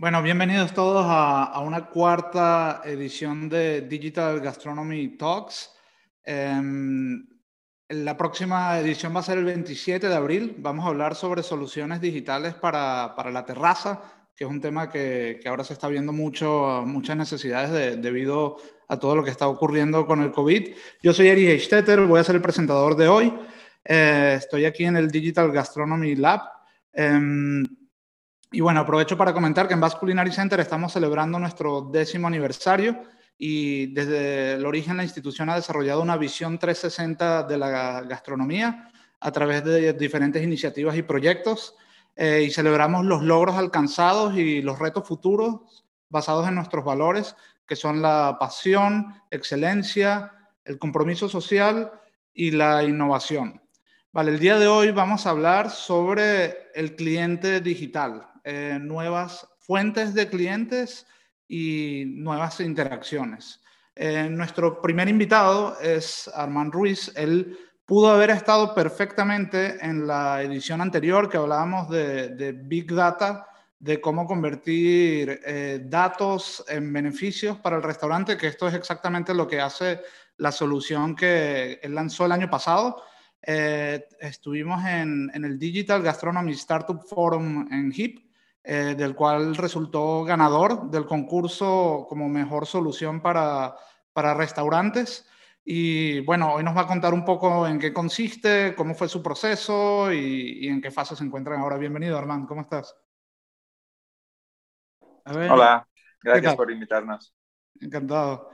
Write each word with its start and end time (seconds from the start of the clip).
Bueno, 0.00 0.22
bienvenidos 0.22 0.72
todos 0.72 1.04
a, 1.06 1.60
una 1.60 1.88
cuarta 1.88 2.80
edición 2.86 3.50
de 3.50 3.82
Digital 3.82 4.40
Gastronomy 4.40 5.18
Talks. 5.18 5.74
Em, 6.24 7.28
la 7.90 8.16
próxima 8.16 8.78
edición 8.78 9.14
va 9.14 9.20
a 9.20 9.24
ser 9.24 9.36
el 9.36 9.44
27 9.44 10.08
de 10.08 10.14
abril. 10.14 10.56
Vamos 10.56 10.86
a 10.86 10.88
hablar 10.88 11.14
sobre 11.14 11.42
soluciones 11.42 12.00
digitales 12.00 12.54
para, 12.54 13.14
la 13.30 13.44
terraza, 13.44 14.00
que 14.34 14.44
es 14.44 14.50
un 14.50 14.62
tema 14.62 14.88
que, 14.88 15.38
ahora 15.44 15.64
se 15.64 15.74
está 15.74 15.88
viendo 15.88 16.14
mucho, 16.14 16.82
muchas 16.86 17.18
necesidades 17.18 18.00
debido 18.00 18.56
a 18.88 18.98
todo 18.98 19.14
lo 19.14 19.22
que 19.22 19.30
está 19.30 19.48
ocurriendo 19.48 20.06
con 20.06 20.22
el 20.22 20.32
COVID. 20.32 20.76
Yo 21.02 21.12
soy 21.12 21.28
Eri 21.28 21.60
Stetter, 21.60 22.00
voy 22.06 22.20
a 22.20 22.24
ser 22.24 22.36
el 22.36 22.42
presentador 22.42 22.96
de 22.96 23.06
hoy. 23.06 23.34
Eh, 23.84 24.36
estoy 24.38 24.64
aquí 24.64 24.86
en 24.86 24.96
el 24.96 25.10
Digital 25.10 25.52
Gastronomy 25.52 26.14
Lab. 26.16 26.40
Em, 26.90 27.66
y 28.52 28.60
bueno, 28.60 28.80
aprovecho 28.80 29.16
para 29.16 29.32
comentar 29.32 29.68
que 29.68 29.74
en 29.74 29.80
Basque 29.80 30.00
Culinary 30.00 30.32
Center 30.32 30.58
estamos 30.58 30.92
celebrando 30.92 31.38
nuestro 31.38 31.82
décimo 31.82 32.26
aniversario 32.26 33.02
y 33.38 33.94
desde 33.94 34.54
el 34.54 34.66
origen 34.66 34.96
la 34.96 35.04
institución 35.04 35.48
ha 35.50 35.54
desarrollado 35.54 36.02
una 36.02 36.16
visión 36.16 36.58
360 36.58 37.44
de 37.44 37.56
la 37.56 38.02
gastronomía 38.02 38.90
a 39.20 39.30
través 39.30 39.64
de 39.64 39.92
diferentes 39.92 40.42
iniciativas 40.42 40.96
y 40.96 41.02
proyectos 41.02 41.76
eh, 42.16 42.42
y 42.46 42.50
celebramos 42.50 43.04
los 43.04 43.22
logros 43.22 43.56
alcanzados 43.56 44.36
y 44.36 44.62
los 44.62 44.78
retos 44.78 45.06
futuros 45.06 45.84
basados 46.08 46.48
en 46.48 46.56
nuestros 46.56 46.84
valores, 46.84 47.36
que 47.66 47.76
son 47.76 48.02
la 48.02 48.36
pasión, 48.40 49.14
excelencia, 49.30 50.32
el 50.64 50.76
compromiso 50.78 51.28
social 51.28 51.92
y 52.34 52.50
la 52.50 52.82
innovación. 52.82 53.62
Vale, 54.12 54.32
el 54.32 54.40
día 54.40 54.58
de 54.58 54.66
hoy 54.66 54.90
vamos 54.90 55.24
a 55.24 55.30
hablar 55.30 55.70
sobre 55.70 56.72
el 56.74 56.96
cliente 56.96 57.60
digital, 57.60 58.29
eh, 58.44 58.78
nuevas 58.80 59.46
fuentes 59.58 60.14
de 60.14 60.28
clientes 60.28 61.06
y 61.46 62.04
nuevas 62.06 62.60
interacciones. 62.60 63.60
Eh, 63.94 64.28
nuestro 64.30 64.80
primer 64.80 65.08
invitado 65.08 65.78
es 65.80 66.30
Armand 66.34 66.72
Ruiz. 66.72 67.12
Él 67.16 67.58
pudo 67.84 68.10
haber 68.10 68.30
estado 68.30 68.74
perfectamente 68.74 69.84
en 69.84 70.06
la 70.06 70.42
edición 70.42 70.80
anterior 70.80 71.28
que 71.28 71.36
hablábamos 71.36 71.90
de, 71.90 72.58
Big 72.64 72.94
Data, 72.94 73.46
de 73.78 74.00
cómo 74.00 74.26
convertir 74.26 75.40
eh, 75.44 75.80
datos 75.84 76.64
en 76.68 76.92
beneficios 76.92 77.58
para 77.58 77.76
el 77.76 77.82
restaurante, 77.82 78.36
que 78.36 78.46
esto 78.46 78.68
es 78.68 78.74
exactamente 78.74 79.34
lo 79.34 79.46
que 79.46 79.60
hace 79.60 80.00
la 80.38 80.52
solución 80.52 81.14
que 81.14 81.78
él 81.82 81.94
lanzó 81.94 82.24
el 82.24 82.32
año 82.32 82.48
pasado. 82.48 83.02
estuvimos 83.42 84.84
en, 84.86 85.30
en, 85.34 85.44
el 85.44 85.58
Digital 85.58 86.02
Gastronomy 86.02 86.52
Startup 86.52 87.02
Forum 87.06 87.68
en 87.72 87.92
HIP 87.92 88.29
eh, 88.72 88.94
del 88.96 89.16
cual 89.16 89.56
resultó 89.56 90.22
ganador 90.22 90.92
del 90.92 91.04
concurso 91.04 92.06
como 92.08 92.28
mejor 92.28 92.66
solución 92.66 93.20
para, 93.20 93.74
para 94.12 94.32
restaurantes. 94.32 95.28
Y 95.64 96.20
bueno, 96.20 96.54
hoy 96.54 96.62
nos 96.62 96.76
va 96.76 96.82
a 96.82 96.86
contar 96.86 97.12
un 97.12 97.24
poco 97.24 97.66
en 97.66 97.80
qué 97.80 97.92
consiste, 97.92 98.76
cómo 98.76 98.94
fue 98.94 99.08
su 99.08 99.20
proceso 99.24 100.12
y, 100.12 100.68
en 100.68 100.80
qué 100.80 100.92
fase 100.92 101.16
se 101.16 101.24
encuentran 101.24 101.58
ahora. 101.58 101.78
Bienvenido, 101.78 102.16
Armand, 102.16 102.46
¿cómo 102.46 102.60
estás? 102.60 102.94
Hola, 105.24 105.84
gracias 106.22 106.54
por 106.54 106.70
invitarnos. 106.70 107.34
Encantado. 107.80 108.50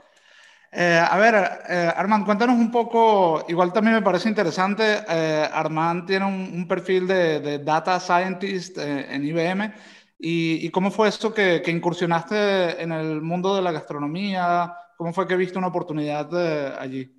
Eh, 0.71 0.99
a 0.99 1.17
ver, 1.17 1.35
eh, 1.69 1.93
Armand, 1.95 2.25
cuéntanos 2.25 2.57
un 2.57 2.71
poco, 2.71 3.45
igual 3.49 3.71
también 3.71 3.97
me 3.97 4.01
parece 4.01 4.29
interesante, 4.29 5.03
eh, 5.07 5.47
Armand 5.53 6.07
tiene 6.07 6.25
un, 6.25 6.67
perfil 6.67 7.07
de, 7.07 7.39
de, 7.39 7.59
Data 7.59 7.99
Scientist 7.99 8.79
en 8.79 9.23
IBM 9.23 9.73
¿Y, 10.19 10.69
cómo 10.71 10.89
fue 10.89 11.09
esto 11.09 11.33
que, 11.33 11.61
incursionaste 11.67 12.81
en 12.81 12.91
el 12.91 13.21
mundo 13.21 13.55
de 13.55 13.61
la 13.61 13.71
gastronomía? 13.71 14.73
¿Cómo 14.97 15.13
fue 15.13 15.27
que 15.27 15.35
viste 15.35 15.59
una 15.59 15.67
oportunidad 15.67 16.79
allí? 16.79 17.13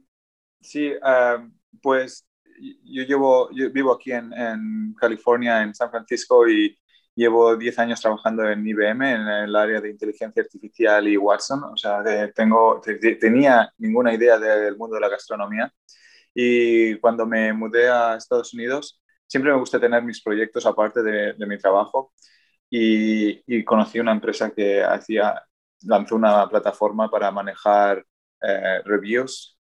Sí, 0.61 0.87
eh, 0.87 1.49
pues 1.81 2.27
yo, 2.83 3.05
llevo, 3.05 3.51
yo 3.53 3.71
vivo 3.71 3.93
aquí 3.93 4.11
en, 4.11 4.33
en, 4.33 4.95
California, 4.99 5.63
en 5.63 5.75
San 5.75 5.91
Francisco, 5.91 6.49
y 6.49 6.77
llevo 7.15 7.57
10 7.57 7.79
años 7.79 8.01
trabajando 8.01 8.49
en 8.49 8.67
IBM, 8.67 9.13
en 9.13 9.29
el 9.29 9.55
área 9.55 9.81
de 9.81 9.91
inteligencia 9.91 10.43
artificial 10.43 11.07
y 11.07 11.17
Watson. 11.17 11.63
O 11.65 11.77
sea, 11.77 12.03
tengo, 12.35 12.81
tenía 13.21 13.73
ninguna 13.79 14.13
idea 14.13 14.39
del 14.39 14.77
mundo 14.77 14.97
de 14.97 15.01
la 15.01 15.09
gastronomía. 15.09 15.73
Y 16.35 16.97
cuando 16.99 17.27
me 17.27 17.53
mudé 17.53 17.89
a 17.89 18.17
Estados 18.17 18.53
Unidos, 18.55 19.01
siempre 19.27 19.53
me 19.53 19.59
gusta 19.59 19.79
tener 19.79 20.03
mis 20.03 20.21
proyectos 20.21 20.67
aparte 20.67 21.03
de, 21.03 21.35
de 21.35 21.47
mi 21.47 21.59
trabajo 21.59 22.13
y, 22.71 23.65
conocí 23.65 23.99
una 23.99 24.13
empresa 24.13 24.51
que 24.51 24.83
hacía, 24.83 25.43
lanzó 25.83 26.17
una 26.17 26.49
plataforma 26.49 27.11
para 27.11 27.31
manejar 27.31 28.05
eh, 28.41 28.83
reviews 28.85 29.57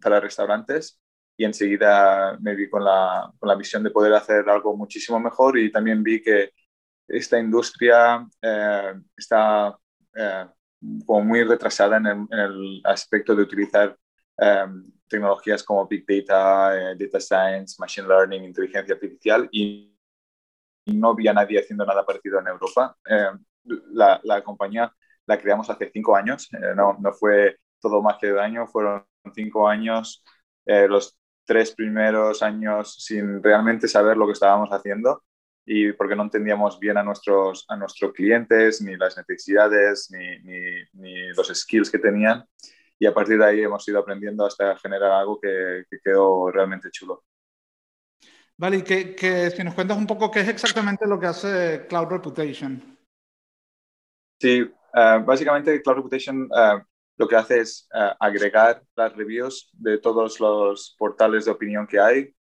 para 0.00 0.20
restaurantes 0.20 1.00
y 1.36 1.44
enseguida 1.44 2.38
me 2.40 2.54
vi 2.54 2.70
con 2.70 2.84
la, 2.84 3.32
con 3.38 3.48
la, 3.48 3.56
visión 3.56 3.82
de 3.82 3.90
poder 3.90 4.14
hacer 4.14 4.48
algo 4.48 4.76
muchísimo 4.76 5.18
mejor 5.18 5.58
y 5.58 5.72
también 5.72 6.02
vi 6.02 6.22
que 6.22 6.50
esta 7.08 7.38
industria 7.40 8.24
eh, 8.40 8.94
está 9.16 9.76
eh, 10.14 10.46
como 11.04 11.24
muy 11.24 11.42
retrasada 11.42 11.96
en 11.96 12.06
el, 12.06 12.80
aspecto 12.84 13.34
de 13.34 13.42
utilizar 13.42 13.96
tecnologías 15.06 15.62
como 15.62 15.86
Big 15.86 16.06
Data, 16.06 16.94
Data 16.94 17.20
Science, 17.20 17.76
Machine 17.78 18.08
Learning, 18.08 18.44
inteligencia 18.44 18.94
artificial 18.94 19.46
y 19.52 19.89
no 20.86 21.10
había 21.10 21.32
nadie 21.32 21.60
haciendo 21.60 21.84
nada 21.84 22.04
parecido 22.04 22.40
en 22.40 22.48
Europa. 22.48 22.96
Eh, 23.08 23.30
la, 23.92 24.20
la, 24.24 24.42
compañía 24.42 24.92
la 25.26 25.38
creamos 25.38 25.68
hace 25.70 25.90
cinco 25.92 26.16
años, 26.16 26.48
eh, 26.52 26.74
no, 26.74 26.96
no, 27.00 27.12
fue 27.12 27.58
todo 27.80 28.02
más 28.02 28.16
que 28.18 28.32
de 28.32 28.40
año, 28.40 28.66
fueron 28.66 29.04
cinco 29.34 29.68
años, 29.68 30.24
eh, 30.66 30.88
los 30.88 31.18
tres 31.44 31.72
primeros 31.72 32.42
años 32.42 32.94
sin 33.04 33.42
realmente 33.42 33.88
saber 33.88 34.16
lo 34.16 34.26
que 34.26 34.32
estábamos 34.32 34.70
haciendo 34.70 35.22
y 35.64 35.92
porque 35.92 36.16
no 36.16 36.24
entendíamos 36.24 36.78
bien 36.80 36.96
a 36.96 37.02
nuestros, 37.02 37.64
a 37.68 37.76
nuestros 37.76 38.12
clientes, 38.12 38.80
ni 38.82 38.96
las 38.96 39.16
necesidades, 39.16 40.10
ni, 40.10 40.38
ni, 40.40 40.60
ni, 40.94 41.28
los 41.34 41.48
skills 41.48 41.90
que 41.90 41.98
tenían. 41.98 42.44
Y 42.98 43.06
a 43.06 43.14
partir 43.14 43.38
de 43.38 43.46
ahí 43.46 43.62
hemos 43.62 43.86
ido 43.88 43.98
aprendiendo 44.00 44.44
hasta 44.44 44.76
generar 44.78 45.12
algo 45.12 45.40
que, 45.40 45.84
que 45.88 45.98
quedó 46.02 46.50
realmente 46.50 46.90
chulo. 46.90 47.24
Vale, 48.60 48.76
y 48.76 48.82
que, 48.82 49.50
si 49.56 49.64
nos 49.64 49.72
cuentas 49.72 49.96
un 49.96 50.06
poco 50.06 50.30
qué 50.30 50.40
es 50.40 50.48
exactamente 50.48 51.06
lo 51.06 51.18
que 51.18 51.28
hace 51.28 51.86
Cloud 51.88 52.08
Reputation. 52.08 52.98
Sí, 54.38 54.70
eh, 54.94 55.22
básicamente 55.24 55.80
Cloud 55.80 55.96
Reputation 55.96 56.46
eh, 56.54 56.82
lo 57.16 57.26
que 57.26 57.36
hace 57.36 57.60
es 57.60 57.88
eh, 57.94 58.10
agregar 58.20 58.82
las 58.94 59.16
reviews 59.16 59.70
de 59.72 59.96
todos 59.96 60.38
los 60.40 60.94
portales 60.98 61.46
de 61.46 61.52
opinión 61.52 61.86
que 61.86 62.00
hay. 62.00 62.34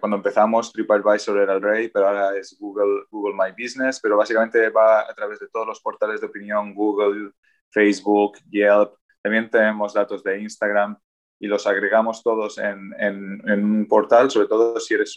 cuando 0.00 0.16
empezamos, 0.16 0.72
TripAdvisor 0.72 1.40
era 1.40 1.52
el 1.52 1.60
rey, 1.60 1.88
pero 1.88 2.08
ahora 2.08 2.34
es 2.34 2.56
Google, 2.58 3.04
Google 3.10 3.34
My 3.34 3.52
Business, 3.52 4.00
pero 4.00 4.16
básicamente 4.16 4.70
va 4.70 5.00
a 5.00 5.14
través 5.14 5.38
de 5.40 5.48
todos 5.48 5.66
los 5.66 5.80
portales 5.80 6.22
de 6.22 6.28
opinión, 6.28 6.74
Google, 6.74 7.32
Facebook, 7.68 8.38
Yelp. 8.48 8.94
También 9.20 9.50
tenemos 9.50 9.92
datos 9.92 10.24
de 10.24 10.40
Instagram 10.40 10.96
y 11.38 11.46
los 11.46 11.66
agregamos 11.66 12.22
todos 12.22 12.58
en, 12.58 12.94
en, 12.98 13.64
un 13.64 13.86
portal, 13.86 14.30
sobre 14.30 14.48
todo 14.48 14.80
si 14.80 14.94
eres 14.94 15.16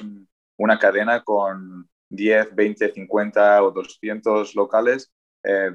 una 0.57 0.78
cadena 0.78 1.24
con 1.24 1.90
10, 2.09 2.56
20, 2.56 2.91
50 2.94 3.63
o 3.63 3.72
200 3.72 4.56
locales. 4.56 5.12
Eh, 5.44 5.72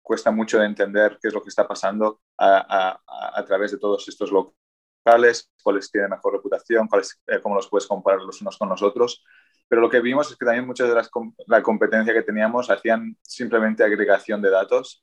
cuesta 0.00 0.30
mucho 0.30 0.58
de 0.58 0.66
entender 0.66 1.18
qué 1.20 1.28
es 1.28 1.34
lo 1.34 1.42
que 1.42 1.48
está 1.48 1.66
pasando 1.66 2.20
a, 2.38 2.98
través 3.46 3.72
de 3.72 3.78
todos 3.78 4.08
estos 4.08 4.30
locales, 4.30 5.50
cuáles 5.62 5.90
tienen 5.90 6.10
mejor 6.10 6.34
reputación, 6.34 6.88
cuáles, 6.88 7.20
eh, 7.26 7.40
cómo 7.42 7.54
los 7.54 7.68
puedes 7.68 7.86
comparar 7.86 8.22
los 8.22 8.40
unos 8.40 8.56
con 8.56 8.68
los 8.68 8.82
otros. 8.82 9.24
Pero 9.68 9.80
lo 9.80 9.90
que 9.90 10.00
vimos 10.00 10.30
es 10.30 10.36
que 10.36 10.44
también 10.44 10.66
muchas 10.66 10.88
de 10.88 10.94
las 10.94 11.10
la 11.46 11.62
competencia 11.62 12.12
que 12.12 12.22
teníamos 12.22 12.70
hacían 12.70 13.16
simplemente 13.22 13.82
agregación 13.82 14.40
de 14.42 14.50
datos 14.50 15.02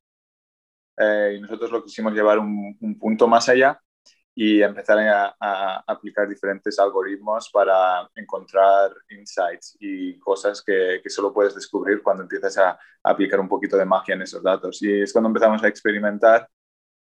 eh, 0.98 1.36
y 1.38 1.42
nosotros 1.42 1.72
lo 1.72 1.84
quisimos 1.84 2.14
llevar 2.14 2.40
un 2.40 2.98
punto 3.00 3.28
más 3.28 3.50
allá 3.50 3.80
y 4.34 4.62
empezar 4.62 4.98
a, 5.00 5.84
aplicar 5.88 6.28
diferentes 6.28 6.80
algoritmos 6.80 7.50
para 7.52 8.10
encontrar 8.16 8.92
insights 9.10 9.78
y 9.80 10.18
cosas 10.20 10.64
que, 10.64 11.02
que, 11.04 11.10
solo 11.10 11.34
puedes 11.34 11.54
descubrir 11.56 12.02
cuando 12.02 12.24
empiezas 12.24 12.58
a, 12.58 12.80
aplicar 13.04 13.40
un 13.40 13.50
poquito 13.50 13.78
de 13.78 13.86
magia 13.86 14.16
en 14.16 14.22
esos 14.22 14.44
datos. 14.44 14.82
Y 14.82 15.02
es 15.02 15.12
cuando 15.12 15.28
empezamos 15.30 15.64
a 15.64 15.68
experimentar 15.68 16.48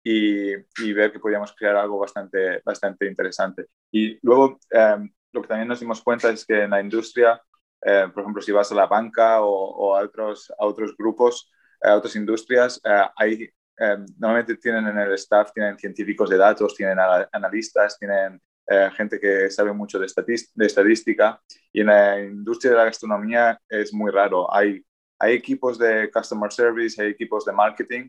y, 0.03 0.53
y 0.55 0.93
ver 0.95 1.13
que 1.13 1.21
podíamos 1.21 1.55
crear 1.55 1.77
algo 1.77 1.99
bastante, 1.99 2.63
bastante 2.65 3.07
interesante. 3.07 3.67
Y 3.91 4.19
luego 4.23 4.59
em, 4.71 5.13
lo 5.33 5.43
que 5.43 5.49
también 5.49 5.69
nos 5.69 5.81
dimos 5.81 6.03
cuenta 6.03 6.31
es 6.31 6.47
que 6.47 6.63
en 6.63 6.71
la 6.71 6.81
industria, 6.81 7.41
eh, 7.83 8.09
por 8.13 8.23
ejemplo, 8.23 8.43
si 8.43 8.53
vas 8.53 8.73
a 8.73 8.75
la 8.75 8.87
banca 8.87 9.43
o, 9.43 9.51
o 9.51 9.97
a, 9.97 10.03
otros, 10.03 10.53
a 10.59 10.67
otros 10.67 10.97
grupos, 10.97 11.51
a 11.83 11.95
otras 11.97 12.17
industrias, 12.17 12.81
eh, 12.85 13.07
hay 13.17 13.51
Em, 13.79 14.05
normalmente 14.19 14.57
tienen 14.57 14.87
en 14.89 14.99
el 14.99 15.13
staff, 15.13 15.53
tienen 15.53 15.79
científicos 15.79 16.29
de 16.31 16.37
datos, 16.37 16.75
tienen 16.75 16.99
analistas, 17.33 17.99
tienen 17.99 18.41
eh, 18.67 18.91
gente 18.97 19.19
que 19.21 19.51
sabe 19.51 19.73
mucho 19.73 19.99
de, 19.99 20.07
de, 20.55 20.67
estadística 20.67 21.41
y 21.73 21.81
en 21.81 21.87
la 21.87 22.21
industria 22.21 22.73
de 22.73 22.77
la 22.79 22.85
gastronomía 22.85 23.59
es 23.69 23.95
muy 23.95 24.11
raro. 24.11 24.53
Hay 24.55 24.85
hay 25.19 25.35
equipos 25.35 25.79
de 25.79 26.11
customer 26.11 26.53
service, 26.53 27.01
hay 27.03 27.11
equipos 27.11 27.45
de 27.45 27.53
marketing, 27.53 28.09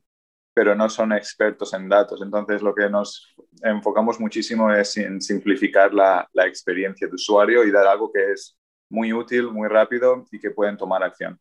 pero 0.53 0.75
no 0.75 0.89
son 0.89 1.13
expertos 1.13 1.73
en 1.73 1.89
datos. 1.89 2.21
Entonces, 2.21 2.61
lo 2.61 2.73
que 2.75 2.89
nos 2.89 3.33
enfocamos 3.63 4.19
muchísimo 4.19 4.71
es 4.73 4.95
en 4.97 5.21
simplificar 5.21 5.93
la, 5.93 6.27
la 6.33 6.45
experiencia 6.45 7.07
de 7.07 7.15
usuario 7.15 7.63
y 7.63 7.71
dar 7.71 7.87
algo 7.87 8.11
que 8.11 8.31
es 8.31 8.57
muy 8.89 9.13
útil, 9.13 9.51
muy 9.51 9.67
rápido 9.67 10.25
y 10.31 10.39
que 10.39 10.51
pueden 10.51 10.77
tomar 10.77 11.03
acción. 11.03 11.39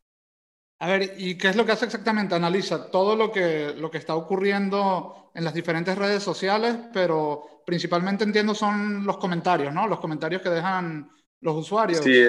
A 0.81 0.87
ver, 0.87 1.15
¿y 1.19 1.37
qué 1.37 1.49
es 1.49 1.57
lo 1.57 1.67
que 1.67 1.73
hace 1.73 1.87
exactamente? 1.87 2.35
Analiza 2.35 2.91
todo 2.91 3.17
lo 3.17 3.33
que, 3.33 3.75
lo 3.77 3.91
que 3.91 3.99
está 3.99 4.15
ocurriendo 4.15 5.31
en 5.35 5.45
las 5.45 5.55
diferentes 5.55 5.99
redes 5.99 6.23
sociales, 6.23 6.77
pero 6.93 7.63
principalmente 7.67 8.25
entiendo 8.25 8.55
son 8.55 9.05
los 9.05 9.19
comentarios, 9.19 9.75
¿no? 9.75 9.89
Los 9.89 10.01
comentarios 10.01 10.41
que 10.41 10.51
dejan 10.51 11.11
los 11.41 11.57
usuarios. 11.57 12.03
Sí, 12.05 12.29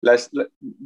las, 0.00 0.30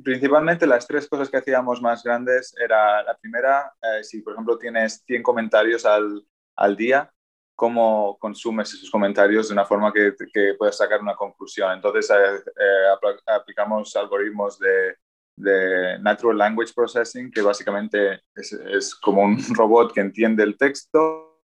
principalmente 0.02 0.66
las 0.66 0.86
tres 0.86 1.08
cosas 1.08 1.30
que 1.30 1.38
hacíamos 1.38 1.80
más 1.80 2.02
grandes 2.02 2.54
era 2.62 3.02
la 3.02 3.16
primera, 3.16 3.72
eh, 3.80 4.04
si 4.04 4.20
por 4.20 4.34
ejemplo 4.34 4.58
tienes 4.58 5.02
100 5.06 5.22
comentarios 5.22 5.86
al, 5.86 6.24
al, 6.56 6.76
día, 6.76 7.10
cómo 7.54 8.18
consumes 8.18 8.74
esos 8.74 8.90
comentarios 8.90 9.48
de 9.48 9.54
una 9.54 9.64
forma 9.64 9.92
que, 9.92 10.14
que 10.32 10.54
puedas 10.58 10.76
sacar 10.76 11.00
una 11.00 11.14
conclusión. 11.14 11.72
Entonces 11.72 12.10
eh, 12.10 12.42
eh, 12.60 13.12
aplicamos 13.26 13.94
algoritmos 13.96 14.58
de 14.58 14.96
de 15.36 15.98
Natural 16.00 16.38
Language 16.38 16.72
Processing, 16.74 17.30
que 17.30 17.42
básicamente 17.42 18.22
es, 18.34 18.52
es, 18.52 18.94
como 18.94 19.22
un 19.22 19.36
robot 19.54 19.92
que 19.92 20.00
entiende 20.00 20.42
el 20.42 20.56
texto 20.56 21.42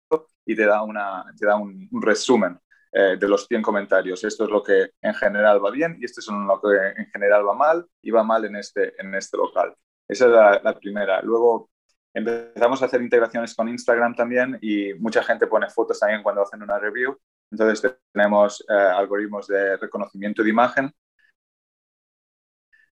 y 0.44 0.54
te 0.56 0.64
da, 0.64 0.82
una, 0.82 1.24
te 1.38 1.46
da 1.46 1.56
un, 1.56 1.88
resumen 2.00 2.58
eh, 2.92 3.16
de 3.18 3.28
los 3.28 3.46
100 3.46 3.62
comentarios. 3.62 4.24
Esto 4.24 4.44
es 4.44 4.50
lo 4.50 4.62
que 4.62 4.92
en 5.02 5.14
general 5.14 5.64
va 5.64 5.70
bien 5.70 5.96
y 6.00 6.04
esto 6.04 6.20
es 6.20 6.28
lo 6.28 6.60
que 6.60 7.00
en 7.00 7.06
general 7.10 7.46
va 7.46 7.54
mal 7.54 7.86
y 8.02 8.10
va 8.10 8.22
mal 8.22 8.44
en 8.44 8.56
este, 8.56 8.94
en 9.00 9.14
este 9.14 9.36
local. 9.36 9.74
Esa 10.08 10.26
es 10.26 10.62
la, 10.64 10.78
primera. 10.78 11.20
Luego 11.20 11.70
empezamos 12.14 12.82
a 12.82 12.86
hacer 12.86 13.02
integraciones 13.02 13.54
con 13.54 13.68
Instagram 13.68 14.14
también 14.14 14.58
y 14.62 14.94
mucha 14.94 15.22
gente 15.22 15.46
pone 15.46 15.68
fotos 15.68 16.00
también 16.00 16.22
cuando 16.22 16.42
hacen 16.42 16.62
una 16.62 16.78
review. 16.78 17.16
Entonces 17.50 17.94
tenemos 18.12 18.64
eh, 18.68 18.72
algoritmos 18.72 19.46
de 19.46 19.76
reconocimiento 19.76 20.42
de 20.42 20.48
imagen 20.48 20.90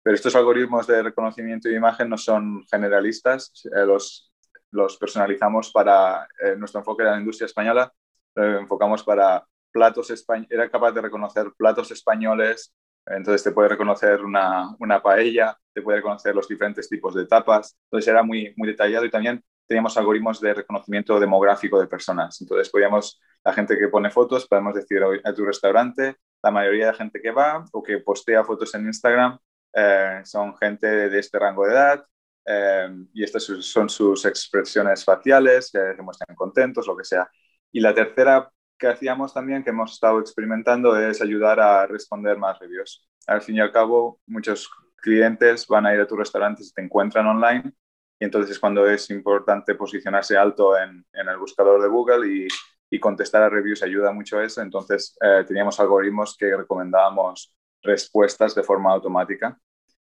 pero 0.02 0.14
estos 0.14 0.34
algoritmos 0.34 0.86
de 0.86 1.02
reconocimiento 1.02 1.68
de 1.68 1.76
imagen 1.76 2.08
no 2.08 2.16
son 2.16 2.64
generalistas, 2.70 3.52
eh, 3.66 3.84
los, 3.84 4.32
los 4.70 4.96
personalizamos 4.96 5.70
para 5.72 6.26
eh, 6.42 6.56
nuestro 6.56 6.80
enfoque 6.80 7.02
de 7.02 7.10
la 7.10 7.18
industria 7.18 7.46
española, 7.46 7.92
lo 8.34 8.60
enfocamos 8.60 9.02
para 9.02 9.44
platos 9.70 10.10
españoles, 10.10 10.50
era 10.50 10.70
capaz 10.70 10.92
de 10.92 11.02
reconocer 11.02 11.52
platos 11.56 11.90
españoles, 11.90 12.74
entonces 13.06 13.42
te 13.42 13.52
puede 13.52 13.68
reconocer 13.68 14.24
una, 14.24 14.74
una, 14.78 15.02
paella, 15.02 15.56
te 15.72 15.82
puede 15.82 15.98
reconocer 15.98 16.34
los 16.34 16.48
diferentes 16.48 16.88
tipos 16.88 17.14
de 17.14 17.26
tapas, 17.26 17.76
entonces 17.84 18.08
era 18.08 18.22
muy, 18.22 18.54
muy 18.56 18.68
detallado 18.68 19.04
y 19.04 19.10
también 19.10 19.42
teníamos 19.66 19.96
algoritmos 19.96 20.40
de 20.40 20.54
reconocimiento 20.54 21.20
demográfico 21.20 21.80
de 21.80 21.86
personas, 21.86 22.40
entonces 22.40 22.70
podíamos, 22.70 23.20
la 23.44 23.52
gente 23.52 23.78
que 23.78 23.88
pone 23.88 24.10
fotos, 24.10 24.46
podemos 24.46 24.74
decir 24.74 25.02
a 25.24 25.34
tu 25.34 25.44
restaurante, 25.44 26.16
la 26.42 26.50
mayoría 26.50 26.86
de 26.86 26.94
gente 26.94 27.20
que 27.20 27.30
va 27.30 27.64
o 27.72 27.82
que 27.82 27.98
postea 27.98 28.44
fotos 28.44 28.74
en 28.74 28.86
Instagram 28.86 29.38
eh, 29.72 30.20
son 30.24 30.56
gente 30.56 30.86
de 30.86 31.18
este 31.18 31.38
rango 31.38 31.66
de 31.66 31.72
edad 31.72 32.04
eh, 32.44 32.88
y 33.12 33.24
estas 33.24 33.44
son 33.44 33.88
sus 33.88 34.24
expresiones 34.24 35.04
faciales, 35.04 35.70
que 35.70 35.94
se 35.94 36.02
muestran 36.02 36.36
contentos, 36.36 36.86
lo 36.86 36.96
que 36.96 37.04
sea. 37.04 37.28
Y 37.72 37.80
la 37.80 37.94
tercera 37.94 38.50
que 38.78 38.88
hacíamos 38.88 39.34
también, 39.34 39.62
que 39.62 39.70
hemos 39.70 39.92
estado 39.92 40.20
experimentando, 40.20 40.96
es 40.96 41.20
ayudar 41.20 41.60
a 41.60 41.86
responder 41.86 42.38
más 42.38 42.58
reviews. 42.58 43.06
Al 43.26 43.42
fin 43.42 43.56
y 43.56 43.60
al 43.60 43.72
cabo, 43.72 44.20
muchos 44.26 44.68
clientes 44.96 45.66
van 45.66 45.86
a 45.86 45.94
ir 45.94 46.00
a 46.00 46.06
tu 46.06 46.16
restaurante 46.16 46.64
si 46.64 46.72
te 46.72 46.82
encuentran 46.82 47.26
online 47.26 47.72
y 48.20 48.26
entonces 48.26 48.52
es 48.52 48.58
cuando 48.58 48.86
es 48.86 49.08
importante 49.10 49.74
posicionarse 49.74 50.36
alto 50.36 50.76
en, 50.78 51.04
en 51.14 51.28
el 51.28 51.38
buscador 51.38 51.80
de 51.80 51.88
Google 51.88 52.28
y, 52.30 52.48
y, 52.90 53.00
contestar 53.00 53.42
a 53.42 53.48
reviews 53.48 53.82
ayuda 53.82 54.12
mucho 54.12 54.38
a 54.38 54.44
eso. 54.44 54.60
Entonces 54.60 55.16
eh, 55.22 55.42
teníamos 55.48 55.80
algoritmos 55.80 56.36
que 56.36 56.54
recomendábamos 56.54 57.56
respuestas 57.82 58.54
de 58.54 58.62
forma 58.62 58.92
automática 58.92 59.58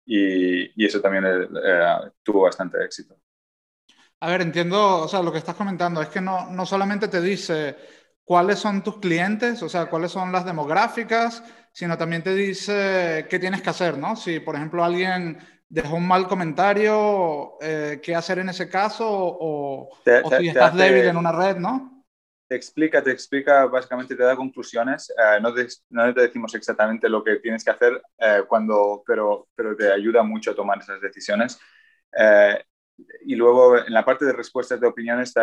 y, 0.05 0.85
eso 0.85 0.99
también 1.01 1.25
eh, 1.25 1.47
eh, 1.65 2.11
tuvo 2.21 2.41
bastante 2.41 2.83
éxito. 2.83 3.15
A 4.19 4.29
ver, 4.29 4.41
entiendo, 4.41 4.99
o 4.99 5.07
sea, 5.07 5.21
lo 5.21 5.31
que 5.31 5.37
estás 5.37 5.55
comentando 5.55 6.01
es 6.01 6.07
que 6.07 6.21
no, 6.21 6.49
no 6.49 6.65
solamente 6.65 7.07
te 7.07 7.21
dice 7.21 7.75
cuáles 8.23 8.59
son 8.59 8.83
tus 8.83 8.99
clientes, 8.99 9.61
o 9.63 9.69
sea, 9.69 9.87
cuáles 9.87 10.11
son 10.11 10.31
las 10.31 10.45
demográficas, 10.45 11.43
sino 11.73 11.97
también 11.97 12.23
te 12.23 12.33
dice 12.33 13.27
qué 13.29 13.39
tienes 13.39 13.61
que 13.61 13.69
hacer, 13.69 13.97
¿no? 13.97 14.15
Si, 14.15 14.39
por 14.39 14.55
ejemplo, 14.55 14.83
alguien 14.83 15.39
dejó 15.67 15.95
un 15.95 16.07
mal 16.07 16.27
comentario, 16.27 17.57
eh, 17.59 17.99
¿qué 18.01 18.15
hacer 18.15 18.39
en 18.39 18.49
ese 18.49 18.69
caso? 18.69 19.07
O, 19.09 19.89
si 20.37 20.47
estás 20.47 20.75
débil 20.75 21.05
en 21.05 21.17
una 21.17 21.31
red, 21.31 21.57
¿no? 21.57 21.92
Te 22.53 22.57
explica, 22.57 23.01
te 23.03 23.09
explica, 23.09 23.65
básicamente 23.65 24.15
te 24.15 24.21
da 24.21 24.35
conclusiones. 24.35 25.09
Eh, 25.09 25.39
no, 25.41 25.51
te, 25.51 25.67
no, 25.89 26.13
te, 26.13 26.21
decimos 26.21 26.53
exactamente 26.53 27.09
lo 27.09 27.23
que 27.23 27.37
tienes 27.37 27.63
que 27.63 27.71
hacer, 27.71 27.99
eh, 28.19 28.43
cuando, 28.47 29.03
pero, 29.07 29.47
pero 29.55 29.75
te 29.75 29.91
ayuda 29.91 30.21
mucho 30.21 30.51
a 30.51 30.55
tomar 30.55 30.77
esas 30.77 31.01
decisiones. 31.01 31.59
Eh, 32.15 32.63
y 33.25 33.35
luego 33.35 33.79
en 33.79 33.91
la 33.91 34.05
parte 34.05 34.25
de 34.25 34.33
respuestas 34.33 34.79
de 34.79 34.85
opiniones 34.85 35.33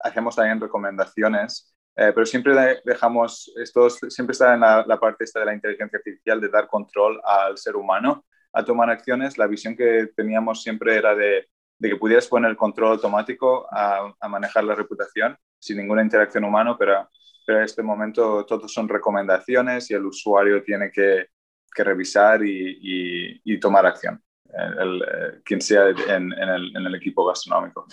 hacemos 0.00 0.36
también 0.36 0.60
recomendaciones, 0.60 1.74
pero 1.94 2.26
siempre 2.26 2.82
dejamos, 2.84 3.52
esto 3.56 3.88
siempre 3.90 4.32
está 4.32 4.54
en 4.54 4.60
la, 4.60 4.84
la, 4.86 5.00
parte 5.00 5.24
esta 5.24 5.40
de 5.40 5.46
la 5.46 5.54
inteligencia 5.54 5.96
artificial 5.98 6.40
de 6.40 6.48
dar 6.48 6.66
control 6.66 7.20
al 7.24 7.56
ser 7.56 7.74
humano 7.76 8.26
a 8.52 8.64
tomar 8.64 8.90
acciones. 8.90 9.38
La 9.38 9.46
visión 9.46 9.76
que 9.76 10.08
teníamos 10.14 10.62
siempre 10.62 10.96
era 10.96 11.14
de, 11.14 11.48
de 11.78 11.88
que 11.88 11.96
pudieras 11.96 12.28
poner 12.28 12.54
control 12.56 12.92
automático 12.92 13.66
a, 13.70 14.14
a 14.20 14.28
manejar 14.28 14.64
la 14.64 14.74
reputación 14.74 15.38
sin 15.60 15.76
ninguna 15.76 16.02
interacción 16.02 16.44
humana, 16.44 16.76
pero, 16.76 17.08
pero 17.46 17.58
en 17.58 17.64
este 17.64 17.82
momento 17.82 18.44
todos 18.46 18.72
son 18.72 18.88
recomendaciones 18.88 19.90
y 19.90 19.94
el 19.94 20.06
usuario 20.06 20.62
tiene 20.62 20.90
que, 20.90 21.28
que 21.72 21.84
revisar 21.84 22.44
y, 22.44 23.40
y, 23.44 23.60
tomar 23.60 23.86
acción, 23.86 24.20
el, 24.52 25.02
eh, 25.02 25.40
quien 25.44 25.60
sea 25.60 25.88
en, 25.88 26.32
en, 26.32 26.48
el, 26.48 26.76
en, 26.76 26.86
el, 26.86 26.94
equipo 26.94 27.26
gastronómico. 27.26 27.86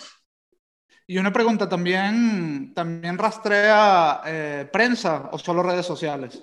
Y 1.06 1.18
una 1.18 1.32
pregunta, 1.32 1.68
¿también, 1.68 2.72
también 2.74 3.16
rastrea 3.16 4.22
eh, 4.26 4.68
prensa 4.70 5.28
o 5.32 5.38
solo 5.38 5.62
redes 5.62 5.86
sociales? 5.86 6.42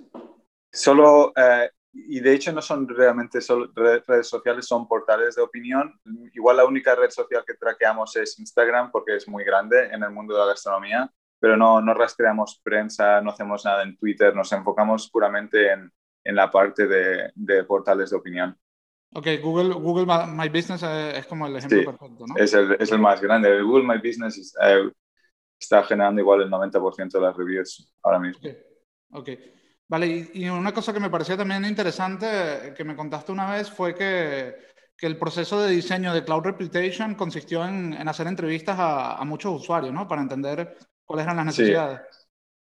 Solo, 0.71 1.33
eh, 1.35 1.69
y 1.95 2.19
de 2.19 2.33
hecho 2.33 2.51
no 2.51 2.61
son 2.61 2.87
realmente 2.87 3.39
solo 3.39 3.71
redes 3.73 4.27
sociales, 4.27 4.67
son 4.67 4.85
portales 4.85 5.35
de 5.35 5.41
opinión. 5.41 5.97
Igual 6.33 6.57
la 6.57 6.65
única 6.65 6.93
red 6.93 7.09
social 7.09 7.43
que 7.47 7.53
traqueamos 7.53 8.15
es 8.17 8.37
Instagram 8.37 8.91
porque 8.91 9.15
es 9.15 9.27
muy 9.29 9.45
grande 9.45 9.85
en 9.85 10.03
el 10.03 10.11
mundo 10.11 10.33
de 10.33 10.41
la 10.41 10.47
gastronomía, 10.47 11.09
pero 11.39 11.55
no, 11.55 11.79
no 11.79 11.93
rastreamos 11.93 12.59
prensa, 12.61 13.21
no 13.21 13.31
hacemos 13.31 13.63
nada 13.63 13.83
en 13.83 13.95
Twitter, 13.95 14.35
nos 14.35 14.51
enfocamos 14.51 15.09
puramente 15.09 15.71
en, 15.71 15.89
en 16.25 16.35
la 16.35 16.51
parte 16.51 16.85
de, 16.85 17.31
de, 17.33 17.63
portales 17.63 18.09
de 18.09 18.17
opinión. 18.17 18.57
Ok, 19.13 19.27
Google, 19.41 19.73
Google 19.75 20.05
My 20.27 20.49
Business 20.49 20.83
es 20.83 21.25
como 21.27 21.47
el 21.47 21.55
ejemplo 21.55 21.97
perfecto, 21.97 22.25
¿no? 22.27 22.35
Es 22.35 22.53
el, 22.53 22.75
es 22.77 22.91
el 22.91 22.99
más 22.99 23.21
grande. 23.21 23.55
El 23.55 23.63
Google 23.63 23.87
My 23.87 23.97
Business 24.05 24.53
eh, 24.61 24.91
está 25.57 25.81
generando 25.83 26.19
igual 26.19 26.41
el 26.41 26.49
90% 26.49 27.09
de 27.09 27.21
las 27.21 27.37
reviews 27.37 27.93
ahora 28.03 28.19
mismo. 28.19 28.49
Ok. 29.11 29.19
okay. 29.21 29.53
Vale, 29.87 30.29
y, 30.33 30.49
una 30.49 30.73
cosa 30.73 30.93
que 30.93 30.99
me 30.99 31.11
pareció 31.11 31.37
también 31.37 31.63
interesante 31.63 32.73
que 32.75 32.83
me 32.83 32.95
contaste 32.95 33.31
una 33.31 33.51
vez 33.51 33.69
fue 33.69 33.93
que, 33.93 34.55
que 34.97 35.05
el 35.05 35.17
proceso 35.17 35.61
de 35.61 35.71
diseño 35.71 36.13
de 36.13 36.23
Cloud 36.23 36.43
Reputation 36.43 37.13
consistió 37.13 37.65
en, 37.65 37.93
en 37.93 38.07
hacer 38.07 38.25
entrevistas 38.25 38.79
a, 38.79 39.15
a, 39.15 39.23
muchos 39.25 39.61
usuarios, 39.61 39.93
¿no? 39.93 40.07
Para 40.07 40.23
entender 40.23 40.75
cuáles 41.03 41.25
eran 41.25 41.37
las 41.37 41.45
necesidades. 41.45 42.01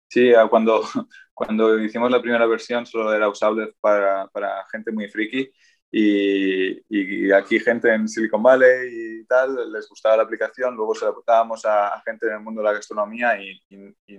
Sí, 0.09 0.31
sí 0.31 0.33
cuando, 0.51 0.83
cuando 1.33 1.79
hicimos 1.79 2.11
la 2.11 2.21
primera 2.21 2.47
versión 2.47 2.85
solo 2.85 3.15
era 3.15 3.29
usable 3.31 3.75
para, 3.81 4.29
para 4.29 4.67
gente 4.71 4.93
muy 4.93 5.09
friki 5.09 5.51
y, 5.91 6.83
y, 6.91 7.33
aquí 7.33 7.59
gente 7.61 7.95
en 7.95 8.09
Silicon 8.09 8.43
Valley 8.43 9.21
y 9.21 9.25
tal 9.25 9.73
les 9.73 9.89
gustaba 9.89 10.19
la 10.19 10.25
aplicación, 10.25 10.75
luego 10.75 10.95
se 10.95 11.07
la 11.07 11.13
aportábamos 11.13 11.65
a, 11.65 11.95
a 11.95 12.03
gente 12.03 12.27
en 12.27 12.35
el 12.35 12.41
mundo 12.41 12.61
de 12.61 12.67
la 12.67 12.75
gastronomía 12.75 13.41
y, 13.41 13.59
y 13.71 14.19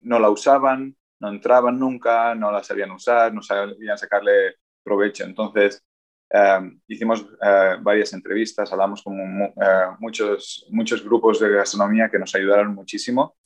no 0.00 0.18
la 0.18 0.30
usaban 0.30 0.96
no 1.24 1.30
entraban 1.30 1.78
nunca, 1.78 2.34
no 2.34 2.52
la 2.52 2.62
sabían 2.62 2.90
usar, 2.90 3.32
no 3.32 3.42
sabían 3.42 3.96
sacarle 3.96 4.56
provecho. 4.82 5.24
Entonces, 5.24 5.82
eh, 6.30 6.60
hicimos 6.86 7.26
eh, 7.42 7.76
varias 7.80 8.12
entrevistas, 8.12 8.70
hablamos 8.72 9.02
con 9.02 9.18
eh, 9.18 9.52
muchos, 10.00 10.66
muchos 10.70 11.02
grupos 11.02 11.40
de 11.40 11.50
gastronomía 11.50 12.10
que 12.10 12.18
nos 12.18 12.34
ayudaron 12.34 12.74
muchísimo 12.74 13.36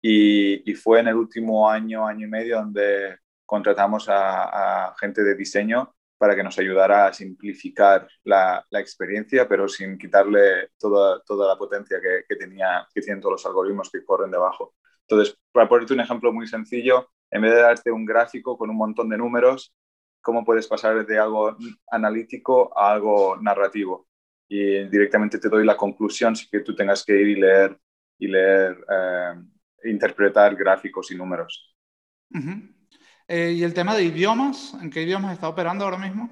y, 0.00 0.74
fue 0.74 1.00
en 1.00 1.08
el 1.08 1.14
último 1.14 1.70
año, 1.70 2.06
año 2.06 2.26
y 2.26 2.30
medio 2.30 2.56
donde 2.56 3.18
contratamos 3.46 4.06
a, 4.08 4.94
gente 4.98 5.22
de 5.22 5.36
diseño 5.36 5.94
para 6.18 6.34
que 6.34 6.42
nos 6.42 6.58
ayudara 6.58 7.06
a 7.06 7.12
simplificar 7.12 8.08
la, 8.24 8.64
experiencia, 8.72 9.48
pero 9.48 9.68
sin 9.68 9.96
quitarle 9.98 10.70
toda, 10.78 11.22
toda 11.22 11.48
la 11.48 11.56
potencia 11.56 12.00
que, 12.00 12.24
que, 12.28 12.36
tenía, 12.36 12.86
que 12.92 13.00
tienen 13.00 13.20
todos 13.20 13.32
los 13.34 13.46
algoritmos 13.46 13.90
que 13.90 14.04
corren 14.04 14.30
debajo. 14.30 14.74
Entonces, 15.08 15.38
para 15.52 15.68
ponerte 15.68 15.94
un 15.94 16.00
ejemplo 16.00 16.32
muy 16.32 16.46
sencillo, 16.46 17.10
en 17.30 17.42
vez 17.42 17.52
de 17.52 17.60
darte 17.60 17.90
un 17.90 18.04
gráfico 18.04 18.56
con 18.56 18.70
un 18.70 18.76
montón 18.76 19.08
de 19.08 19.18
números, 19.18 19.74
¿cómo 20.20 20.44
puedes 20.44 20.66
pasar 20.66 21.04
de 21.04 21.18
algo 21.18 21.56
analítico 21.90 22.76
a 22.78 22.92
algo 22.92 23.36
narrativo? 23.40 24.06
y 24.54 24.86
directamente 24.86 25.38
te 25.38 25.48
doy 25.48 25.64
la 25.64 25.78
conclusión 25.78 26.36
sin 26.36 26.50
que 26.50 26.60
tú 26.60 26.74
tengas 26.74 27.02
que 27.06 27.18
ir 27.18 27.28
y 27.28 27.40
leer, 27.40 27.78
y 28.18 28.28
leer 28.28 28.84
eh, 28.86 29.34
interpretar 29.84 30.54
gráficos 30.54 31.10
y 31.10 31.16
números. 31.16 31.74
Eh, 33.26 33.52
¿Y 33.52 33.64
el 33.64 33.72
tema 33.72 33.96
de 33.96 34.04
idiomas? 34.04 34.74
¿En 34.74 34.90
qué 34.90 35.04
idiomas 35.04 35.32
está 35.32 35.48
operando 35.48 35.86
ahora 35.86 35.96
mismo? 35.96 36.30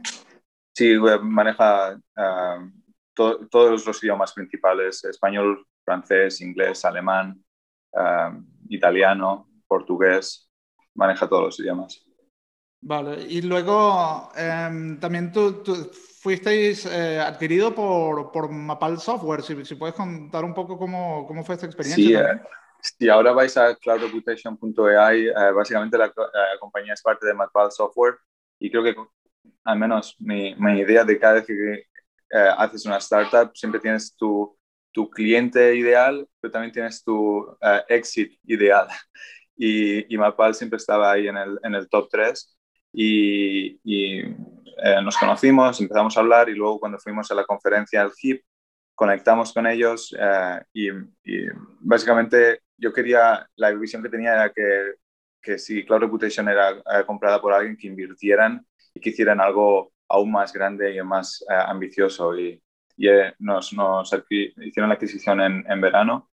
Sí, 0.74 0.96
maneja 1.22 1.98
todos 3.14 3.86
los 3.86 4.04
idiomas 4.04 4.34
principales, 4.34 5.02
español, 5.04 5.66
francés, 5.82 6.42
inglés, 6.42 6.84
alemán, 6.84 7.42
italiano, 8.68 9.48
portugués, 9.66 10.50
maneja 10.94 11.28
todos 11.28 11.44
los 11.44 11.60
idiomas. 11.60 12.04
Vale, 12.82 13.22
y 13.28 13.42
luego 13.42 14.30
em, 14.34 14.98
también 14.98 15.30
tú, 15.30 15.62
fuisteis 16.20 16.86
eh, 16.86 17.20
adquirido 17.20 17.74
por, 17.74 18.32
por, 18.32 18.50
Mapal 18.50 18.98
Software, 18.98 19.42
si, 19.42 19.64
si, 19.66 19.74
puedes 19.74 19.94
contar 19.94 20.44
un 20.44 20.54
poco 20.54 20.78
cómo, 20.78 21.26
cómo 21.26 21.44
fue 21.44 21.56
esta 21.56 21.66
experiencia. 21.66 22.40
Sí, 22.80 22.94
si 22.98 23.06
eh, 23.06 23.10
ahora 23.10 23.32
vais 23.32 23.54
a 23.58 23.74
cloudreputation.ai, 23.76 25.26
eh, 25.26 25.52
básicamente 25.54 25.98
la, 25.98 26.10
compañía 26.58 26.94
es 26.94 27.02
parte 27.02 27.26
de 27.26 27.34
Mapal 27.34 27.70
Software 27.70 28.16
y 28.58 28.70
creo 28.70 28.82
que 28.82 28.96
al 29.64 29.78
menos 29.78 30.16
mi, 30.18 30.54
mi 30.54 30.80
idea 30.80 31.04
de 31.04 31.18
cada 31.18 31.34
vez 31.34 31.46
que 31.46 31.84
haces 32.56 32.86
una 32.86 32.98
startup, 32.98 33.50
siempre 33.54 33.80
tienes 33.80 34.14
tu, 34.16 34.56
tu 34.92 35.10
cliente 35.10 35.74
ideal, 35.76 36.26
pero 36.40 36.52
también 36.52 36.72
tienes 36.72 37.02
tu 37.04 37.46
exit 37.88 38.38
ideal. 38.44 38.88
Y, 39.56 40.12
y 40.12 40.16
Mapal 40.16 40.54
siempre 40.54 40.78
estaba 40.78 41.12
ahí 41.12 41.28
en 41.28 41.36
el, 41.36 41.58
en 41.62 41.74
el 41.74 41.88
top 41.88 42.08
3 42.10 42.56
y, 42.92 43.78
eh, 44.82 45.02
nos 45.02 45.16
conocimos, 45.16 45.80
empezamos 45.80 46.16
a 46.16 46.20
hablar 46.20 46.48
y 46.48 46.54
luego 46.54 46.80
cuando 46.80 46.98
fuimos 46.98 47.30
a 47.30 47.34
la 47.34 47.44
conferencia 47.44 48.02
al 48.02 48.12
HIP, 48.16 48.42
conectamos 48.94 49.52
con 49.52 49.66
ellos 49.66 50.14
eh, 50.18 50.60
y, 50.72 50.88
básicamente 51.80 52.60
yo 52.76 52.92
quería, 52.92 53.46
la 53.56 53.70
visión 53.72 54.02
que 54.02 54.08
tenía 54.08 54.32
era 54.34 54.52
que, 54.52 54.94
que 55.42 55.58
si 55.58 55.84
Cloud 55.84 56.00
Reputation 56.00 56.48
era 56.48 56.70
eh, 56.70 57.04
comprada 57.06 57.40
por 57.40 57.52
alguien 57.52 57.76
que 57.76 57.86
invirtieran 57.86 58.64
y 58.94 59.00
que 59.00 59.10
hicieran 59.10 59.40
algo 59.40 59.92
aún 60.08 60.32
más 60.32 60.52
grande 60.52 60.94
y 60.94 61.02
más 61.02 61.44
ambicioso 61.48 62.36
y, 62.36 62.60
nos, 63.38 63.72
nos, 63.72 64.12
hicieron 64.30 64.88
la 64.88 64.94
adquisición 64.94 65.40
en, 65.40 65.64
en 65.68 65.80
verano 65.80 66.30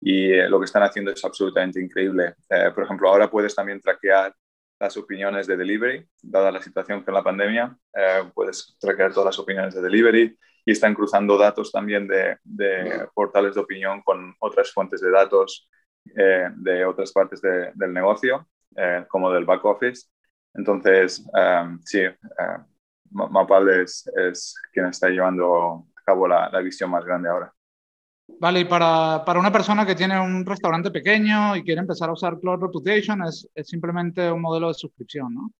y 0.00 0.34
lo 0.48 0.58
que 0.58 0.64
están 0.64 0.82
haciendo 0.82 1.10
es 1.10 1.24
absolutamente 1.24 1.80
increíble. 1.80 2.34
por 2.74 2.84
ejemplo, 2.84 3.08
ahora 3.08 3.30
puedes 3.30 3.54
también 3.54 3.80
traquear 3.80 4.34
las 4.80 4.96
opiniones 4.96 5.46
de 5.46 5.56
delivery, 5.56 6.08
dada 6.22 6.52
la 6.52 6.62
situación 6.62 7.02
con 7.02 7.14
la 7.14 7.22
pandemia, 7.22 7.76
eh, 7.94 8.30
puedes 8.34 8.76
traquear 8.78 9.12
todas 9.12 9.26
las 9.26 9.38
opiniones 9.38 9.74
de 9.74 9.82
delivery 9.82 10.38
y 10.64 10.70
están 10.70 10.94
cruzando 10.94 11.36
datos 11.36 11.72
también 11.72 12.06
de, 12.06 12.38
portales 13.14 13.54
de 13.54 13.60
opinión 13.60 14.02
con 14.02 14.34
otras 14.38 14.72
fuentes 14.72 15.00
de 15.00 15.10
datos 15.10 15.68
eh, 16.16 16.48
de 16.56 16.84
otras 16.84 17.12
partes 17.12 17.40
del 17.40 17.92
negocio, 17.92 18.46
eh, 18.76 19.04
como 19.08 19.32
del 19.32 19.44
back 19.44 19.64
office. 19.64 20.06
Entonces, 20.54 21.24
sí, 21.84 22.02
Mapal 23.10 23.68
es, 23.68 24.10
es, 24.16 24.54
quien 24.72 24.86
está 24.86 25.08
llevando 25.08 25.86
cabo 26.08 26.26
la 26.26 26.60
visión 26.60 26.90
más 26.90 27.04
grande 27.04 27.28
ahora. 27.28 27.52
Vale, 28.40 28.60
y 28.60 28.64
para, 28.66 29.24
para, 29.24 29.40
una 29.40 29.50
persona 29.50 29.86
que 29.86 29.94
tiene 29.94 30.20
un 30.20 30.44
restaurante 30.44 30.90
pequeño 30.90 31.56
y 31.56 31.64
quiere 31.64 31.80
empezar 31.80 32.10
a 32.10 32.12
usar 32.12 32.38
Cloud 32.38 32.60
Reputation, 32.60 33.24
es, 33.24 33.48
es 33.54 33.68
simplemente 33.68 34.30
un 34.30 34.42
modelo 34.42 34.68
de 34.68 34.74
suscripción, 34.74 35.34
¿no? 35.34 35.50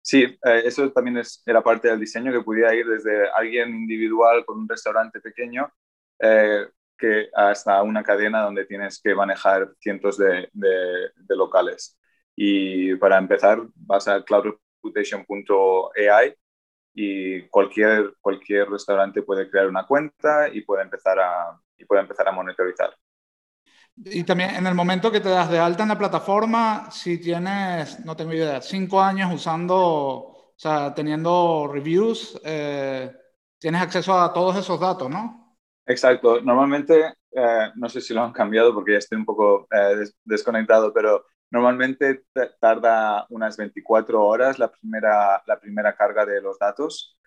Sí, 0.00 0.22
eh, 0.22 0.62
eso 0.64 0.90
también 0.90 1.18
es, 1.18 1.42
era 1.44 1.62
parte 1.62 1.88
del 1.88 2.00
diseño, 2.00 2.32
que 2.32 2.40
pudiera 2.40 2.74
ir 2.74 2.86
desde 2.86 3.28
alguien 3.30 3.74
individual 3.74 4.44
con 4.46 4.60
un 4.60 4.68
restaurante 4.68 5.20
pequeño 5.20 5.70
eh, 6.18 6.66
que 6.96 7.28
hasta 7.34 7.82
una 7.82 8.02
cadena 8.02 8.42
donde 8.42 8.64
tienes 8.64 9.00
que 9.00 9.14
manejar 9.14 9.70
cientos 9.80 10.16
de, 10.16 10.48
de, 10.52 11.10
de 11.14 11.36
locales. 11.36 11.98
Y 12.34 12.96
para 12.96 13.18
empezar, 13.18 13.60
vas 13.74 14.08
a 14.08 14.24
cloudreputation.ai 14.24 16.34
y 17.00 17.42
cualquier, 17.48 18.14
cualquier 18.20 18.68
restaurante 18.68 19.22
puede 19.22 19.48
crear 19.48 19.68
una 19.68 19.86
cuenta 19.86 20.48
y 20.52 20.62
puede 20.62 20.82
empezar 20.82 21.20
a, 21.20 21.56
y 21.76 21.84
puede 21.84 22.00
empezar 22.00 22.26
a 22.26 22.32
monitorizar. 22.32 22.92
Y 23.96 24.24
también 24.24 24.56
en 24.56 24.66
el 24.66 24.74
momento 24.74 25.12
que 25.12 25.20
te 25.20 25.28
das 25.28 25.48
de 25.48 25.60
alta 25.60 25.84
en 25.84 25.90
la 25.90 25.98
plataforma, 25.98 26.90
si 26.90 27.18
tienes, 27.20 28.04
no 28.04 28.16
tengo 28.16 28.32
idea, 28.32 28.60
cinco 28.60 29.00
años 29.00 29.32
usando, 29.32 29.76
o 29.76 30.54
sea, 30.56 30.92
teniendo 30.92 31.70
reviews, 31.72 32.40
eh, 32.44 33.12
tienes 33.60 33.80
acceso 33.80 34.18
a 34.18 34.32
todos 34.32 34.56
esos 34.56 34.80
datos, 34.80 35.08
¿no? 35.08 35.56
Exacto. 35.86 36.40
Normalmente, 36.40 37.14
eh, 37.30 37.70
no 37.76 37.88
sé 37.88 38.00
si 38.00 38.12
lo 38.12 38.24
han 38.24 38.32
cambiado 38.32 38.74
porque 38.74 38.92
ya 38.92 38.98
estoy 38.98 39.18
un 39.18 39.24
poco 39.24 39.68
eh, 39.70 40.04
desconectado, 40.24 40.92
pero 40.92 41.24
Normalmente 41.50 42.24
tarda 42.60 43.26
unas 43.30 43.56
24 43.56 44.22
horas 44.22 44.58
la 44.58 44.70
primera, 44.70 45.42
la 45.46 45.58
primera 45.58 45.96
carga 45.96 46.26
de 46.26 46.42
los 46.42 46.58
datos, 46.58 47.18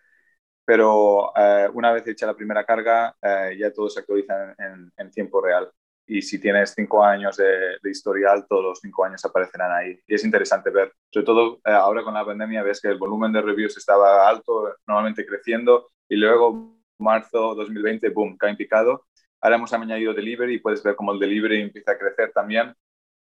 pero 0.64 1.34
eh, 1.36 1.70
una 1.74 1.92
vez 1.92 2.08
hecha 2.08 2.28
la 2.28 2.36
primera 2.36 2.64
carga 2.66 3.16
eh, 3.22 3.58
ya 3.60 3.74
todo 3.74 3.90
se 3.90 4.02
actualiza 4.02 4.56
en, 4.98 5.12
tiempo 5.12 5.42
real. 5.42 5.72
Y 6.06 6.22
si 6.22 6.40
tienes 6.40 6.74
cinco 6.76 7.04
años 7.04 7.38
de, 7.38 7.78
historial, 7.90 8.46
todos 8.48 8.64
los 8.64 8.80
cinco 8.80 9.06
años 9.06 9.24
aparecerán 9.26 9.72
ahí. 9.72 10.00
Y 10.08 10.16
es 10.16 10.24
interesante 10.24 10.70
ver, 10.70 10.94
sobre 11.12 11.26
todo 11.26 11.56
eh, 11.66 11.72
ahora 11.72 12.04
con 12.04 12.14
la 12.14 12.26
pandemia, 12.26 12.64
ves 12.64 12.82
que 12.82 12.90
el 12.90 12.98
volumen 12.98 13.34
de 13.34 13.42
reviews 13.42 13.78
estaba 13.78 14.28
alto, 14.30 14.76
normalmente 14.88 15.26
creciendo, 15.26 15.88
y 16.08 16.16
luego 16.18 16.78
marzo 17.00 17.56
2020, 17.56 18.10
boom, 18.10 18.38
cae 18.38 18.52
en 18.52 18.58
picado. 18.58 19.06
Ahora 19.42 19.56
hemos 19.56 19.74
añadido 19.74 20.14
delivery 20.14 20.56
y 20.56 20.60
puedes 20.60 20.84
ver 20.84 20.96
cómo 20.96 21.14
el 21.14 21.20
delivery 21.20 21.62
empieza 21.62 21.94
a 21.94 21.98
crecer 21.98 22.32
también 22.34 22.76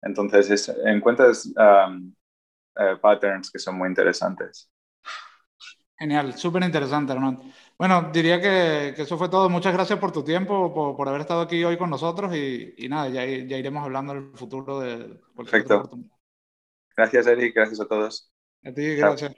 entonces, 0.01 0.69
encuentras 0.85 1.45
um, 1.45 2.13
eh, 2.75 2.97
patterns 3.01 3.51
que 3.51 3.59
son 3.59 3.77
muy 3.77 3.89
interesantes. 3.89 4.69
Genial, 5.97 6.37
súper 6.37 6.63
interesante, 6.63 7.13
Hernán. 7.13 7.39
Bueno, 7.77 8.11
diría 8.13 8.39
que, 8.39 8.93
que, 8.95 9.01
eso 9.01 9.17
fue 9.17 9.29
todo. 9.29 9.49
Muchas 9.49 9.73
gracias 9.73 9.97
por 9.97 10.11
tu 10.11 10.23
tiempo, 10.23 10.73
por, 10.73 10.95
por 10.95 11.07
haber 11.07 11.21
estado 11.21 11.41
aquí 11.41 11.63
hoy 11.63 11.77
con 11.77 11.89
nosotros 11.89 12.35
y, 12.35 12.75
y 12.77 12.87
nada, 12.87 13.09
ya, 13.09 13.25
ya, 13.25 13.57
iremos 13.57 13.83
hablando 13.83 14.13
en 14.13 14.19
el 14.19 14.37
futuro 14.37 14.79
de 14.79 15.19
Perfecto. 15.35 15.89
Gracias, 16.95 17.25
Eric. 17.27 17.55
Gracias 17.55 17.79
a 17.81 17.87
todos. 17.87 18.31
A 18.63 18.71
ti, 18.71 18.95
gracias. 18.95 19.33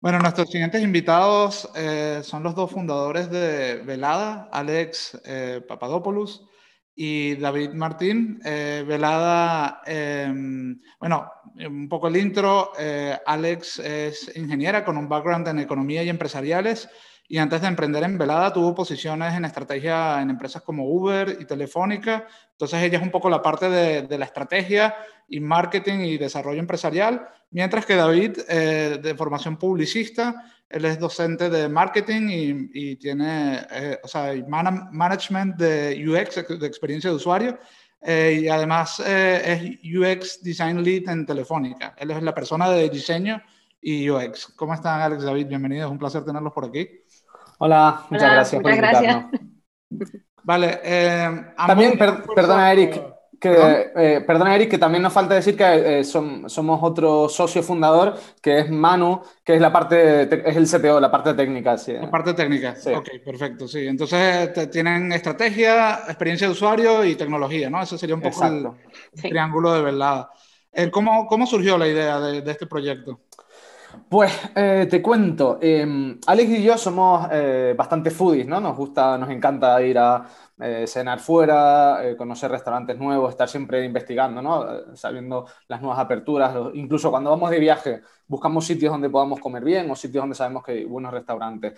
Bueno, 0.00 0.18
nuestros 0.18 0.50
siguientes 0.50 0.82
invitados 0.82 1.70
eh, 1.74 2.20
son 2.22 2.42
los 2.42 2.54
dos 2.54 2.70
fundadores 2.70 3.30
de 3.30 3.76
Velada, 3.84 4.48
Alex 4.52 5.20
eh, 5.24 5.64
Papadopoulos 5.66 6.46
y 6.94 7.34
David 7.36 7.70
Martín. 7.70 8.40
Eh, 8.44 8.84
velada, 8.86 9.82
em, 9.86 10.80
bueno, 10.98 11.30
un 11.56 11.88
poco 11.88 12.08
el 12.08 12.16
intro. 12.16 12.72
Eh, 12.78 13.18
Alex 13.26 13.78
es 13.80 14.36
ingeniera 14.36 14.84
con 14.84 14.96
un 14.96 15.08
background 15.08 15.48
en 15.48 15.58
economía 15.58 16.02
y 16.02 16.08
empresariales 16.08 16.88
y 17.26 17.38
antes 17.38 17.62
de 17.62 17.68
emprender 17.68 18.02
en 18.04 18.18
Velada 18.18 18.52
tuvo 18.52 18.74
posiciones 18.74 19.34
en 19.34 19.44
estrategia 19.44 20.20
en 20.20 20.30
empresas 20.30 20.62
como 20.62 20.88
Uber 20.88 21.38
y 21.40 21.46
Telefónica. 21.46 22.26
Entonces 22.52 22.82
ella 22.82 22.98
es 22.98 23.02
un 23.02 23.10
poco 23.10 23.30
la 23.30 23.40
parte 23.40 23.68
de, 23.70 24.02
de 24.02 24.18
la 24.18 24.26
estrategia 24.26 24.94
y 25.28 25.40
marketing 25.40 26.00
y 26.00 26.18
desarrollo 26.18 26.60
empresarial, 26.60 27.26
mientras 27.50 27.86
que 27.86 27.96
David, 27.96 28.38
eh, 28.48 28.98
de 29.02 29.14
formación 29.14 29.56
publicista, 29.56 30.52
él 30.68 30.84
es 30.84 30.98
docente 30.98 31.48
de 31.50 31.68
marketing 31.68 32.28
y, 32.28 32.70
y 32.72 32.96
tiene, 32.96 33.66
eh, 33.70 33.98
o 34.02 34.08
sea, 34.08 34.34
management 34.46 35.56
de 35.56 36.04
UX, 36.06 36.58
de 36.58 36.66
experiencia 36.66 37.10
de 37.10 37.16
usuario, 37.16 37.58
eh, 38.02 38.40
y 38.42 38.48
además 38.48 39.00
es 39.00 39.78
UX 39.82 40.42
Design 40.42 40.82
Lead 40.82 41.08
en 41.08 41.24
Telefónica. 41.24 41.94
Él 41.96 42.10
es 42.10 42.22
la 42.22 42.34
persona 42.34 42.68
de 42.68 42.90
diseño 42.90 43.42
y 43.80 44.10
UX. 44.10 44.48
¿Cómo 44.56 44.74
están, 44.74 45.00
Alex, 45.00 45.22
David? 45.22 45.46
Bienvenidos, 45.46 45.90
un 45.90 45.98
placer 45.98 46.24
tenerlos 46.24 46.52
por 46.52 46.66
aquí. 46.66 46.88
Hola, 47.58 48.04
muchas 48.10 48.32
gracias 48.32 48.62
muchas 48.62 48.78
por 48.78 48.86
gracias. 48.86 49.26
Vale. 50.42 50.80
También, 51.56 51.98
perdona, 51.98 52.72
Eric, 52.72 53.00
que, 53.40 53.92
eh, 53.96 54.24
perdona, 54.26 54.54
Eric, 54.54 54.70
que 54.70 54.78
también 54.78 55.02
nos 55.02 55.12
falta 55.12 55.34
decir 55.34 55.56
que 55.56 56.00
eh, 56.00 56.04
somos 56.04 56.80
otro 56.82 57.28
socio 57.28 57.62
fundador, 57.62 58.18
que 58.40 58.60
es 58.60 58.70
Manu, 58.70 59.20
que 59.44 59.54
es 59.54 59.60
la 59.60 59.72
parte, 59.72 60.22
es 60.22 60.56
el 60.56 60.66
CTO, 60.66 61.00
la 61.00 61.10
parte 61.10 61.34
técnica. 61.34 61.76
Sí. 61.76 61.92
La 61.92 62.10
parte 62.10 62.34
técnica, 62.34 62.74
sí. 62.76 62.92
ok, 62.92 63.08
perfecto, 63.24 63.68
sí. 63.68 63.86
Entonces 63.86 64.70
tienen 64.70 65.12
estrategia, 65.12 66.00
experiencia 66.06 66.46
de 66.46 66.52
usuario 66.52 67.04
y 67.04 67.16
tecnología, 67.16 67.68
¿no? 67.68 67.82
Ese 67.82 67.98
sería 67.98 68.14
un 68.14 68.22
poco 68.22 68.44
el 68.44 68.68
triángulo 69.12 69.74
de 69.74 69.82
verdad. 69.82 70.28
Eh, 70.72 70.90
¿cómo, 70.90 71.26
¿Cómo 71.26 71.46
surgió 71.46 71.78
la 71.78 71.86
idea 71.86 72.18
de, 72.20 72.42
de 72.42 72.50
este 72.50 72.66
proyecto? 72.66 73.20
Pues 74.08 74.32
eh, 74.54 74.86
te 74.90 75.02
cuento, 75.02 75.58
em, 75.60 76.18
Alex 76.26 76.50
y 76.50 76.62
yo 76.62 76.78
somos 76.78 77.28
eh, 77.32 77.74
bastante 77.76 78.10
foodies, 78.10 78.46
¿no? 78.46 78.60
Nos 78.60 78.76
gusta, 78.76 79.18
nos 79.18 79.28
encanta 79.30 79.82
ir 79.82 79.98
a 79.98 80.24
eh, 80.60 80.86
cenar 80.86 81.18
fuera, 81.18 81.98
conocer 82.16 82.50
restaurantes 82.50 82.96
nuevos, 82.98 83.30
estar 83.30 83.48
siempre 83.48 83.84
investigando, 83.84 84.40
¿no? 84.40 84.96
Sabiendo 84.96 85.46
las 85.68 85.80
nuevas 85.80 85.98
aperturas, 85.98 86.54
incluso 86.74 87.10
cuando 87.10 87.30
vamos 87.30 87.50
de 87.50 87.58
viaje 87.58 88.00
buscamos 88.26 88.64
sitios 88.64 88.92
donde 88.92 89.10
podamos 89.10 89.38
comer 89.40 89.62
bien 89.62 89.90
o 89.90 89.96
sitios 89.96 90.22
donde 90.22 90.36
sabemos 90.36 90.64
que 90.64 90.72
hay 90.72 90.84
buenos 90.84 91.12
restaurantes. 91.12 91.74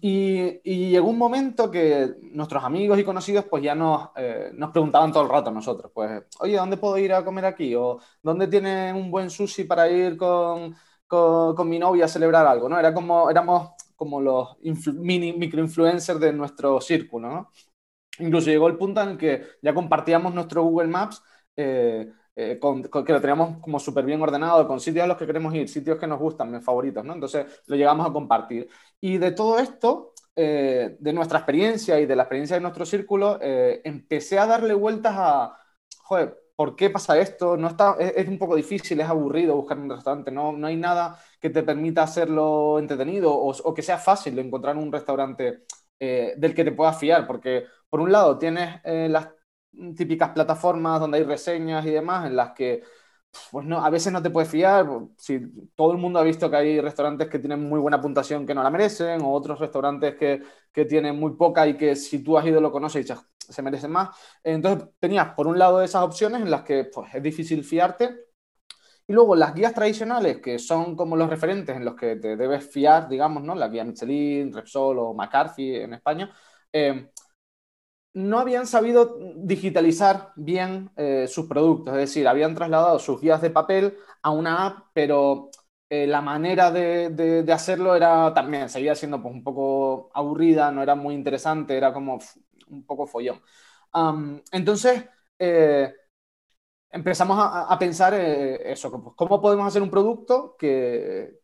y, 0.00 0.90
llegó 0.90 1.08
un 1.08 1.18
momento 1.18 1.70
que 1.70 2.16
nuestros 2.32 2.64
amigos 2.64 2.98
y 2.98 3.04
conocidos 3.04 3.44
pues 3.46 3.62
ya 3.62 3.74
nos, 3.74 4.10
nos 4.54 4.70
preguntaban 4.70 5.12
todo 5.12 5.22
el 5.22 5.28
rato 5.30 5.50
a 5.50 5.52
nosotros, 5.52 5.90
pues, 5.94 6.24
oye, 6.40 6.56
¿dónde 6.56 6.76
puedo 6.76 6.98
ir 6.98 7.12
a 7.14 7.24
comer 7.24 7.46
aquí? 7.46 7.74
¿O 7.74 7.98
dónde 8.22 8.48
tiene 8.48 8.92
un 8.92 9.10
buen 9.10 9.30
sushi 9.30 9.64
para 9.64 9.88
ir 9.88 10.16
con 10.16 10.74
con, 11.06 11.68
mi 11.68 11.78
novia 11.78 12.06
a 12.06 12.08
celebrar 12.08 12.46
algo, 12.46 12.68
¿no? 12.68 12.78
Era 12.78 12.92
como, 12.94 13.30
éramos 13.30 13.70
como 13.96 14.20
los 14.20 14.56
mini 14.94 15.32
microinfluencers 15.32 16.20
de 16.20 16.32
nuestro 16.32 16.80
círculo, 16.80 17.28
¿no? 17.28 17.50
Incluso 18.18 18.50
llegó 18.50 18.68
el 18.68 18.76
punto 18.76 19.00
en 19.02 19.10
el 19.10 19.18
que 19.18 19.42
ya 19.62 19.74
compartíamos 19.74 20.34
nuestro 20.34 20.62
Google 20.62 20.88
Maps, 20.88 21.22
eh, 21.56 22.12
eh, 22.36 22.58
que 22.60 23.12
lo 23.12 23.20
teníamos 23.20 23.60
como 23.60 23.78
súper 23.78 24.04
bien 24.04 24.20
ordenado, 24.22 24.66
con 24.66 24.80
sitios 24.80 25.04
a 25.04 25.06
los 25.06 25.16
que 25.16 25.26
queremos 25.26 25.54
ir, 25.54 25.68
sitios 25.68 25.98
que 25.98 26.06
nos 26.06 26.18
gustan, 26.18 26.50
mis 26.50 26.64
favoritos, 26.64 27.04
¿no? 27.04 27.14
Entonces 27.14 27.62
lo 27.66 27.76
llegamos 27.76 28.08
a 28.08 28.12
compartir. 28.12 28.68
Y 29.00 29.18
de 29.18 29.32
todo 29.32 29.58
esto, 29.58 30.14
eh, 30.36 30.96
de 30.98 31.12
nuestra 31.12 31.38
experiencia 31.38 32.00
y 32.00 32.06
de 32.06 32.16
la 32.16 32.24
experiencia 32.24 32.56
de 32.56 32.62
nuestro 32.62 32.86
círculo, 32.86 33.38
empecé 33.40 34.38
a 34.38 34.46
darle 34.46 34.74
vueltas 34.74 35.14
a, 35.16 35.58
joder, 36.02 36.43
¿por 36.56 36.76
qué 36.76 36.90
pasa 36.90 37.18
esto? 37.18 37.56
No 37.56 37.68
está, 37.68 37.96
es, 37.98 38.28
un 38.28 38.38
poco 38.38 38.56
difícil, 38.56 39.00
es 39.00 39.08
aburrido 39.08 39.56
buscar 39.56 39.78
un 39.78 39.90
restaurante, 39.90 40.30
no, 40.30 40.52
no 40.52 40.66
hay 40.66 40.76
nada 40.76 41.18
que 41.40 41.50
te 41.50 41.62
permita 41.62 42.02
hacerlo 42.02 42.78
entretenido 42.78 43.34
o, 43.34 43.74
que 43.74 43.82
sea 43.82 43.98
fácil 43.98 44.38
encontrar 44.38 44.76
un 44.76 44.92
restaurante 44.92 45.64
eh, 45.98 46.34
del 46.36 46.54
que 46.54 46.64
te 46.64 46.72
puedas 46.72 46.98
fiar, 46.98 47.26
porque 47.26 47.64
por 47.88 48.00
un 48.00 48.12
lado 48.12 48.38
tienes 48.38 48.80
eh, 48.84 49.08
las 49.10 49.28
típicas 49.96 50.30
plataformas 50.30 51.00
donde 51.00 51.18
hay 51.18 51.24
reseñas 51.24 51.84
y 51.86 51.90
demás 51.90 52.26
en 52.26 52.36
las 52.36 52.52
que 52.52 52.82
pues 53.50 53.66
no, 53.66 53.84
a 53.84 53.90
veces 53.90 54.12
no 54.12 54.22
te 54.22 54.30
puedes 54.30 54.50
fiar. 54.50 54.86
Si 55.18 55.40
todo 55.74 55.92
el 55.92 55.98
mundo 55.98 56.18
ha 56.18 56.22
visto 56.22 56.50
que 56.50 56.56
hay 56.56 56.80
restaurantes 56.80 57.28
que 57.28 57.38
tienen 57.38 57.68
muy 57.68 57.80
buena 57.80 58.00
puntuación 58.00 58.46
que 58.46 58.54
no 58.54 58.62
la 58.62 58.70
merecen, 58.70 59.22
o 59.22 59.32
otros 59.32 59.58
restaurantes 59.58 60.14
que, 60.16 60.42
que 60.72 60.84
tienen 60.84 61.18
muy 61.18 61.32
poca 61.36 61.66
y 61.66 61.76
que 61.76 61.96
si 61.96 62.22
tú 62.22 62.38
has 62.38 62.46
ido 62.46 62.60
lo 62.60 62.72
conoces 62.72 63.04
y 63.04 63.08
se 63.52 63.62
merecen 63.62 63.90
más. 63.92 64.16
Entonces 64.42 64.88
tenías 64.98 65.34
por 65.34 65.46
un 65.46 65.58
lado 65.58 65.82
esas 65.82 66.02
opciones 66.02 66.42
en 66.42 66.50
las 66.50 66.62
que 66.62 66.84
pues, 66.84 67.14
es 67.14 67.22
difícil 67.22 67.64
fiarte. 67.64 68.16
Y 69.06 69.12
luego 69.12 69.36
las 69.36 69.54
guías 69.54 69.74
tradicionales, 69.74 70.38
que 70.40 70.58
son 70.58 70.96
como 70.96 71.16
los 71.16 71.28
referentes 71.28 71.76
en 71.76 71.84
los 71.84 71.94
que 71.94 72.16
te 72.16 72.36
debes 72.36 72.66
fiar, 72.70 73.08
digamos, 73.08 73.42
¿no? 73.42 73.54
La 73.54 73.68
guía 73.68 73.84
Michelin, 73.84 74.52
Repsol 74.52 74.98
o 74.98 75.14
McCarthy 75.14 75.76
en 75.76 75.94
España. 75.94 76.34
Eh, 76.72 77.10
no 78.14 78.38
habían 78.38 78.66
sabido 78.66 79.18
digitalizar 79.36 80.32
bien 80.36 80.90
eh, 80.96 81.26
sus 81.28 81.46
productos, 81.46 81.94
es 81.94 82.00
decir, 82.00 82.28
habían 82.28 82.54
trasladado 82.54 82.98
sus 82.98 83.20
guías 83.20 83.42
de 83.42 83.50
papel 83.50 83.96
a 84.22 84.30
una 84.30 84.66
app, 84.66 84.86
pero 84.92 85.50
eh, 85.90 86.06
la 86.06 86.20
manera 86.20 86.70
de, 86.70 87.44
hacerlo 87.52 87.94
era 87.96 88.32
también, 88.32 88.68
seguía 88.68 88.94
siendo 88.94 89.20
pues, 89.22 89.34
un 89.34 89.42
poco 89.44 90.10
aburrida, 90.14 90.70
no 90.70 90.82
era 90.82 90.94
muy 90.94 91.14
interesante, 91.14 91.76
era 91.76 91.92
como 91.92 92.18
un 92.68 92.84
poco 92.84 93.06
follón. 93.06 93.40
entonces, 94.52 95.04
eh, 95.38 95.94
empezamos 96.90 97.38
a, 97.40 97.78
pensar 97.78 98.14
eso, 98.14 98.90
pues, 99.02 99.14
cómo 99.16 99.40
podemos 99.40 99.66
hacer 99.66 99.82
un 99.82 99.90
producto 99.90 100.56
que, 100.58 101.40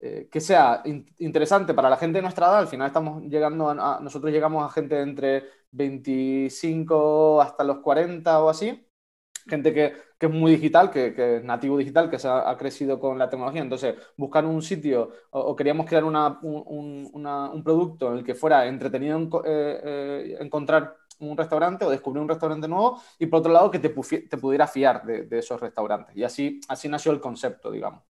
eh, 0.00 0.28
que 0.30 0.40
sea 0.40 0.82
interesante 1.18 1.74
para 1.74 1.90
la 1.90 1.96
gente 1.96 2.18
de 2.18 2.22
nuestra 2.22 2.46
edad. 2.46 2.58
Al 2.58 2.68
final 2.68 2.86
estamos 2.88 3.22
llegando 3.24 3.72
nosotros 3.74 4.32
llegamos 4.32 4.64
a 4.64 4.72
gente 4.72 5.00
entre 5.00 5.44
25 5.70 7.40
hasta 7.40 7.64
los 7.64 7.78
40 7.78 8.42
o 8.42 8.48
así, 8.48 8.85
gente 9.46 9.72
que, 9.72 9.94
que 10.18 10.26
es 10.26 10.32
muy 10.32 10.52
digital, 10.52 10.90
que, 10.90 11.14
que, 11.14 11.36
es 11.36 11.44
nativo 11.44 11.78
digital, 11.78 12.10
que 12.10 12.18
se 12.18 12.28
ha, 12.28 12.56
crecido 12.56 12.98
con 12.98 13.18
la 13.18 13.28
tecnología. 13.28 13.62
Entonces, 13.62 13.94
buscar 14.16 14.44
un 14.44 14.62
sitio 14.62 15.10
o, 15.30 15.54
queríamos 15.54 15.86
crear 15.86 16.04
una, 16.04 16.38
un, 16.42 17.08
un, 17.12 17.64
producto 17.64 18.12
en 18.12 18.18
el 18.18 18.24
que 18.24 18.34
fuera 18.34 18.66
entretenido 18.66 19.18
eh, 19.44 19.80
eh, 19.84 20.36
encontrar 20.40 20.96
un 21.18 21.36
restaurante 21.36 21.84
o 21.84 21.90
descubrir 21.90 22.22
un 22.22 22.28
restaurante 22.28 22.68
nuevo 22.68 23.00
y 23.18 23.26
por 23.26 23.40
otro 23.40 23.52
lado 23.52 23.70
que 23.70 23.78
te, 23.78 23.88
te 23.88 24.36
pudiera 24.36 24.66
fiar 24.66 25.04
de, 25.04 25.24
de, 25.24 25.38
esos 25.38 25.60
restaurantes. 25.60 26.16
Y 26.16 26.24
así, 26.24 26.60
así 26.68 26.88
nació 26.88 27.12
el 27.12 27.20
concepto, 27.20 27.70
digamos. 27.70 28.02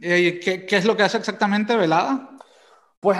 ¿Y 0.00 0.40
qué, 0.40 0.66
es 0.68 0.84
lo 0.84 0.96
que 0.96 1.04
hace 1.04 1.18
exactamente 1.18 1.76
Velada? 1.76 2.30
Pues 3.00 3.18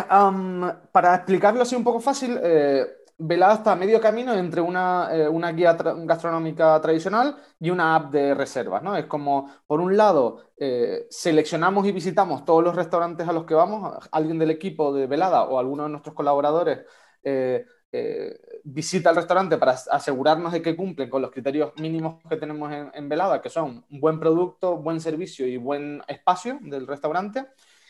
para 0.92 1.14
explicarlo 1.14 1.62
así 1.62 1.74
un 1.74 1.84
poco 1.84 2.00
fácil, 2.00 2.38
eh, 2.42 2.86
Velada 3.16 3.54
está 3.54 3.72
a 3.72 3.76
medio 3.76 4.00
camino 4.00 4.34
entre 4.34 4.60
una, 4.60 5.08
eh, 5.12 5.28
una 5.28 5.52
guía 5.52 5.74
gastronómica 5.74 6.80
tradicional 6.80 7.36
y 7.60 7.70
una 7.70 7.94
app 7.94 8.10
de 8.12 8.34
reservas. 8.34 8.82
¿no? 8.82 8.96
Es 8.96 9.06
como, 9.06 9.50
por 9.66 9.80
un 9.80 9.96
lado, 9.96 10.50
eh, 10.56 11.06
seleccionamos 11.10 11.86
y 11.86 11.92
visitamos 11.92 12.44
todos 12.44 12.64
los 12.64 12.74
restaurantes 12.74 13.28
a 13.28 13.32
los 13.32 13.44
que 13.44 13.54
vamos, 13.54 14.08
alguien 14.10 14.38
del 14.38 14.50
equipo 14.50 14.92
de 14.92 15.06
Velada 15.06 15.44
o 15.44 15.58
alguno 15.58 15.84
de 15.84 15.90
nuestros 15.90 16.14
colaboradores 16.14 16.80
eh, 17.96 18.40
visita 18.64 19.10
al 19.10 19.16
restaurante 19.16 19.56
para 19.56 19.72
asegurarnos 19.72 20.52
de 20.52 20.60
que 20.60 20.74
cumplen 20.74 21.08
con 21.08 21.22
los 21.22 21.30
criterios 21.30 21.72
mínimos 21.76 22.20
que 22.28 22.36
tenemos 22.36 22.72
en, 22.92 23.08
Velada, 23.08 23.40
que 23.40 23.50
son 23.50 23.84
buen 23.88 24.18
producto, 24.18 24.78
buen 24.78 25.00
servicio 25.00 25.46
y 25.46 25.58
buen 25.58 26.02
espacio 26.08 26.58
del 26.62 26.88
restaurante. 26.88 27.46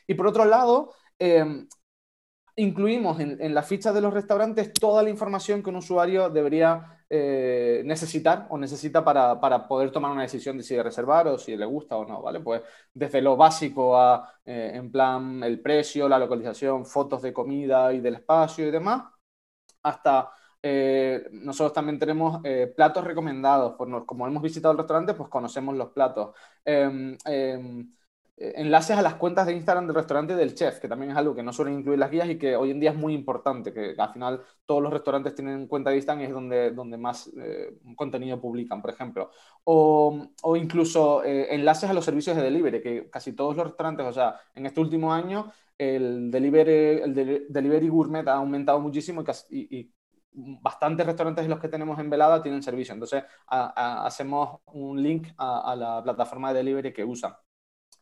Y 0.06 0.12
por 0.12 0.26
otro 0.26 0.44
lado, 0.44 0.92
em, 1.18 1.66
incluimos 2.57 3.19
en, 3.21 3.55
la 3.55 3.62
ficha 3.62 3.93
de 3.93 4.01
los 4.01 4.14
restaurantes 4.14 4.73
toda 4.73 5.03
la 5.03 5.11
información 5.11 5.62
que 5.62 5.71
un 5.71 5.77
usuario 5.77 6.31
debería 6.31 7.05
eh, 7.11 7.83
necesitar 7.85 8.47
o 8.51 8.59
necesita 8.59 9.05
para, 9.05 9.40
para, 9.40 9.67
poder 9.67 9.90
tomar 9.90 10.12
una 10.12 10.23
decisión 10.23 10.57
de 10.57 10.62
si 10.62 10.81
reservar 10.81 11.27
o 11.29 11.38
si 11.38 11.57
le 11.57 11.67
gusta 11.67 11.97
o 11.97 12.05
no, 12.05 12.23
¿vale? 12.23 12.40
Pues 12.40 12.62
desde 12.93 13.21
lo 13.23 13.37
básico 13.37 13.97
a, 13.97 14.33
eh, 14.45 14.73
en 14.75 14.90
plan, 14.90 15.43
el 15.43 15.61
precio, 15.61 16.09
la 16.09 16.19
localización, 16.19 16.87
fotos 16.87 17.23
de 17.23 17.33
comida 17.33 17.93
y 17.93 18.01
del 18.01 18.17
espacio 18.17 18.67
y 18.67 18.71
demás, 18.71 19.05
hasta 19.83 20.31
eh, 20.62 21.29
nosotros 21.33 21.73
también 21.75 21.99
tenemos 21.99 22.40
platos 22.77 23.05
recomendados. 23.05 23.75
Por, 23.77 24.07
como 24.07 24.27
hemos 24.27 24.43
visitado 24.43 24.73
el 24.73 24.79
restaurante, 24.79 25.14
pues 25.14 25.29
conocemos 25.29 25.77
los 25.77 25.90
platos. 25.90 26.35
Em, 26.64 27.17
em, 27.27 27.93
enlaces 28.37 28.97
a 28.97 29.03
las 29.03 29.14
cuentas 29.14 29.47
de 29.47 29.55
Instagram 29.55 29.87
del 29.87 29.94
restaurante 29.94 30.33
y 30.33 30.37
del 30.37 30.55
chef, 30.55 30.81
que 30.81 30.88
también 30.88 31.12
es 31.12 31.16
algo 31.16 31.35
que 31.35 31.42
no 31.42 31.53
suelen 31.53 31.79
incluir 31.79 31.99
las 31.99 32.11
guías 32.11 32.29
y 32.29 32.38
que 32.38 32.57
hoy 32.57 32.70
en 32.70 32.81
día 32.81 32.90
es 32.90 32.97
muy 32.97 33.14
importante, 33.14 33.73
que 33.73 33.94
al 33.97 34.12
final 34.12 34.40
todos 34.66 34.83
los 34.83 34.92
restaurantes 34.92 35.35
tienen 35.35 35.66
cuenta 35.68 35.90
de 35.90 35.97
Instagram 35.97 36.23
y 36.23 36.27
es 36.27 36.33
donde, 36.33 36.70
donde 36.73 36.97
más 36.97 37.31
contenido 37.97 38.40
publican, 38.40 38.83
por 38.83 38.90
ejemplo. 38.90 39.31
O, 39.64 40.27
o 40.42 40.57
incluso 40.57 41.25
enlaces 41.25 41.88
a 41.88 41.94
los 41.94 42.05
servicios 42.05 42.37
de 42.37 42.42
delivery, 42.42 42.83
que 42.83 43.09
casi 43.11 43.33
todos 43.33 43.57
los 43.57 43.66
restaurantes, 43.66 44.07
o 44.07 44.12
sea, 44.12 44.40
en 44.55 44.66
este 44.66 44.81
último 44.81 45.12
año 45.12 45.53
el 45.79 46.31
delivery, 46.31 47.03
el 47.03 47.47
delivery 47.49 47.88
gourmet 47.88 48.27
ha 48.29 48.35
aumentado 48.35 48.81
muchísimo 48.81 49.25
y, 49.51 49.90
bastantes 50.37 51.07
restaurantes 51.07 51.44
de 51.44 51.49
los 51.49 51.61
que 51.61 51.68
tenemos 51.68 51.99
en 52.01 52.11
Velada 52.11 52.42
tienen 52.42 52.62
servicio. 52.62 52.92
Entonces, 52.92 53.23
hacemos 53.47 54.61
un 54.66 55.01
link 55.01 55.29
a, 55.38 55.77
la 55.77 56.03
plataforma 56.03 56.53
de 56.53 56.59
delivery 56.59 56.92
que 56.92 57.05
usan. 57.05 57.35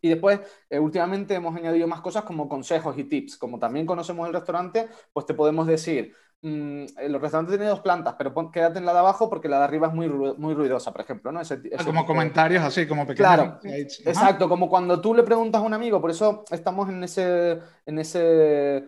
Y 0.03 0.11
después, 0.11 0.41
eh, 0.69 0.79
últimamente 0.79 1.35
hemos 1.35 1.57
añadido 1.57 1.89
más 1.89 2.03
cosas 2.03 2.25
como 2.25 2.49
consejos 2.49 2.99
y 2.99 3.05
tips. 3.05 3.39
Como 3.39 3.59
también 3.59 3.87
conocemos 3.87 4.27
el 4.27 4.35
restaurante, 4.35 4.89
pues 5.15 5.25
te 5.25 5.33
podemos 5.33 5.67
decir, 5.67 6.13
Mm, 6.45 6.87
los 7.09 7.23
restaurantes 7.23 7.57
tienen 7.57 7.69
dos 7.69 7.81
plantas, 7.81 8.17
pero 8.19 8.35
quédate 8.51 8.81
en 8.81 8.85
la 8.85 8.93
de 8.93 8.99
abajo 8.99 9.31
porque 9.31 9.49
la 9.49 9.59
de 9.59 9.65
arriba 9.65 9.87
es 9.87 9.95
muy, 9.95 10.09
muy 10.09 10.55
ruidosa, 10.55 10.91
por 10.91 11.03
ejemplo. 11.03 11.31
¿no? 11.31 11.41
Ah, 11.41 11.85
como 11.85 12.05
comentarios 12.05 12.65
así, 12.65 12.85
como 12.87 13.07
pequeños. 13.07 13.33
Claro, 13.35 13.61
exacto, 13.63 14.49
como 14.49 14.69
cuando 14.69 15.01
tú 15.01 15.15
le 15.15 15.23
preguntas 15.23 15.63
a 15.63 15.65
un 15.65 15.73
amigo, 15.73 16.01
por 16.01 16.11
eso 16.11 16.45
estamos 16.51 16.89
en 16.89 17.05
ese, 17.05 17.61
en 17.87 17.99
ese 18.01 18.85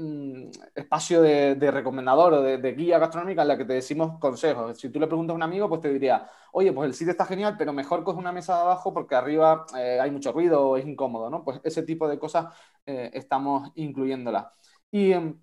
mm, 0.00 0.50
espacio 0.74 1.22
de, 1.22 1.70
recomendador 1.70 2.34
o 2.34 2.42
de, 2.42 2.72
guía 2.74 2.98
gastronómica 2.98 3.42
en 3.42 3.48
la 3.48 3.58
que 3.58 3.64
te 3.64 3.74
decimos 3.74 4.18
consejos. 4.18 4.78
Si 4.78 4.90
tú 4.90 5.00
le 5.00 5.06
preguntas 5.06 5.34
a 5.34 5.36
un 5.36 5.42
amigo, 5.42 5.68
pues 5.68 5.80
te 5.80 5.92
diría, 5.92 6.28
oye, 6.52 6.72
pues 6.72 6.86
el 6.88 6.94
sitio 6.94 7.12
está 7.12 7.26
genial, 7.26 7.56
pero 7.58 7.72
mejor 7.72 8.04
coge 8.04 8.18
una 8.18 8.32
mesa 8.32 8.56
de 8.56 8.62
abajo 8.62 8.92
porque 8.94 9.14
arriba 9.14 9.66
eh, 9.76 9.98
hay 10.00 10.10
mucho 10.10 10.32
ruido 10.32 10.68
o 10.70 10.76
es 10.76 10.86
incómodo, 10.86 11.30
¿no? 11.30 11.44
Pues 11.44 11.60
ese 11.64 11.82
tipo 11.82 12.08
de 12.08 12.18
cosas 12.18 12.54
eh, 12.86 13.10
estamos 13.14 13.70
incluyéndolas. 13.74 14.46
Y 14.90 15.12
em, 15.12 15.40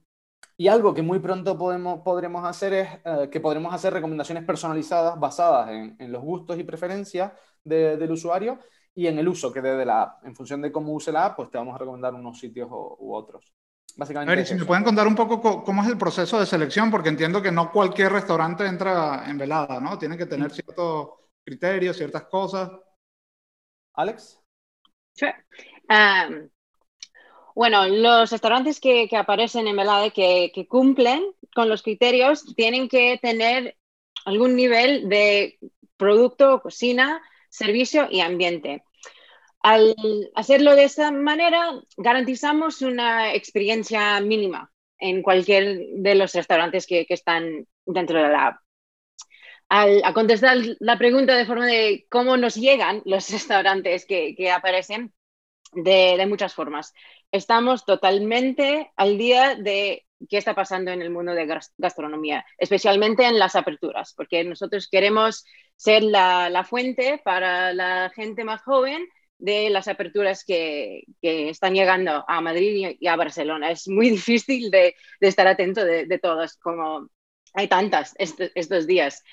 y 0.57 0.67
algo 0.69 0.93
que 0.93 1.01
muy 1.03 1.19
pronto 1.19 1.57
podemos, 1.57 2.01
podremos 2.01 2.43
hacer 2.45 2.73
es 2.73 2.89
eh, 3.05 3.29
que 3.31 3.39
podremos 3.39 3.73
hacer 3.73 3.93
recomendaciones 3.93 4.43
personalizadas 4.43 5.19
basadas 5.19 5.69
en 5.69 6.11
los 6.11 6.23
gustos 6.23 6.57
y 6.59 6.63
preferencias 6.63 7.31
del 7.63 8.11
usuario 8.11 8.59
y 8.95 9.07
en 9.07 9.19
el 9.19 9.27
uso 9.27 9.51
que 9.53 9.61
dé 9.61 9.75
de 9.75 9.85
la 9.85 10.01
app. 10.03 10.25
En 10.25 10.35
función 10.35 10.61
de 10.61 10.71
cómo 10.71 10.93
use 10.93 11.11
la 11.11 11.25
app, 11.25 11.35
pues 11.35 11.51
te 11.51 11.57
vamos 11.57 11.75
a 11.75 11.77
recomendar 11.77 12.13
unos 12.15 12.39
sitios 12.39 12.69
u 12.71 13.13
otros. 13.13 13.53
Básicamente. 13.97 14.31
A 14.31 14.35
ver, 14.35 14.45
si 14.45 14.53
me 14.53 14.63
pueden 14.63 14.83
contar 14.83 15.07
un 15.07 15.15
poco 15.15 15.63
cómo 15.63 15.81
es 15.81 15.89
el 15.89 15.97
proceso 15.97 16.39
de 16.39 16.45
selección, 16.45 16.91
porque 16.91 17.09
entiendo 17.09 17.41
que 17.41 17.51
no 17.51 17.71
cualquier 17.71 18.11
restaurante 18.11 18.65
entra 18.65 19.23
en 19.27 19.39
velada, 19.39 19.79
¿no? 19.81 19.97
Tiene 19.97 20.15
que 20.15 20.27
tener 20.27 20.51
ciertos 20.51 21.09
criterios, 21.43 21.97
ciertas 21.97 22.25
cosas. 22.25 22.69
Alex. 23.93 24.39
bueno, 27.55 27.87
los 27.87 28.29
restaurantes 28.29 28.79
que, 28.79 29.09
aparecen 29.17 29.67
en 29.67 29.75
Velada 29.75 30.11
que, 30.11 30.51
que 30.53 30.67
cumplen 30.67 31.23
con 31.55 31.67
los 31.67 31.81
criterios 31.81 32.53
tienen 32.55 32.87
que 32.87 33.17
tener 33.19 33.75
algún 34.25 34.55
nivel 34.55 35.09
de 35.09 35.57
producto, 35.97 36.61
cocina, 36.61 37.19
servicio 37.49 38.07
y 38.11 38.19
ambiente. 38.19 38.83
Al 39.69 39.95
hacerlo 40.33 40.77
de 40.77 40.85
esta 40.85 41.11
manera, 41.11 41.73
garantizamos 41.97 42.81
una 42.81 43.33
experiencia 43.33 44.17
mínima 44.21 44.71
en 44.97 45.21
cualquier 45.21 45.79
de 45.93 46.15
los 46.15 46.33
restaurantes 46.33 46.87
que, 46.87 47.05
están 47.09 47.67
dentro 47.85 48.23
de 48.23 48.29
la 48.29 48.47
app. 48.47 48.61
Al, 49.67 50.01
a 50.05 50.13
contestar 50.13 50.55
la 50.79 50.97
pregunta 50.97 51.35
de 51.35 51.45
forma 51.45 51.65
de 51.65 52.05
cómo 52.09 52.37
nos 52.37 52.55
llegan 52.55 53.01
los 53.03 53.29
restaurantes 53.33 54.05
que, 54.05 54.49
aparecen, 54.49 55.13
de, 55.73 56.25
muchas 56.29 56.53
formas. 56.53 56.93
Estamos 57.33 57.83
totalmente 57.83 58.93
al 58.95 59.17
día 59.17 59.55
de 59.55 60.07
qué 60.29 60.37
está 60.37 60.55
pasando 60.55 60.91
en 60.91 61.01
el 61.01 61.09
mundo 61.09 61.33
de 61.33 61.61
gastronomía, 61.77 62.45
especialmente 62.57 63.25
en 63.25 63.37
las 63.37 63.57
aperturas, 63.57 64.13
porque 64.15 64.45
nosotros 64.45 64.87
queremos 64.89 65.43
ser 65.75 66.03
la, 66.03 66.49
la 66.49 66.63
fuente 66.63 67.19
para 67.21 67.73
la 67.73 68.09
gente 68.15 68.45
más 68.45 68.61
joven 68.61 69.05
de 69.37 69.69
las 69.69 69.87
aperturas 69.87 70.43
que, 70.43 71.03
están 71.21 71.73
llegando 71.73 72.25
a 72.27 72.41
Madrid 72.41 72.97
y 72.99 73.07
a 73.07 73.15
Barcelona. 73.15 73.71
Es 73.71 73.87
muy 73.87 74.09
difícil 74.19 74.71
de, 74.71 74.95
estar 75.19 75.47
atento 75.47 75.83
de, 75.83 76.19
todas, 76.19 76.57
como 76.57 77.09
hay 77.53 77.67
tantas 77.67 78.15
estos 78.17 78.87
días. 78.87 79.23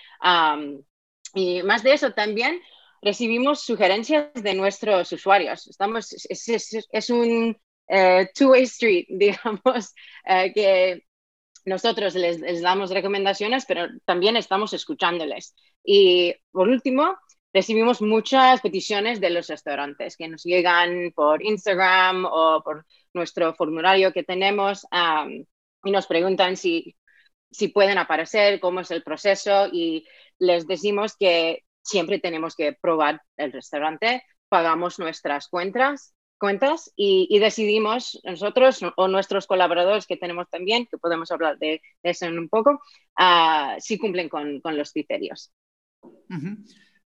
y 1.35 1.63
más 1.63 1.83
de 1.83 1.93
eso 1.93 2.13
también 2.13 2.61
recibimos 3.05 3.61
sugerencias 3.61 4.33
de 4.35 4.55
nuestros 4.55 5.13
usuarios. 5.13 5.67
Estamos, 5.67 6.13
es, 6.13 7.11
un 7.11 7.57
eh, 7.89 8.29
two-way 8.35 8.63
street, 8.63 9.07
digamos, 9.11 9.95
eh, 10.27 10.53
que 10.55 11.05
nosotros 11.67 12.15
les, 12.15 12.63
damos 12.63 12.91
recomendaciones, 12.91 13.65
pero 13.67 13.89
también 14.05 14.37
estamos 14.37 14.73
escuchándoles. 14.73 15.55
Y 15.85 16.35
por 16.51 16.69
último, 16.69 17.17
recibimos 17.55 18.03
muchas 18.03 18.61
peticiones 18.61 19.21
de 19.21 19.31
los 19.31 19.47
restaurantes 19.47 20.17
que 20.17 20.29
nos 20.29 20.43
llegan 20.43 21.13
por 21.15 21.43
Instagram 21.43 22.25
o 22.27 22.61
por 22.65 22.85
nuestro 23.15 23.55
formulario 23.55 24.13
que 24.13 24.25
tenemos 24.25 24.85
y 25.85 25.91
nos 25.91 26.07
preguntan 26.09 26.57
si, 26.57 26.97
si 27.53 27.69
pueden 27.69 27.97
aparecer, 27.97 28.59
cómo 28.59 28.81
es 28.81 28.91
el 28.91 29.05
proceso 29.05 29.69
y 29.73 30.05
les 30.41 30.67
decimos 30.67 31.17
que 31.17 31.63
siempre 31.81 32.19
tenemos 32.19 32.57
que 32.57 32.73
probar 32.73 33.23
el 33.37 33.53
restaurante, 33.53 34.25
pagamos 34.49 34.99
nuestras 34.99 35.49
cuentas 35.49 36.15
cuentas 36.37 36.93
y, 36.97 37.39
decidimos 37.39 38.21
nosotros 38.25 38.81
o 38.97 39.09
nuestros 39.09 39.47
colaboradores 39.47 40.07
que 40.07 40.19
tenemos 40.19 40.51
también, 40.51 40.87
que 40.91 40.99
podemos 40.99 41.31
hablar 41.31 41.57
de, 41.59 41.81
eso 42.03 42.27
en 42.27 42.39
un 42.39 42.51
poco, 42.51 42.83
uh, 43.19 43.79
si 43.79 43.97
cumplen 43.97 44.29
con, 44.29 44.61
con 44.61 44.77
los 44.77 44.93
criterios. 44.93 45.53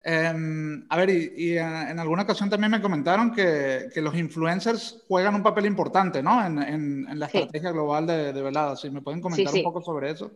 Em, 0.04 0.84
a 0.90 0.98
ver, 0.98 1.10
y, 1.12 1.58
en 1.58 2.00
alguna 2.00 2.24
ocasión 2.24 2.50
también 2.50 2.72
me 2.72 2.82
comentaron 2.82 3.32
que, 3.32 3.90
que, 3.94 4.02
los 4.02 4.16
influencers 4.16 5.04
juegan 5.08 5.36
un 5.36 5.44
papel 5.44 5.68
importante, 5.68 6.24
¿no? 6.24 6.44
En, 6.44 6.58
en, 6.60 7.20
la 7.20 7.28
estrategia 7.28 7.72
global 7.72 8.08
de, 8.08 8.34
de 8.34 8.42
Velada. 8.42 8.76
¿Sí 8.76 8.90
me 8.90 9.02
pueden 9.02 9.22
comentar 9.22 9.54
un 9.54 9.64
poco 9.64 9.82
sobre 9.82 10.10
eso? 10.10 10.32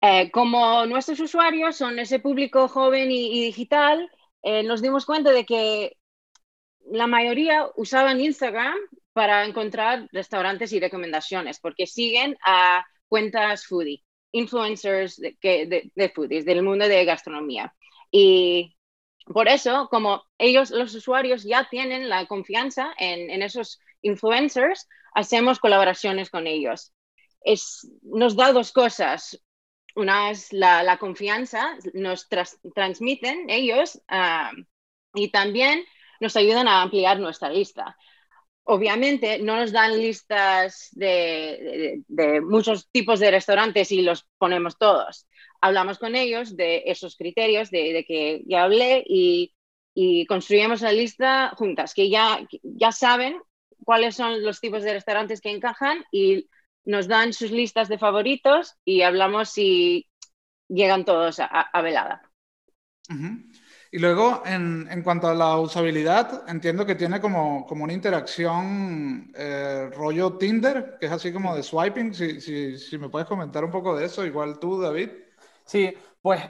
Eh, 0.00 0.30
como 0.30 0.86
nuestros 0.86 1.18
usuarios 1.18 1.76
son 1.76 1.98
ese 1.98 2.20
público 2.20 2.68
joven 2.68 3.10
y, 3.10 3.40
digital, 3.46 4.08
eh, 4.42 4.62
nos 4.62 4.82
dimos 4.82 5.04
cuenta 5.04 5.32
de 5.32 5.44
que 5.44 5.96
la 6.90 7.08
mayoría 7.08 7.68
usaban 7.74 8.20
Instagram 8.20 8.76
para 9.12 9.44
encontrar 9.46 10.06
restaurantes 10.12 10.72
y 10.72 10.78
recomendaciones, 10.78 11.58
porque 11.58 11.86
siguen 11.86 12.36
a 12.44 12.84
cuentas 13.08 13.66
foodie, 13.66 14.04
influencers 14.32 15.16
de, 15.16 15.36
de, 15.42 15.90
de 15.92 16.08
foodies, 16.10 16.44
del 16.44 16.62
mundo 16.62 16.86
de 16.86 17.04
gastronomía. 17.04 17.74
Y 18.16 18.76
por 19.26 19.48
eso, 19.48 19.88
como 19.90 20.22
ellos, 20.38 20.70
los 20.70 20.94
usuarios, 20.94 21.42
ya 21.42 21.68
tienen 21.68 22.08
la 22.08 22.26
confianza 22.26 22.94
en, 22.96 23.42
esos 23.42 23.80
influencers, 24.02 24.88
hacemos 25.14 25.58
colaboraciones 25.58 26.30
con 26.30 26.46
ellos. 26.46 26.92
Es, 27.40 27.90
nos 28.02 28.36
da 28.36 28.52
dos 28.52 28.70
cosas. 28.70 29.42
Una 29.96 30.30
es 30.30 30.52
la, 30.52 30.96
confianza, 30.98 31.76
nos 31.92 32.28
transmiten 32.72 33.50
ellos 33.50 34.00
ah, 34.06 34.52
y 35.12 35.32
también 35.32 35.84
nos 36.20 36.36
ayudan 36.36 36.68
a 36.68 36.82
ampliar 36.82 37.18
nuestra 37.18 37.50
lista. 37.50 37.96
Obviamente 38.62 39.40
no 39.40 39.56
nos 39.56 39.72
dan 39.72 39.98
listas 39.98 40.88
de, 40.92 42.00
muchos 42.44 42.88
tipos 42.92 43.18
de 43.18 43.32
restaurantes 43.32 43.90
y 43.90 44.02
los 44.02 44.24
ponemos 44.38 44.78
todos. 44.78 45.26
Hablamos 45.64 45.98
con 45.98 46.14
ellos 46.14 46.56
de 46.56 46.82
esos 46.84 47.16
criterios 47.16 47.70
de, 47.70 48.04
que 48.06 48.42
ya 48.46 48.64
hablé 48.64 49.02
y, 49.06 49.50
construimos 50.28 50.82
la 50.82 50.92
lista 50.92 51.54
juntas, 51.56 51.94
que 51.94 52.10
ya, 52.10 52.46
ya 52.62 52.92
saben 52.92 53.40
cuáles 53.82 54.14
son 54.14 54.44
los 54.44 54.60
tipos 54.60 54.82
de 54.82 54.92
restaurantes 54.92 55.40
que 55.40 55.50
encajan 55.50 56.04
y 56.12 56.50
nos 56.84 57.08
dan 57.08 57.32
sus 57.32 57.50
listas 57.50 57.88
de 57.88 57.96
favoritos 57.96 58.74
y 58.84 59.00
hablamos 59.00 59.48
si 59.48 60.06
llegan 60.68 61.06
todos 61.06 61.40
a, 61.40 61.80
velada. 61.80 62.20
Y 63.90 63.98
luego, 63.98 64.42
en, 64.44 64.86
en, 64.90 65.02
cuanto 65.02 65.28
a 65.28 65.34
la 65.34 65.56
usabilidad, 65.56 66.44
entiendo 66.46 66.84
que 66.84 66.94
tiene 66.94 67.22
como, 67.22 67.64
como 67.64 67.84
una 67.84 67.94
interacción 67.94 69.32
eh, 69.34 69.88
rollo 69.94 70.36
Tinder, 70.36 70.98
que 71.00 71.06
es 71.06 71.12
así 71.12 71.32
como 71.32 71.56
de 71.56 71.62
swiping. 71.62 72.12
Si, 72.12 72.38
si, 72.42 72.76
si, 72.76 72.98
me 72.98 73.08
puedes 73.08 73.26
comentar 73.26 73.64
un 73.64 73.70
poco 73.70 73.96
de 73.96 74.04
eso, 74.04 74.26
igual 74.26 74.58
tú, 74.58 74.78
David. 74.78 75.23
Sí, 75.64 75.94
pues 76.20 76.40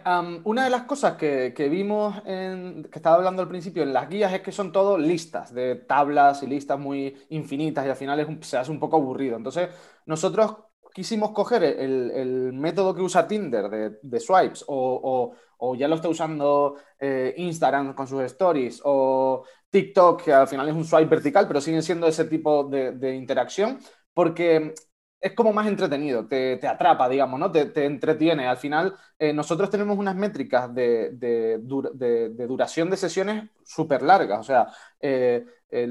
una 0.44 0.64
de 0.64 0.70
las 0.70 0.83
cosas 0.85 1.16
que, 1.16 1.53
que 1.55 1.68
vimos, 1.68 2.16
en, 2.27 2.85
que 2.85 2.98
estaba 2.98 3.16
hablando 3.16 3.42
al 3.42 3.48
principio 3.48 3.83
en 3.83 3.92
las 3.92 4.09
guías, 4.09 4.33
es 4.33 4.40
que 4.40 4.53
son 4.53 4.72
todo 4.72 4.98
listas 4.98 5.53
de 5.55 5.77
tablas 5.77 6.42
y 6.42 6.46
listas 6.46 6.79
muy 6.79 7.16
infinitas 7.31 7.87
y 7.87 7.90
al 7.90 7.96
final 7.96 8.20
es 8.20 8.48
se 8.48 8.57
hace 8.57 8.70
un 8.70 8.81
poco 8.81 8.96
aburrido. 8.96 9.37
Entonces, 9.37 9.70
nosotros 10.07 10.57
quisimos 10.92 11.33
coger 11.33 11.64
el, 11.64 12.11
el, 12.12 12.53
método 12.53 12.94
que 12.94 13.03
usa 13.03 13.27
Tinder 13.27 13.68
de, 13.68 13.98
de 14.00 14.20
swipes 14.20 14.64
o, 14.68 15.35
o, 15.59 15.74
ya 15.74 15.88
lo 15.88 15.96
está 15.96 16.09
usando 16.09 16.77
eh, 16.98 17.35
Instagram 17.37 17.94
con 17.94 18.07
sus 18.07 18.22
stories 18.22 18.81
o 18.85 19.44
TikTok, 19.70 20.22
que 20.22 20.33
al 20.33 20.46
final 20.46 20.68
es 20.68 20.74
un 20.74 20.85
swipe 20.85 21.07
vertical, 21.07 21.48
pero 21.48 21.61
sigue 21.61 21.83
siendo 21.83 22.07
ese 22.07 22.27
tipo 22.27 22.64
de, 22.64 22.92
de 22.92 23.16
interacción, 23.16 23.81
porque 24.12 24.74
es 25.25 25.33
como 25.33 25.55
más 25.55 25.67
entretenido, 25.67 26.27
te, 26.27 26.59
te 26.59 26.69
atrapa, 26.69 27.09
digamos, 27.09 27.41
¿no? 27.41 27.51
Te, 27.51 27.65
te 27.67 27.87
entretiene. 27.87 28.47
Al 28.47 28.59
final, 28.59 28.95
eh, 29.19 29.33
nosotros 29.33 29.71
tenemos 29.71 29.97
unas 29.97 30.15
métricas 30.15 30.73
de, 30.75 31.13
de, 31.13 31.59
de 32.31 32.47
duración 32.47 32.91
de 32.91 32.99
sesiones 32.99 33.51
súper 33.65 34.03
largas. 34.03 34.41
O 34.41 34.43
sea, 34.43 34.69
eh, 35.01 35.47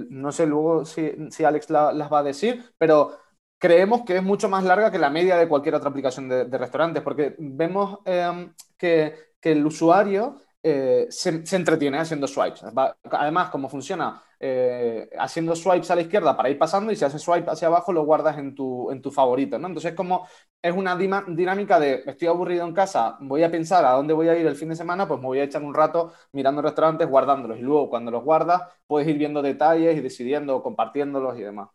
no 0.10 0.32
sé 0.32 0.46
luego 0.46 0.86
si, 0.86 1.12
si 1.32 1.44
Alex 1.44 1.70
las 1.72 2.14
va 2.14 2.20
a 2.20 2.24
decir, 2.24 2.64
pero 2.78 3.18
creemos 3.58 4.04
que 4.04 4.18
es 4.18 4.24
mucho 4.24 4.50
más 4.50 4.64
larga 4.64 4.92
que 4.92 5.00
la 5.00 5.10
media 5.10 5.36
de 5.38 5.48
cualquier 5.48 5.76
otra 5.76 5.90
aplicación 5.90 6.30
de, 6.30 6.46
restaurantes, 6.58 7.02
porque 7.02 7.36
vemos 7.40 8.00
em, 8.06 8.54
que, 8.78 9.16
que, 9.42 9.54
el 9.54 9.66
usuario 9.66 10.43
eh, 10.64 11.08
se, 11.10 11.44
entretiene 11.56 12.00
haciendo 12.00 12.26
swipes. 12.26 12.64
además, 13.12 13.50
como 13.50 13.68
funciona 13.68 14.24
eh, 14.40 15.10
haciendo 15.20 15.56
swipes 15.56 15.92
a 15.92 15.96
la 15.96 16.02
izquierda 16.02 16.38
para 16.38 16.50
ir 16.50 16.58
pasando 16.58 16.92
y 16.92 16.96
si 16.96 17.04
haces 17.04 17.22
swipe 17.22 17.52
hacia 17.52 17.68
abajo 17.68 17.92
lo 17.92 18.06
guardas 18.06 18.38
en 18.38 18.56
tu, 18.56 18.90
en 18.90 19.02
tu 19.02 19.12
favorito, 19.12 19.60
¿no? 19.60 19.68
Entonces, 19.68 19.94
como 19.94 20.28
es 20.62 20.74
una 20.74 20.96
dinámica 20.96 21.80
de 21.80 22.04
estoy 22.06 22.28
aburrido 22.30 22.66
en 22.66 22.74
casa, 22.74 23.18
voy 23.20 23.44
a 23.44 23.52
pensar 23.52 23.86
a 23.86 23.92
dónde 23.92 24.14
voy 24.14 24.30
a 24.30 24.38
ir 24.38 24.48
el 24.48 24.56
fin 24.56 24.70
de 24.70 24.76
semana, 24.76 25.08
pues 25.08 25.20
me 25.20 25.28
voy 25.28 25.40
a 25.40 25.44
echar 25.44 25.64
un 25.64 25.74
rato 25.74 26.14
mirando 26.32 26.62
restaurantes, 26.62 27.08
guardándolos 27.10 27.60
y 27.60 27.62
luego 27.62 27.90
cuando 27.90 28.12
los 28.12 28.24
guardas 28.24 28.62
puedes 28.88 29.08
ir 29.08 29.18
viendo 29.18 29.42
detalles 29.42 29.98
y 29.98 30.02
decidiendo, 30.02 30.64
compartiéndolos 30.64 31.38
y 31.38 31.42
demás. 31.42 31.70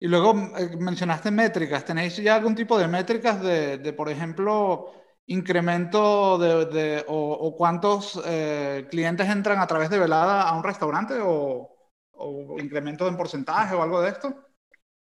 Y 0.00 0.06
luego 0.06 0.34
eh, 0.56 0.76
mencionaste 0.78 1.30
métricas. 1.30 1.84
¿Tenéis 1.84 2.16
ya 2.16 2.36
algún 2.36 2.54
tipo 2.54 2.78
de 2.78 2.88
métricas 2.88 3.42
de, 3.42 3.92
por 3.96 4.08
ejemplo, 4.08 4.92
incremento 5.28 6.38
de, 6.38 7.04
o, 7.06 7.54
cuántos 7.56 8.20
eh, 8.26 8.86
clientes 8.90 9.28
entran 9.28 9.60
a 9.60 9.66
través 9.66 9.90
de 9.90 9.98
velada 9.98 10.42
a 10.42 10.56
un 10.56 10.64
restaurante 10.64 11.14
o, 11.22 11.74
incremento 12.58 13.06
en 13.06 13.16
porcentaje 13.16 13.74
o 13.74 13.82
algo 13.82 14.00
de 14.00 14.08
esto? 14.08 14.34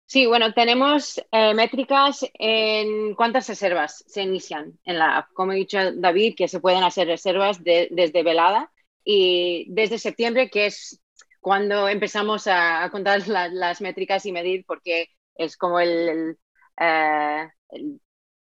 Sí, 0.05 0.25
bueno, 0.25 0.53
tenemos 0.53 1.19
eh, 1.31 1.53
métricas 1.53 2.25
en 2.33 3.15
cuántas 3.15 3.47
reservas 3.47 4.03
se 4.07 4.21
inician 4.21 4.77
en 4.83 4.99
la 4.99 5.17
app. 5.17 5.31
Como 5.33 5.53
ha 5.53 5.55
dicho 5.55 5.79
David, 5.93 6.35
que 6.35 6.47
se 6.47 6.59
pueden 6.59 6.83
hacer 6.83 7.07
reservas 7.07 7.63
desde 7.63 8.23
velada 8.23 8.71
y 9.03 9.65
desde 9.69 9.97
septiembre, 9.97 10.49
que 10.49 10.67
es 10.67 11.01
cuando 11.39 11.87
empezamos 11.87 12.47
a, 12.47 12.89
contar 12.91 13.21
las 13.27 13.79
métricas 13.81 14.25
y 14.25 14.31
medir, 14.31 14.65
porque 14.67 15.07
es 15.35 15.55
como 15.55 15.79
el, 15.79 16.37
eh, 16.79 17.49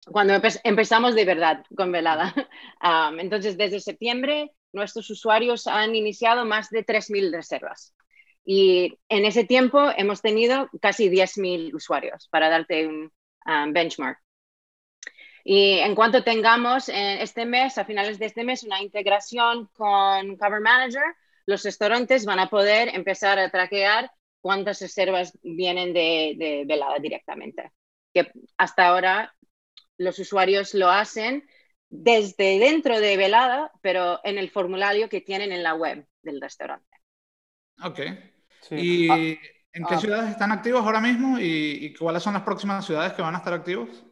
cuando 0.06 0.34
empezamos 0.64 1.14
de 1.14 1.24
verdad 1.24 1.64
con 1.76 1.92
velada. 1.92 2.34
entonces, 3.18 3.56
desde 3.56 3.80
septiembre, 3.80 4.52
nuestros 4.72 5.10
usuarios 5.10 5.66
han 5.66 5.94
iniciado 5.94 6.44
más 6.44 6.70
de 6.70 6.84
3.000 6.84 7.32
reservas. 7.32 7.94
Y 8.44 8.98
en 9.08 9.24
ese 9.24 9.44
tiempo 9.44 9.90
hemos 9.96 10.22
tenido 10.22 10.68
casi 10.80 11.10
10.000 11.10 11.74
usuarios, 11.74 12.28
para 12.30 12.48
darte 12.48 12.86
un 12.86 13.12
um, 13.46 13.72
benchmark. 13.72 14.18
Y 15.44 15.78
en 15.78 15.94
cuanto 15.94 16.22
tengamos 16.22 16.88
eh, 16.88 17.22
este 17.22 17.46
mes, 17.46 17.78
a 17.78 17.84
finales 17.84 18.18
de 18.18 18.26
este 18.26 18.44
mes, 18.44 18.62
una 18.62 18.82
integración 18.82 19.68
con 19.72 20.36
Cover 20.36 20.60
Manager, 20.60 21.02
los 21.46 21.62
restaurantes 21.62 22.24
van 22.24 22.38
a 22.38 22.48
poder 22.48 22.94
empezar 22.94 23.38
a 23.38 23.50
traquear 23.50 24.10
cuántas 24.40 24.80
reservas 24.80 25.36
vienen 25.42 25.92
de, 25.92 26.34
de 26.38 26.64
velada 26.66 26.98
directamente. 26.98 27.72
Que 28.12 28.30
hasta 28.58 28.88
ahora 28.88 29.34
los 30.00 30.18
usuarios 30.18 30.72
lo 30.72 30.88
hacen 30.88 31.46
desde 31.90 32.58
dentro 32.58 32.98
de 33.00 33.16
velada, 33.18 33.70
pero 33.82 34.18
en 34.24 34.38
el 34.38 34.50
formulario 34.50 35.10
que 35.10 35.20
tienen 35.20 35.52
en 35.52 35.62
la 35.62 35.74
web 35.74 36.06
del 36.22 36.40
restaurante. 36.40 36.96
Ok. 37.84 38.00
¿Y 38.70 39.10
ah, 39.10 39.16
en 39.16 39.84
qué 39.84 39.94
ah. 39.94 40.00
ciudades 40.00 40.30
están 40.30 40.52
activos 40.52 40.82
ahora 40.82 41.02
mismo 41.02 41.38
y, 41.38 41.94
cuáles 41.98 42.22
son 42.22 42.32
las 42.32 42.42
próximas 42.42 42.86
ciudades 42.86 43.12
que 43.12 43.20
van 43.20 43.34
a 43.34 43.38
estar 43.38 43.52
activos? 43.52 44.04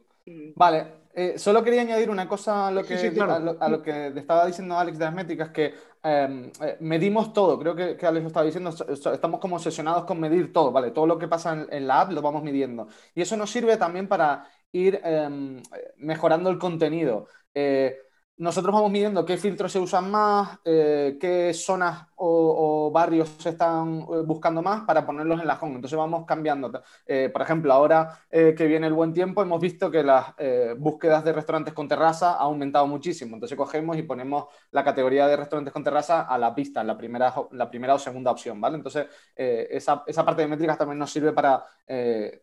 Vale, 0.56 0.92
eh, 1.14 1.38
solo 1.38 1.64
quería 1.64 1.80
añadir 1.80 2.10
una 2.10 2.28
cosa 2.28 2.68
a 2.68 2.70
lo, 2.70 2.84
que, 2.84 2.94
a, 2.94 3.68
lo, 3.70 3.82
que 3.82 4.12
estaba 4.14 4.46
diciendo 4.46 4.78
Alex 4.78 4.98
de 4.98 5.04
las 5.06 5.14
métricas, 5.14 5.48
que 5.48 5.74
em, 6.02 6.52
eh, 6.60 6.76
medimos 6.80 7.32
todo, 7.32 7.58
creo 7.58 7.74
que, 7.74 7.96
que, 7.96 8.06
Alex 8.06 8.24
lo 8.24 8.28
estaba 8.28 8.44
diciendo, 8.44 8.74
estamos 9.14 9.40
como 9.40 9.56
obsesionados 9.56 10.04
con 10.04 10.20
medir 10.20 10.52
todo, 10.52 10.70
¿vale? 10.70 10.90
Todo 10.90 11.06
lo 11.06 11.18
que 11.18 11.28
pasa 11.28 11.66
en, 11.70 11.86
la 11.86 12.02
app 12.02 12.12
lo 12.12 12.20
vamos 12.20 12.42
midiendo. 12.42 12.88
Y 13.14 13.22
eso 13.22 13.38
nos 13.38 13.50
sirve 13.50 13.78
también 13.78 14.06
para 14.06 14.50
ir 14.72 15.00
em, 15.04 15.62
mejorando 15.96 16.50
el 16.50 16.58
contenido. 16.58 17.28
Eh, 17.54 17.96
nosotros 18.36 18.72
vamos 18.74 18.90
midiendo 18.90 19.24
qué 19.24 19.36
filtros 19.36 19.72
se 19.72 19.78
usan 19.80 20.10
más, 20.10 20.58
qué 20.64 21.52
zonas 21.54 22.07
o, 22.18 22.90
barrios 22.92 23.36
se 23.38 23.50
están 23.50 24.00
eh, 24.00 24.22
buscando 24.24 24.62
más 24.62 24.82
para 24.82 25.06
ponerlos 25.06 25.40
en 25.40 25.46
la 25.46 25.58
home. 25.60 25.76
Entonces 25.76 25.96
vamos 25.96 26.24
cambiando. 26.26 26.82
Eh, 27.06 27.30
por 27.32 27.42
ejemplo, 27.42 27.72
ahora 27.72 28.20
eh, 28.30 28.54
que 28.56 28.66
viene 28.66 28.86
el 28.86 28.92
buen 28.92 29.12
tiempo, 29.12 29.42
hemos 29.42 29.60
visto 29.60 29.90
que 29.90 30.02
las 30.02 30.34
búsquedas 30.78 31.24
de 31.24 31.32
restaurantes 31.32 31.74
con 31.74 31.88
terraza 31.88 32.32
ha 32.32 32.42
aumentado 32.42 32.86
muchísimo. 32.86 33.36
Entonces 33.36 33.56
cogemos 33.56 33.96
y 33.96 34.02
ponemos 34.02 34.46
la 34.70 34.84
categoría 34.84 35.26
de 35.26 35.36
restaurantes 35.36 35.72
con 35.72 35.84
terraza 35.84 36.22
a 36.22 36.38
la 36.38 36.54
pista, 36.54 36.82
la 36.84 36.96
primera, 36.96 37.34
la 37.52 37.70
primera 37.70 37.94
o 37.94 37.98
segunda 37.98 38.30
opción, 38.30 38.60
¿vale? 38.60 38.76
Entonces 38.76 39.06
esa, 39.34 40.02
esa, 40.06 40.24
parte 40.24 40.42
de 40.42 40.48
métricas 40.48 40.78
también 40.78 40.98
nos 40.98 41.10
sirve 41.10 41.32
para 41.32 41.64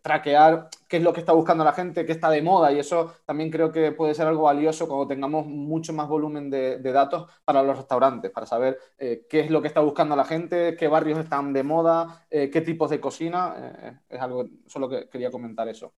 traquear 0.02 0.70
qué 0.88 0.98
es 0.98 1.04
lo 1.04 1.14
que 1.14 1.20
está 1.20 1.34
buscando 1.34 1.64
la 1.64 1.74
gente, 1.74 2.06
qué 2.06 2.12
está 2.12 2.30
de 2.30 2.42
moda 2.42 2.72
y 2.72 2.80
eso 2.80 3.14
también 3.26 3.50
creo 3.52 3.72
que 3.72 3.92
puede 3.92 4.14
ser 4.14 4.28
algo 4.28 4.44
valioso 4.44 4.88
cuando 4.88 5.08
tengamos 5.08 5.46
mucho 5.46 5.94
más 5.94 6.08
volumen 6.08 6.50
de, 6.50 6.80
de 6.80 6.92
datos 6.92 7.30
para 7.44 7.62
los 7.64 7.78
restaurantes, 7.78 8.32
para 8.32 8.46
saber 8.46 8.78
qué 8.98 9.40
es 9.40 9.50
lo 9.50 9.62
que 9.62 9.65
está 9.68 9.82
buscando 9.82 10.16
la 10.16 10.26
gente, 10.26 10.76
qué 10.78 10.88
barrios 10.88 11.20
están 11.20 11.54
de 11.54 11.64
moda, 11.64 12.26
eh, 12.30 12.50
qué 12.50 12.62
tipos 12.62 12.90
de 12.90 13.00
cocina. 13.00 13.56
Eh, 13.58 13.98
es 14.10 14.22
algo, 14.22 14.46
solo 14.68 14.90
que 14.90 15.10
quería 15.10 15.32
comentar 15.32 15.68
eso. 15.68 15.94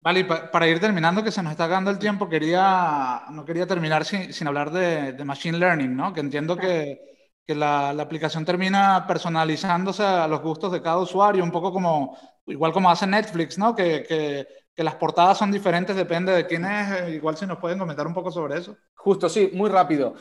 Vale, 0.00 0.20
y 0.20 0.24
para 0.24 0.68
ir 0.68 0.78
terminando, 0.78 1.24
que 1.24 1.32
se 1.32 1.42
nos 1.42 1.52
está 1.52 1.64
acabando 1.64 1.90
el 1.90 1.98
tiempo, 1.98 2.28
quería, 2.28 3.24
no 3.30 3.44
quería 3.44 3.66
terminar 3.66 4.04
sin, 4.04 4.32
sin 4.32 4.46
hablar 4.46 4.70
de, 4.70 5.12
de, 5.12 5.24
Machine 5.24 5.58
Learning, 5.58 5.96
¿no? 5.96 6.12
Que 6.12 6.20
entiendo 6.20 6.56
que, 6.56 7.00
que 7.44 7.54
la, 7.54 7.92
la, 7.92 8.04
aplicación 8.04 8.44
termina 8.44 9.06
personalizándose 9.08 10.04
a 10.04 10.28
los 10.28 10.40
gustos 10.40 10.70
de 10.70 10.82
cada 10.82 10.98
usuario, 10.98 11.42
un 11.42 11.50
poco 11.50 11.72
como, 11.72 12.16
igual 12.46 12.72
como 12.72 12.90
hace 12.90 13.06
Netflix, 13.06 13.58
¿no? 13.58 13.74
Que, 13.74 14.04
que, 14.08 14.46
que 14.78 14.84
las 14.84 14.94
portadas 14.94 15.36
son 15.36 15.50
diferentes, 15.50 15.96
depende 15.96 16.30
de 16.32 16.46
quién 16.46 16.64
es. 16.64 17.08
Igual 17.08 17.36
si 17.36 17.44
nos 17.46 17.58
pueden 17.58 17.80
comentar 17.80 18.06
un 18.06 18.14
poco 18.14 18.30
sobre 18.30 18.58
eso. 18.58 18.76
Justo, 18.94 19.28
sí, 19.28 19.50
muy 19.52 19.68
rápido. 19.68 20.14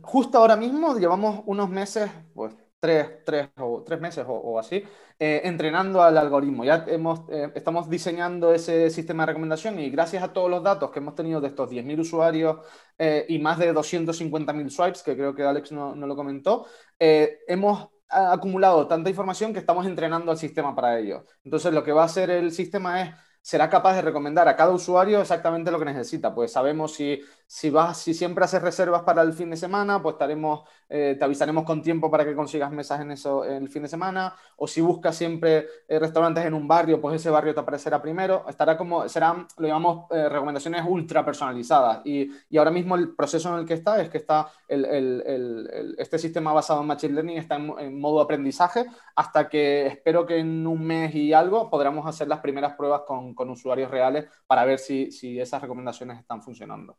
justo 0.00 0.38
ahora 0.38 0.56
mismo 0.56 0.96
llevamos 0.96 1.42
unos 1.44 1.68
meses, 1.68 2.10
pues 2.32 2.54
tres, 2.80 3.22
tres, 3.26 3.50
o, 3.58 3.82
tres 3.84 4.00
meses 4.00 4.24
o, 4.26 4.58
así, 4.58 4.82
eh, 5.18 5.42
entrenando 5.44 6.02
al 6.02 6.16
algoritmo. 6.16 6.64
Ya 6.64 6.86
hemos, 6.88 7.28
eh, 7.28 7.52
estamos 7.54 7.90
diseñando 7.90 8.54
ese 8.54 8.88
sistema 8.88 9.24
de 9.24 9.26
recomendación 9.26 9.78
y 9.78 9.90
gracias 9.90 10.22
a 10.22 10.32
todos 10.32 10.48
los 10.50 10.62
datos 10.62 10.90
que 10.90 11.00
hemos 11.00 11.14
tenido 11.14 11.42
de 11.42 11.48
estos 11.48 11.68
10.000 11.68 12.00
usuarios 12.00 12.56
eh, 12.96 13.26
y 13.28 13.38
más 13.40 13.58
de 13.58 13.74
250.000 13.74 14.70
swipes, 14.70 15.02
que 15.02 15.14
creo 15.14 15.34
que 15.34 15.42
Alex 15.42 15.70
no, 15.72 15.94
no 15.94 16.06
lo 16.06 16.16
comentó, 16.16 16.64
hemos 16.98 17.90
acumulado 18.08 18.86
tanta 18.86 19.10
información 19.10 19.52
que 19.52 19.58
estamos 19.58 19.84
entrenando 19.84 20.30
al 20.30 20.38
sistema 20.38 20.74
para 20.74 20.98
ello. 20.98 21.26
Entonces, 21.44 21.74
lo 21.74 21.84
que 21.84 21.92
va 21.92 22.02
a 22.02 22.06
hacer 22.06 22.30
el 22.30 22.52
sistema 22.52 23.02
es 23.02 23.25
será 23.46 23.70
capaz 23.70 23.94
de 23.94 24.02
recomendar 24.02 24.48
a 24.48 24.56
cada 24.56 24.72
usuario 24.72 25.20
exactamente 25.20 25.70
lo 25.70 25.78
que 25.78 25.84
necesita. 25.84 26.34
Pues 26.34 26.50
sabemos 26.50 26.94
si, 26.94 27.20
si, 27.46 27.70
vas, 27.70 27.98
si 27.98 28.14
siempre 28.14 28.44
haces 28.44 28.60
reservas 28.60 29.02
para 29.02 29.22
el 29.22 29.32
fin 29.32 29.50
de 29.50 29.56
semana, 29.56 30.02
pues 30.02 30.14
estaremos, 30.14 30.68
eh, 30.88 31.16
te 31.18 31.24
avisaremos 31.24 31.64
con 31.64 31.82
tiempo 31.82 32.10
para 32.10 32.24
que 32.24 32.34
consigas 32.34 32.70
mesas 32.72 33.00
en, 33.00 33.12
eso, 33.12 33.44
en 33.44 33.62
el 33.62 33.68
fin 33.68 33.82
de 33.82 33.88
semana. 33.88 34.34
O 34.56 34.66
si 34.66 34.80
buscas 34.80 35.16
siempre 35.16 35.66
eh, 35.88 35.98
restaurantes 35.98 36.44
en 36.44 36.54
un 36.54 36.66
barrio, 36.66 37.00
pues 37.00 37.16
ese 37.16 37.30
barrio 37.30 37.54
te 37.54 37.60
aparecerá 37.60 38.02
primero. 38.02 38.44
Estará 38.48 38.76
como, 38.76 39.08
serán, 39.08 39.46
lo 39.58 39.68
llamamos 39.68 40.10
eh, 40.10 40.28
recomendaciones 40.28 40.82
ultra 40.86 41.24
personalizadas. 41.24 42.00
Y, 42.04 42.30
y, 42.50 42.58
ahora 42.58 42.70
mismo 42.70 42.96
el 42.96 43.14
proceso 43.14 43.52
en 43.54 43.60
el 43.60 43.66
que 43.66 43.74
está 43.74 44.00
es 44.00 44.10
que 44.10 44.18
está 44.18 44.50
el, 44.68 44.84
el, 44.84 45.22
el, 45.26 45.94
este 45.98 46.18
sistema 46.18 46.52
basado 46.52 46.80
en 46.80 46.86
Machine 46.88 47.14
Learning 47.14 47.38
está 47.38 47.56
en, 47.56 47.72
en 47.78 48.00
modo 48.00 48.20
aprendizaje 48.20 48.86
hasta 49.14 49.48
que 49.48 49.86
espero 49.86 50.26
que 50.26 50.38
en 50.38 50.66
un 50.66 50.84
mes 50.84 51.14
y 51.14 51.32
algo 51.32 51.70
podamos 51.70 52.06
hacer 52.06 52.28
las 52.28 52.40
primeras 52.40 52.74
pruebas 52.74 53.02
con 53.06 53.34
con 53.34 53.50
usuarios 53.50 53.90
reales 53.90 54.26
para 54.46 54.64
ver 54.64 54.78
si, 54.78 55.10
si 55.12 55.38
esas 55.40 55.62
recomendaciones 55.62 56.18
están 56.18 56.42
funcionando. 56.42 56.96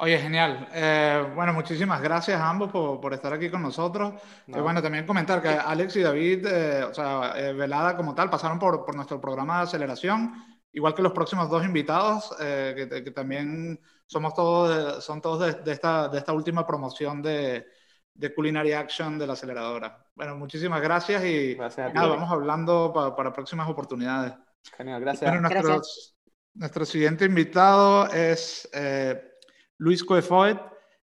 Oye, 0.00 0.16
genial. 0.18 0.68
Eh, 0.72 1.32
bueno, 1.34 1.52
muchísimas 1.52 2.00
gracias 2.00 2.40
a 2.40 2.48
ambos 2.48 2.70
por, 2.70 3.00
por 3.00 3.14
estar 3.14 3.32
aquí 3.32 3.50
con 3.50 3.62
nosotros. 3.62 4.14
Y 4.46 4.52
bueno, 4.52 4.80
también 4.80 5.04
comentar 5.04 5.42
que 5.42 5.48
Alex 5.48 5.96
y 5.96 6.02
David, 6.02 6.46
eh, 6.46 6.84
o 6.84 6.94
sea, 6.94 7.32
eh, 7.36 7.52
Velada 7.52 7.96
como 7.96 8.14
tal, 8.14 8.30
pasaron 8.30 8.60
por, 8.60 8.84
por, 8.84 8.94
nuestro 8.94 9.20
programa 9.20 9.56
de 9.58 9.62
aceleración, 9.64 10.34
igual 10.72 10.94
que 10.94 11.02
los 11.02 11.12
próximos 11.12 11.50
dos 11.50 11.64
invitados, 11.64 12.32
que, 12.38 13.02
que, 13.04 13.10
también 13.10 13.80
somos 14.06 14.34
todos 14.34 15.04
son 15.04 15.20
todos 15.20 15.40
de, 15.40 15.62
de, 15.64 15.72
esta, 15.72 16.08
de 16.08 16.18
esta 16.18 16.32
última 16.32 16.64
promoción 16.64 17.20
de, 17.20 17.66
de 18.14 18.34
Culinary 18.34 18.74
Action 18.74 19.18
de 19.18 19.26
la 19.26 19.32
aceleradora. 19.32 20.04
Bueno, 20.14 20.36
muchísimas 20.36 20.80
gracias 20.80 21.24
y 21.24 21.56
nada, 21.56 22.06
vamos 22.06 22.30
hablando 22.30 22.92
para, 22.92 23.16
para 23.16 23.32
próximas 23.32 23.68
oportunidades. 23.68 24.32
Genial, 24.76 25.00
gracias. 25.00 26.14
Nuestro, 26.54 26.84
siguiente 26.84 27.24
invitado 27.24 28.06
es 28.12 28.68
eh, 28.72 29.37
Luis 29.78 30.04
Coefoet. 30.04 30.58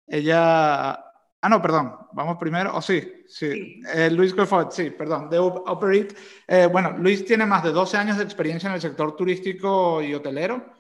Ella. 0.08 0.92
Ah, 0.94 1.50
no, 1.50 1.62
perdón. 1.62 1.96
Vamos 2.14 2.38
primero. 2.38 2.72
Oh, 2.76 2.82
sí, 2.82 3.24
sí. 3.28 3.82
Eh, 3.94 4.10
Luis 4.12 4.34
Coefoet, 4.34 4.72
sí, 4.72 4.90
perdón. 4.92 5.30
De 5.30 5.40
Operate. 5.40 6.16
Eh, 6.48 6.68
bueno, 6.72 6.96
Luis 6.98 7.26
tiene 7.26 7.46
más 7.46 7.64
de 7.64 7.72
12 7.72 7.98
años 7.98 8.18
de 8.18 8.24
experiencia 8.24 8.68
en 8.68 8.76
el 8.76 8.82
sector 8.82 9.16
turístico 9.16 10.02
y 10.02 10.14
hotelero. 10.14 10.74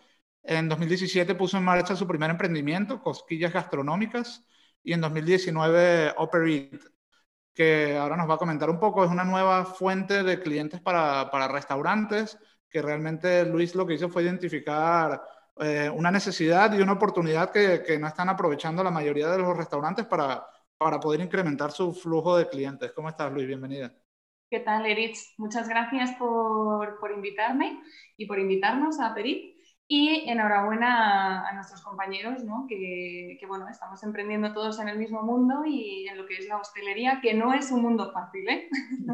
En 0.43 0.69
2017 0.69 1.36
puso 1.36 1.58
en 1.58 1.63
marcha 1.63 1.95
su 1.95 2.08
primer 2.08 2.29
emprendimiento, 2.29 3.01
Cosquillas 3.01 3.53
Gastronómicas. 3.53 4.45
Y 4.84 4.93
en 4.93 5.01
2019, 5.01 6.13
Operate, 6.17 6.79
que 7.53 7.97
ahora 7.97 8.17
nos 8.17 8.29
va 8.29 8.36
a 8.36 8.38
comentar 8.38 8.69
un 8.69 8.79
poco, 8.79 9.03
es 9.03 9.12
una 9.12 9.23
nueva 9.23 9.65
fuente 9.65 10.23
de 10.23 10.39
clientes 10.41 10.81
para, 10.81 11.29
para 11.31 11.47
restaurantes 11.47 12.38
que 12.69 12.81
realmente 12.81 13.45
Luis 13.45 13.73
lo 13.73 13.86
que 13.88 13.93
hizo 13.93 14.10
fue 14.10 14.23
identificar 14.23 15.21
eh, 15.57 15.89
una 15.89 16.11
necesidad 16.11 16.73
y 16.73 16.81
una 16.81 16.93
oportunidad 16.93 17.51
que, 17.51 17.81
que, 17.85 17.97
no 17.97 18.07
están 18.07 18.29
aprovechando 18.29 18.83
la 18.83 18.91
mayoría 18.91 19.29
de 19.29 19.37
los 19.37 19.55
restaurantes 19.55 20.05
para, 20.05 20.45
para 20.77 20.99
poder 20.99 21.21
incrementar 21.21 21.71
su 21.71 21.93
flujo 21.93 22.37
de 22.37 22.49
clientes. 22.49 22.91
¿Cómo 22.91 23.09
estás, 23.09 23.31
Luis? 23.31 23.47
Bienvenida. 23.47 23.93
¿Qué 24.49 24.59
tal, 24.59 24.85
Erich? 24.85 25.17
Muchas 25.37 25.67
gracias 25.67 26.11
por, 26.17 26.99
por 26.99 27.11
invitarme 27.11 27.81
y 28.17 28.25
por 28.25 28.39
invitarnos 28.39 28.99
a 28.99 29.13
Perit. 29.13 29.55
Y 29.87 30.27
enhorabuena 30.27 31.47
a, 31.47 31.53
nuestros 31.53 31.83
compañeros, 31.83 32.43
¿no? 32.43 32.65
que, 32.67 33.37
que, 33.39 33.45
bueno, 33.45 33.67
estamos 33.69 34.01
emprendiendo 34.01 34.51
todos 34.51 34.79
en 34.79 34.89
el 34.89 34.97
mismo 34.97 35.21
mundo 35.21 35.63
y 35.63 36.07
en 36.07 36.17
lo 36.17 36.25
que 36.25 36.37
es 36.37 36.47
la 36.47 36.57
hostelería, 36.57 37.19
que 37.21 37.35
no 37.35 37.53
es 37.53 37.71
un 37.71 37.83
mundo 37.83 38.11
fácil. 38.11 38.49
¿eh? 38.49 38.67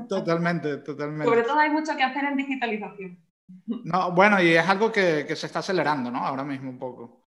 Totalmente, 0.08 0.77
totalmente. 0.77 1.25
Sobre 1.30 1.43
todo 1.43 1.60
hay 1.60 1.71
mucho 1.71 1.97
que 1.97 2.04
hacer 2.04 2.23
en 2.23 2.38
digitalización. 2.38 3.17
No, 3.84 4.12
bueno, 4.12 4.42
y 4.42 4.50
es 4.50 4.68
algo 4.68 4.92
que, 4.92 5.26
que, 5.28 5.36
se 5.36 5.48
está 5.48 5.60
acelerando, 5.60 6.12
¿no? 6.12 6.20
Ahora 6.20 6.44
mismo 6.44 6.70
un 6.70 6.80
poco. 6.80 7.22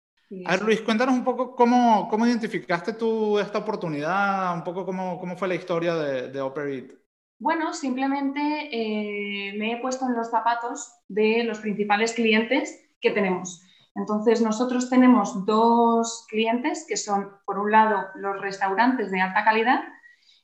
A 0.46 0.52
ver, 0.52 0.62
Luis, 0.62 0.82
cuéntanos 0.82 1.14
un 1.14 1.26
poco 1.26 1.56
cómo, 1.56 2.08
cómo 2.10 2.26
identificaste 2.26 2.94
tú 2.94 3.38
esta 3.38 3.60
oportunidad, 3.60 4.56
un 4.56 4.64
poco 4.64 4.86
cómo, 4.86 5.20
cómo 5.20 5.36
fue 5.36 5.50
la 5.50 5.56
historia 5.56 5.96
de, 5.96 6.30
de 6.30 6.42
Operate. 6.42 7.02
Bueno, 7.38 7.74
simplemente 7.74 8.40
eh, 8.72 9.54
me 9.58 9.74
he 9.74 9.82
puesto 9.82 10.06
en 10.06 10.16
los 10.16 10.30
zapatos 10.30 10.94
de 11.08 11.44
los 11.44 11.60
principales 11.60 12.14
clientes 12.14 12.80
que 13.02 13.12
tenemos. 13.12 13.64
Entonces, 13.96 14.42
nosotros 14.42 14.90
tenemos 14.90 15.46
dos 15.46 16.26
clientes 16.30 16.86
que 16.88 16.98
son, 16.98 17.32
por 17.46 17.58
un 17.58 17.72
lado, 17.72 18.06
los 18.16 18.40
restaurantes 18.40 19.12
de 19.12 19.22
alta 19.22 19.44
calidad. 19.44 19.82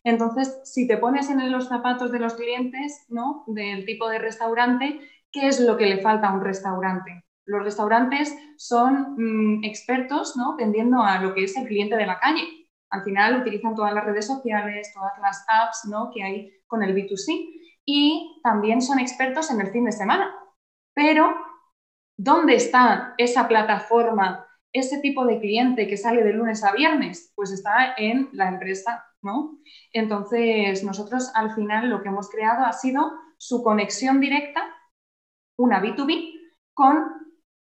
Entonces, 0.03 0.59
si 0.63 0.87
te 0.87 0.97
pones 0.97 1.29
en 1.29 1.51
los 1.51 1.69
zapatos 1.69 2.11
de 2.11 2.19
los 2.19 2.33
clientes, 2.33 3.05
¿no? 3.09 3.43
Del 3.47 3.85
tipo 3.85 4.09
de 4.09 4.19
restaurante, 4.19 4.99
¿Qué 5.31 5.47
es 5.47 5.59
lo 5.59 5.77
que 5.77 5.85
le 5.85 6.01
falta 6.01 6.29
a 6.29 6.33
un 6.33 6.43
restaurante? 6.43 7.23
Los 7.45 7.63
restaurantes 7.63 8.35
son 8.57 9.15
mm, 9.17 9.63
expertos 9.63 10.35
¿no? 10.35 10.55
tendiendo 10.57 11.01
a 11.01 11.19
lo 11.19 11.33
que 11.33 11.45
es 11.45 11.55
el 11.55 11.67
cliente 11.67 11.95
de 11.95 12.05
la 12.05 12.19
calle. 12.19 12.43
Al 12.89 13.03
final 13.03 13.41
utilizan 13.41 13.75
todas 13.75 13.93
las 13.93 14.05
redes 14.05 14.27
sociales, 14.27 14.91
todas 14.93 15.13
las 15.21 15.45
apps 15.47 15.85
¿no? 15.89 16.09
que 16.13 16.23
hay 16.23 16.53
con 16.67 16.83
el 16.83 16.93
B2C. 16.93 17.53
y 17.85 18.41
también 18.43 18.81
son 18.81 18.99
expertos 18.99 19.49
en 19.49 19.61
el 19.61 19.71
fin 19.71 19.85
de 19.85 19.93
semana. 19.93 20.33
Pero, 20.93 21.33
¿dónde 22.17 22.55
está 22.55 23.13
esa 23.17 23.47
plataforma, 23.47 24.45
ese 24.73 24.99
tipo 24.99 25.25
de 25.25 25.39
cliente 25.39 25.87
que 25.87 25.95
sale 25.95 26.23
de 26.23 26.33
lunes 26.33 26.63
a 26.63 26.73
viernes? 26.73 27.31
Pues 27.35 27.51
está 27.51 27.93
en 27.97 28.29
la 28.33 28.49
empresa, 28.49 29.05
¿no? 29.21 29.59
Entonces, 29.93 30.83
nosotros 30.83 31.31
al 31.33 31.53
final 31.55 31.89
lo 31.89 32.01
que 32.01 32.09
hemos 32.09 32.29
creado 32.29 32.65
ha 32.65 32.73
sido 32.73 33.11
su 33.37 33.63
conexión 33.63 34.19
directa, 34.19 34.63
una 35.57 35.81
B2B, 35.81 36.33
con 36.73 37.17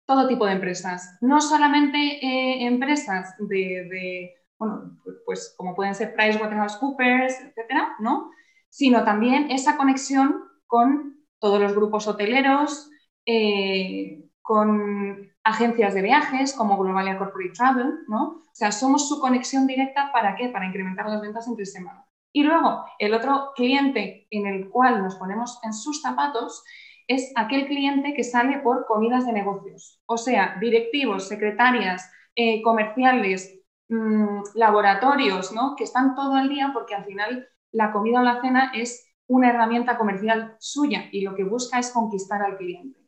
todo 0.06 0.28
tipo 0.28 0.46
de 0.46 0.52
empresas. 0.52 1.16
No 1.20 1.40
solamente 1.40 1.98
eh, 1.98 2.66
empresas 2.66 3.34
de, 3.38 4.34
bueno, 4.58 4.98
pues 5.24 5.54
como 5.56 5.74
pueden 5.74 5.94
ser 5.94 6.14
PricewaterhouseCoopers, 6.14 7.40
etcétera, 7.40 7.94
¿no? 8.00 8.30
Sino 8.68 9.04
también 9.04 9.50
esa 9.50 9.76
conexión 9.76 10.42
con 10.66 11.24
todos 11.38 11.60
los 11.60 11.74
grupos 11.74 12.06
hoteleros, 12.06 12.90
eh, 13.26 14.24
con 14.42 15.30
agencias 15.42 15.94
de 15.94 16.02
viajes 16.02 16.54
como 16.54 16.78
Globalia 16.78 17.18
Corporate 17.18 17.52
Travel, 17.52 18.04
¿no? 18.08 18.22
O 18.24 18.54
sea, 18.54 18.72
somos 18.72 19.08
su 19.08 19.20
conexión 19.20 19.66
directa 19.66 20.10
para 20.12 20.36
qué? 20.36 20.48
Para 20.48 20.66
incrementar 20.66 21.08
las 21.08 21.20
ventas 21.20 21.46
entre 21.46 21.66
semana. 21.66 22.06
Y 22.32 22.42
luego, 22.42 22.84
el 22.98 23.14
otro 23.14 23.52
cliente 23.54 24.26
en 24.30 24.46
el 24.46 24.68
cual 24.68 25.02
nos 25.02 25.16
ponemos 25.16 25.60
en 25.62 25.72
sus 25.72 26.02
zapatos 26.02 26.64
es 27.06 27.32
aquel 27.36 27.66
cliente 27.66 28.14
que 28.14 28.24
sale 28.24 28.58
por 28.58 28.86
comidas 28.86 29.26
de 29.26 29.32
negocios, 29.32 30.00
o 30.06 30.16
sea, 30.16 30.56
directivos, 30.60 31.28
secretarias, 31.28 32.10
eh, 32.36 32.62
comerciales, 32.62 33.60
mm, 33.88 34.42
laboratorios, 34.54 35.52
¿no? 35.52 35.74
que 35.76 35.84
están 35.84 36.14
todo 36.14 36.38
el 36.38 36.48
día 36.48 36.70
porque 36.72 36.94
al 36.94 37.04
final 37.04 37.48
la 37.72 37.92
comida 37.92 38.20
o 38.20 38.24
la 38.24 38.40
cena 38.40 38.72
es 38.74 39.06
una 39.26 39.50
herramienta 39.50 39.96
comercial 39.98 40.56
suya 40.58 41.08
y 41.12 41.22
lo 41.22 41.34
que 41.34 41.44
busca 41.44 41.78
es 41.78 41.90
conquistar 41.92 42.42
al 42.42 42.56
cliente 42.56 43.00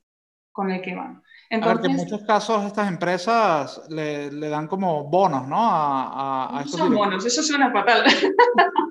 con 0.53 0.71
el 0.71 0.83
que 0.83 0.95
van. 0.95 1.23
Entonces, 1.51 1.91
en 1.91 1.97
muchos 1.97 2.23
casos 2.23 2.65
estas 2.65 2.89
empresas 2.89 3.83
le, 3.89 4.31
dan 4.49 4.67
como 4.67 5.05
bonos, 5.05 5.47
¿no? 5.47 5.57
A, 5.59 6.59
a, 6.59 6.67
son 6.67 6.95
bonos, 6.95 7.25
eso 7.25 7.43
suena 7.43 7.71
fatal. 7.73 8.05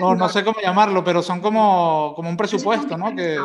No, 0.00 0.14
no 0.14 0.28
sé 0.28 0.44
cómo 0.44 0.58
llamarlo, 0.60 1.04
pero 1.04 1.22
son 1.22 1.40
como, 1.40 2.12
como 2.14 2.28
un 2.28 2.36
presupuesto, 2.36 2.96
¿no? 2.96 3.14
Que... 3.14 3.38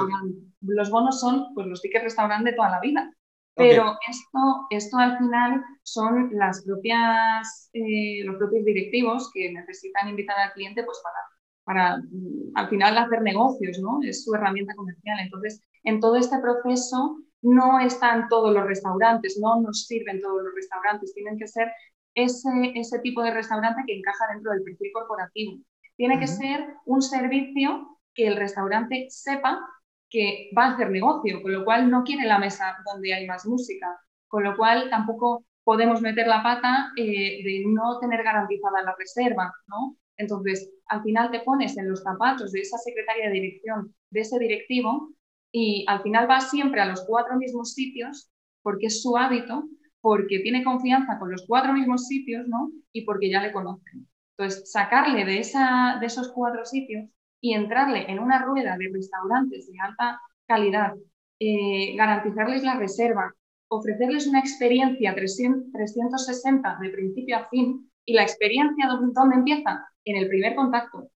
Los 0.62 0.90
bonos 0.90 1.20
son 1.20 1.54
pues, 1.54 1.68
los 1.68 1.82
tickets 1.82 2.04
restaurante 2.04 2.52
de 2.52 2.56
toda 2.56 2.70
la 2.70 2.80
vida. 2.80 3.10
Pero 3.54 3.98
esto, 4.10 4.40
esto 4.70 4.98
al 4.98 5.18
final 5.18 5.62
son 5.84 6.30
las 6.34 6.64
propias, 6.64 7.70
eh, 7.74 8.24
los 8.24 8.38
propios 8.38 8.66
directivos 8.66 9.30
que 9.34 9.52
necesitan 9.52 10.08
invitar 10.08 10.38
al 10.40 10.54
cliente 10.54 10.84
pues, 10.84 11.00
para, 11.04 11.18
para 11.64 11.98
mm, 11.98 12.52
al 12.56 12.70
final 12.70 12.98
hacer 12.98 13.22
negocios, 13.22 13.80
¿no? 13.80 14.00
Es 14.04 14.24
su 14.24 14.34
herramienta 14.34 14.74
comercial. 14.76 15.20
Entonces, 15.20 15.62
en 15.84 16.00
todo 16.00 16.16
este 16.16 16.38
proceso 16.40 17.18
no 17.42 17.80
están 17.80 18.28
todos 18.30 18.54
los 18.54 18.66
restaurantes, 18.66 19.40
no 19.42 19.62
nos 19.62 19.86
sirven 19.88 20.22
todos 20.22 20.44
los 20.44 20.54
restaurantes, 20.56 21.14
tienen 21.14 21.38
que 21.38 21.48
ser 21.48 21.72
ese, 22.14 22.50
ese 22.76 23.00
tipo 23.00 23.24
de 23.24 23.32
restaurante 23.32 23.84
que 23.86 23.98
encaja 23.98 24.28
dentro 24.34 24.52
del 24.52 24.64
perfil 24.64 24.92
corporativo. 24.94 25.58
Tiene 25.96 26.20
que 26.20 26.28
ser 26.28 26.76
un 26.86 27.02
servicio 27.02 28.00
que 28.14 28.28
el 28.28 28.36
restaurante 28.36 29.08
sepa 29.10 29.60
que 30.10 30.52
va 30.58 30.66
a 30.66 30.74
hacer 30.74 30.92
negocio, 30.92 31.42
con 31.42 31.54
lo 31.54 31.64
cual 31.64 31.90
no 31.90 32.04
quiere 32.04 32.28
la 32.28 32.38
mesa 32.38 32.78
donde 32.92 33.14
hay 33.14 33.26
más 33.26 33.46
música, 33.46 33.88
con 34.28 34.44
lo 34.44 34.56
cual 34.58 34.90
tampoco 34.90 35.46
podemos 35.64 36.02
meter 36.02 36.28
la 36.28 36.44
pata 36.44 36.92
eh, 36.98 37.42
de 37.44 37.64
no 37.68 37.98
tener 38.00 38.24
garantizada 38.24 38.84
la 38.84 38.96
reserva, 38.98 39.54
¿no? 39.68 39.96
Entonces, 40.18 40.70
al 40.88 41.02
final 41.02 41.32
te 41.32 41.40
pones 41.40 41.78
en 41.78 41.90
los 41.90 42.04
zapatos 42.04 42.52
de 42.52 42.60
esa 42.62 42.78
secretaria 42.78 43.28
de 43.28 43.34
dirección, 43.34 43.96
de 44.10 44.20
ese 44.20 44.38
directivo, 44.38 45.10
y 45.52 45.86
al 45.88 46.02
final 46.02 46.30
va 46.30 46.40
siempre 46.40 46.82
a 46.82 46.86
los 46.86 47.06
cuatro 47.06 47.36
mismos 47.38 47.74
sitios 47.74 48.30
porque 48.62 48.88
es 48.88 49.02
su 49.02 49.18
hábito, 49.18 49.66
porque 50.02 50.40
tiene 50.40 50.64
confianza 50.64 51.20
con 51.20 51.32
los 51.32 51.46
cuatro 51.48 51.74
mismos 51.74 52.08
sitios, 52.08 52.48
¿no? 52.48 52.72
Y 52.92 53.06
porque 53.06 53.30
ya 53.30 53.42
le 53.42 53.52
conocen. 53.52 54.08
Entonces, 54.38 54.72
sacarle 54.72 55.26
de, 55.26 55.40
esa, 55.40 55.98
de 56.00 56.06
esos 56.08 56.32
cuatro 56.32 56.66
sitios 56.66 57.10
y 57.40 57.54
entrarle 57.54 58.10
en 58.10 58.20
una 58.20 58.44
rueda 58.44 58.78
de 58.78 58.90
restaurantes 58.94 59.68
de 59.68 59.74
alta 59.80 60.22
calidad, 60.48 60.94
eh, 61.40 61.96
garantizarles 61.96 62.64
la 62.64 62.78
reserva, 62.78 63.34
ofrecerles 63.68 64.28
una 64.28 64.40
experiencia 64.40 65.16
360 65.16 66.78
de 66.82 66.90
principio 66.90 67.38
a 67.38 67.50
fin 67.50 67.90
y 68.06 68.14
la 68.14 68.24
experiencia 68.24 68.88
¿dónde 68.88 69.36
empieza? 69.36 69.88
En 70.04 70.18
el 70.18 70.28
primer 70.28 70.56
contacto, 70.56 71.10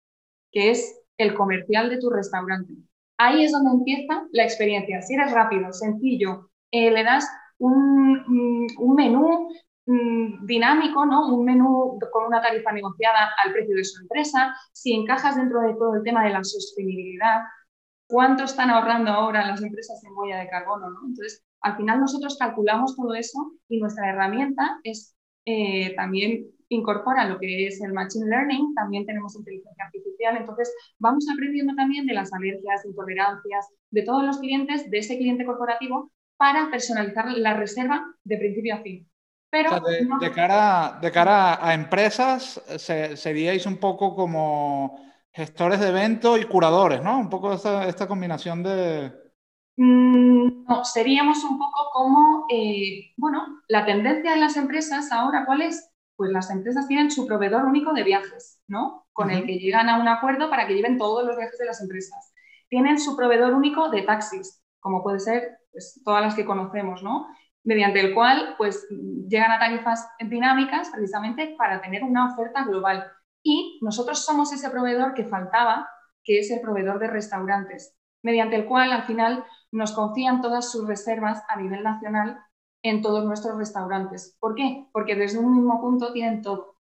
que 0.51 0.71
es 0.71 1.01
el 1.17 1.35
comercial 1.35 1.89
de 1.89 1.99
tu 1.99 2.11
restaurante. 2.11 2.75
Ahí 3.19 3.45
es 3.45 3.53
donde 3.53 3.71
empieza 3.71 4.27
la 4.33 4.45
experiencia. 4.45 5.03
Si 5.03 5.15
eres 5.15 5.33
rápido, 5.33 5.73
sencillo, 5.73 6.51
eh, 6.71 6.91
le 6.91 7.05
das 7.05 7.29
un, 7.59 8.67
un 8.79 8.95
menú 8.95 9.49
Mm, 9.87 10.47
dinámico, 10.47 11.05
¿no? 11.05 11.35
Un 11.35 11.45
menú 11.45 11.99
con 12.13 12.27
una 12.27 12.41
tarifa 12.41 12.71
negociada 12.73 13.33
al 13.45 13.53
precio 13.53 13.75
de 13.77 13.85
su 13.85 14.01
empresa, 14.03 14.55
si 14.73 14.93
encajas 14.95 15.37
dentro 15.37 15.61
de 15.61 15.75
todo 15.75 15.97
el 15.97 16.05
tema 16.05 16.25
de 16.25 16.31
la 16.31 16.45
sostenibilidad, 16.45 17.43
cuánto 18.07 18.45
están 18.45 18.71
ahorrando 18.71 19.11
ahora 19.11 19.47
las 19.47 19.63
empresas 19.63 20.03
en 20.05 20.13
huella 20.17 20.39
de 20.39 20.49
carbono, 20.49 20.89
¿no? 20.91 21.01
Entonces, 21.09 21.45
al 21.63 21.77
final 21.77 22.01
nosotros 22.01 22.37
calculamos 22.39 22.97
todo 22.97 23.15
eso 23.15 23.53
y 23.69 23.81
nuestra 23.81 24.11
herramienta 24.11 24.79
es 24.85 25.17
eh, 25.47 25.95
también 25.97 26.47
incorpora 26.69 27.29
lo 27.29 27.39
que 27.41 27.67
es 27.67 27.81
el 27.83 27.93
Machine 27.93 28.27
Learning, 28.29 28.75
también 28.75 29.05
tenemos 29.05 29.35
inteligencia 29.37 29.85
artificial, 29.85 30.12
entonces 30.31 30.75
vamos 30.99 31.27
aprendiendo 31.33 31.75
también 31.75 32.07
de 32.07 32.15
las 32.15 32.33
alergias, 32.33 32.85
intolerancias, 32.85 33.69
de 33.91 34.03
todos 34.03 34.25
los 34.25 34.39
clientes, 34.39 34.91
de 34.91 34.99
ese 34.99 35.19
cliente 35.19 35.45
corporativo, 35.45 36.11
para 36.37 36.71
personalizar 36.71 37.27
la 37.33 37.55
reserva 37.55 38.05
de 38.25 38.37
principio 38.39 38.75
a 38.75 38.83
fin 38.83 39.09
de, 39.53 40.33
cara, 40.35 40.99
de 41.01 41.13
cara 41.13 41.65
a 41.65 41.75
empresas, 41.75 42.61
seríais 42.79 43.67
un 43.67 43.77
poco 43.77 44.15
como 44.17 44.99
gestores 45.31 45.79
de 45.81 45.89
evento 45.89 46.39
y 46.39 46.45
curadores, 46.45 47.03
¿no? 47.03 47.19
Un 47.19 47.29
poco 47.29 47.53
esta, 47.53 47.87
esta 47.87 48.09
combinación 48.09 48.63
de... 48.63 49.13
Mm, 49.77 50.65
no, 50.67 50.85
seríamos 50.85 51.45
un 51.45 51.59
poco 51.59 51.91
como, 51.93 52.47
eh, 52.51 53.13
bueno, 53.17 53.63
la 53.69 53.85
tendencia 53.85 54.33
en 54.33 54.41
las 54.41 54.57
empresas 54.57 55.13
ahora, 55.13 55.45
¿cuál 55.45 55.63
es? 55.63 55.92
Pues 56.17 56.31
las 56.31 56.51
empresas 56.51 56.87
tienen 56.89 57.11
su 57.11 57.27
proveedor 57.27 57.65
único 57.65 57.93
de 57.93 58.05
viajes, 58.05 58.61
¿no? 58.69 59.07
Con 59.13 59.31
el 59.31 59.47
que 59.47 59.59
llegan 59.59 59.89
a 59.89 60.01
un 60.01 60.09
acuerdo 60.09 60.51
para 60.51 60.67
que 60.67 60.75
lleven 60.75 60.99
todos 60.99 61.25
los 61.25 61.37
viajes 61.37 61.59
de 61.59 61.67
las 61.67 61.81
empresas. 61.81 62.33
Tienen 62.69 62.99
su 62.99 63.17
proveedor 63.17 63.55
único 63.55 63.91
de 63.91 64.03
taxis, 64.03 64.63
como 64.81 65.03
puede 65.03 65.21
ser 65.21 65.59
pues, 65.71 66.01
todas 66.05 66.23
las 66.23 66.35
que 66.35 66.45
conocemos, 66.45 67.03
¿no? 67.03 67.27
mediante 67.65 68.01
el 68.01 68.15
cual 68.15 68.55
pues, 68.59 68.87
llegan 69.29 69.53
a 69.53 69.59
tarifas 69.59 70.09
dinámicas 70.19 70.91
precisamente 70.91 71.55
para 71.57 71.81
tener 71.81 72.03
una 72.03 72.33
oferta 72.33 72.65
global. 72.65 73.11
Y 73.43 73.79
nosotros 73.83 74.25
somos 74.25 74.53
ese 74.53 74.71
proveedor 74.71 75.15
que 75.15 75.25
faltaba, 75.25 75.89
que 76.25 76.39
es 76.39 76.51
el 76.51 76.61
proveedor 76.61 76.99
de 76.99 77.09
restaurantes, 77.09 77.97
mediante 78.23 78.57
el 78.57 78.67
cual 78.67 78.93
al 78.93 79.05
final 79.05 79.45
nos 79.71 79.93
confían 79.93 80.41
todas 80.41 80.71
sus 80.71 80.87
reservas 80.87 81.43
a 81.49 81.57
nivel 81.57 81.83
nacional 81.83 82.39
en 82.83 83.01
todos 83.01 83.25
nuestros 83.25 83.57
restaurantes. 83.57 84.37
¿Por 84.41 84.55
qué? 84.55 84.87
Porque 84.93 85.15
desde 85.15 85.39
un 85.39 85.57
mismo 85.57 85.81
punto 85.81 86.13
tienen 86.13 86.43
todo. 86.43 86.77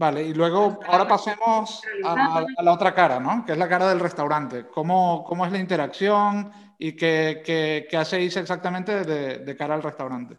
Vale, 0.00 0.22
y 0.22 0.32
luego 0.32 0.78
ahora 0.86 1.06
pasemos 1.06 1.82
a, 2.04 2.46
la 2.62 2.72
otra 2.72 2.94
cara, 2.94 3.20
¿no? 3.20 3.44
Que 3.44 3.52
es 3.52 3.58
la 3.58 3.68
cara 3.68 3.86
del 3.86 4.00
restaurante. 4.00 4.66
¿Cómo, 4.68 5.22
cómo 5.24 5.44
es 5.44 5.52
la 5.52 5.58
interacción 5.58 6.50
y 6.78 6.96
qué, 6.96 7.42
qué, 7.44 7.96
hacéis 7.98 8.34
exactamente 8.38 9.04
de, 9.04 9.38
de, 9.40 9.56
cara 9.58 9.74
al 9.74 9.82
restaurante? 9.82 10.38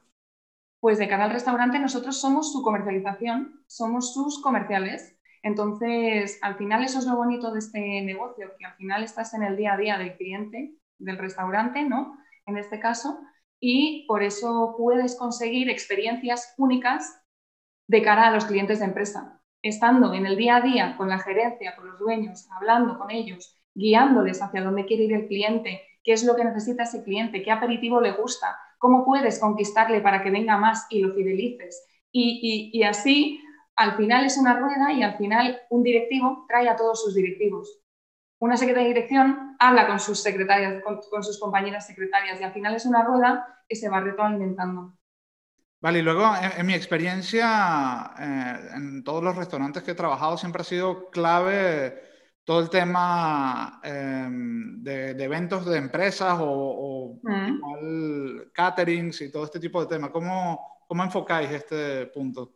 Pues 0.79 0.97
de 0.97 1.07
cara 1.07 1.25
al 1.25 1.31
restaurante 1.31 1.77
nosotros 1.77 2.19
somos 2.19 2.51
su 2.51 2.63
comercialización, 2.63 3.63
somos 3.67 4.15
sus 4.15 4.41
comerciales. 4.41 5.15
Entonces, 5.43 6.39
al 6.41 6.55
final 6.55 6.83
eso 6.83 6.97
es 6.97 7.05
lo 7.05 7.15
bonito 7.15 7.51
de 7.51 7.59
este 7.59 8.01
negocio, 8.01 8.53
que 8.57 8.65
al 8.65 8.73
final 8.73 9.03
estás 9.03 9.35
en 9.35 9.43
el 9.43 9.57
día 9.57 9.73
a 9.73 9.77
día 9.77 9.99
del 9.99 10.17
cliente, 10.17 10.73
del 10.97 11.19
restaurante, 11.19 11.83
¿no? 11.83 12.17
En 12.47 12.57
este 12.57 12.79
caso, 12.79 13.19
y 13.61 14.05
por 14.07 14.23
eso 14.23 14.75
puedes 14.77 15.15
conseguir 15.15 15.69
experiencias 15.69 16.53
únicas 16.57 17.23
de 17.87 18.01
cara 18.01 18.27
a 18.27 18.31
los 18.31 18.43
clientes 18.43 18.79
de 18.79 18.85
empresa 18.85 19.41
estando 19.61 20.13
en 20.13 20.25
el 20.25 20.35
día 20.35 20.57
a 20.57 20.61
día 20.61 20.95
con 20.97 21.09
la 21.09 21.19
gerencia, 21.19 21.75
con 21.75 21.87
los 21.87 21.99
dueños, 21.99 22.47
hablando 22.51 22.97
con 22.97 23.11
ellos, 23.11 23.55
guiándoles 23.73 24.41
hacia 24.41 24.63
dónde 24.63 24.85
quiere 24.85 25.03
ir 25.03 25.13
el 25.13 25.27
cliente, 25.27 25.81
qué 26.03 26.13
es 26.13 26.23
lo 26.23 26.35
que 26.35 26.43
necesita 26.43 26.83
ese 26.83 27.03
cliente, 27.03 27.43
qué 27.43 27.51
aperitivo 27.51 28.01
le 28.01 28.11
gusta, 28.13 28.57
cómo 28.79 29.05
puedes 29.05 29.39
conquistarle 29.39 30.01
para 30.01 30.23
que 30.23 30.31
venga 30.31 30.57
más 30.57 30.87
y 30.89 30.99
lo 30.99 31.13
fidelices. 31.13 31.87
Y, 32.11 32.83
así, 32.83 33.39
al 33.75 33.95
final 33.95 34.25
es 34.25 34.37
una 34.37 34.59
rueda 34.59 34.91
y 34.91 35.03
al 35.03 35.15
final 35.17 35.61
un 35.69 35.83
directivo 35.83 36.45
trae 36.47 36.67
a 36.67 36.75
todos 36.75 37.01
sus 37.01 37.15
directivos. 37.15 37.80
Una 38.41 38.57
secretaria 38.57 38.87
de 38.87 38.95
dirección 38.95 39.55
habla 39.59 39.85
con 39.85 39.99
sus 39.99 40.19
secretarias, 40.19 40.81
con, 40.83 41.23
sus 41.23 41.39
compañeras 41.39 41.85
secretarias 41.85 42.41
y 42.41 42.43
al 42.43 42.51
final 42.51 42.73
es 42.73 42.87
una 42.87 43.03
rueda 43.03 43.45
que 43.69 43.75
se 43.75 43.87
va 43.87 43.99
retroalimentando. 43.99 44.97
Vale, 45.79 45.99
y 45.99 46.01
luego 46.01 46.23
en, 46.57 46.65
mi 46.65 46.73
experiencia, 46.73 48.11
eh, 48.19 48.69
en 48.77 49.03
todos 49.03 49.23
los 49.23 49.35
restaurantes 49.35 49.83
que 49.83 49.91
he 49.91 49.95
trabajado, 49.95 50.37
siempre 50.37 50.61
ha 50.61 50.65
sido 50.65 51.11
clave 51.11 52.01
todo 52.43 52.61
el 52.61 52.71
tema 52.71 53.79
em, 53.83 54.81
de, 54.81 55.11
eventos 55.23 55.63
de 55.67 55.77
empresas 55.77 56.39
o, 56.41 57.19
mm. 57.21 58.51
caterings 58.53 59.21
y 59.21 59.31
todo 59.31 59.43
este 59.43 59.59
tipo 59.59 59.81
de 59.81 59.87
temas. 59.87 60.09
¿Cómo, 60.09 60.83
¿Cómo 60.87 61.03
enfocáis 61.03 61.51
este 61.51 62.07
punto? 62.07 62.55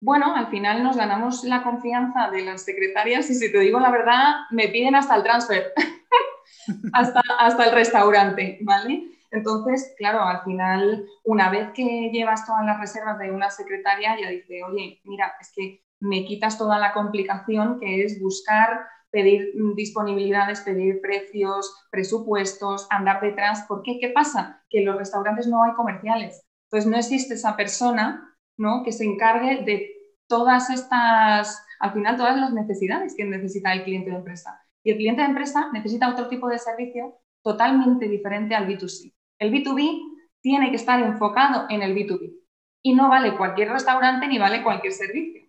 Bueno, 0.00 0.36
al 0.36 0.46
final 0.48 0.84
nos 0.84 0.96
ganamos 0.96 1.42
la 1.42 1.64
confianza 1.64 2.30
de 2.30 2.42
las 2.42 2.64
secretarias 2.64 3.28
y 3.30 3.34
si 3.34 3.50
te 3.50 3.58
digo 3.58 3.80
la 3.80 3.90
verdad, 3.90 4.34
me 4.50 4.68
piden 4.68 4.94
hasta 4.94 5.16
el 5.16 5.24
transfer, 5.24 5.72
hasta, 6.92 7.20
hasta 7.38 7.64
el 7.64 7.72
restaurante, 7.72 8.58
¿vale? 8.62 9.10
Entonces, 9.30 9.94
claro, 9.98 10.22
al 10.22 10.42
final, 10.44 11.04
una 11.24 11.50
vez 11.50 11.70
que 11.74 12.10
llevas 12.12 12.46
todas 12.46 12.64
las 12.64 12.78
reservas 12.78 13.18
de 13.18 13.30
una 13.32 13.50
secretaria, 13.50 14.16
ya 14.20 14.30
dice, 14.30 14.62
oye, 14.62 15.00
mira, 15.04 15.34
es 15.40 15.52
que 15.54 15.84
me 16.00 16.24
quitas 16.24 16.56
toda 16.56 16.78
la 16.78 16.92
complicación 16.92 17.78
que 17.80 18.04
es 18.04 18.20
buscar, 18.20 18.86
pedir 19.10 19.52
disponibilidades, 19.74 20.60
pedir 20.60 21.00
precios, 21.00 21.86
presupuestos, 21.90 22.86
andar 22.90 23.20
detrás. 23.20 23.64
¿Por 23.66 23.82
qué? 23.82 23.98
¿Qué 24.00 24.10
pasa? 24.10 24.62
Que 24.70 24.78
en 24.78 24.86
los 24.86 24.96
restaurantes 24.96 25.46
no 25.46 25.62
hay 25.64 25.72
comerciales. 25.72 26.46
Entonces, 26.66 26.90
no 26.90 26.96
existe 26.96 27.34
esa 27.34 27.56
persona 27.56 28.27
¿no? 28.58 28.82
que 28.84 28.92
se 28.92 29.04
encargue 29.04 29.64
de 29.64 29.90
todas 30.26 30.68
estas, 30.70 31.64
al 31.80 31.92
final, 31.92 32.16
todas 32.16 32.36
las 32.36 32.52
necesidades 32.52 33.14
que 33.16 33.24
necesita 33.24 33.72
el 33.72 33.84
cliente 33.84 34.10
de 34.10 34.16
empresa. 34.16 34.60
Y 34.82 34.90
el 34.90 34.96
cliente 34.96 35.22
de 35.22 35.28
empresa 35.28 35.70
necesita 35.72 36.10
otro 36.10 36.28
tipo 36.28 36.48
de 36.48 36.58
servicio 36.58 37.18
totalmente 37.42 38.08
diferente 38.08 38.54
al 38.54 38.66
B2C. 38.66 39.14
El 39.38 39.52
B2B 39.52 40.00
tiene 40.40 40.70
que 40.70 40.76
estar 40.76 41.00
enfocado 41.00 41.66
en 41.70 41.82
el 41.82 41.94
B2B 41.94 42.34
y 42.82 42.94
no 42.94 43.08
vale 43.08 43.36
cualquier 43.36 43.70
restaurante 43.70 44.26
ni 44.28 44.38
vale 44.38 44.62
cualquier 44.62 44.92
servicio. 44.92 45.42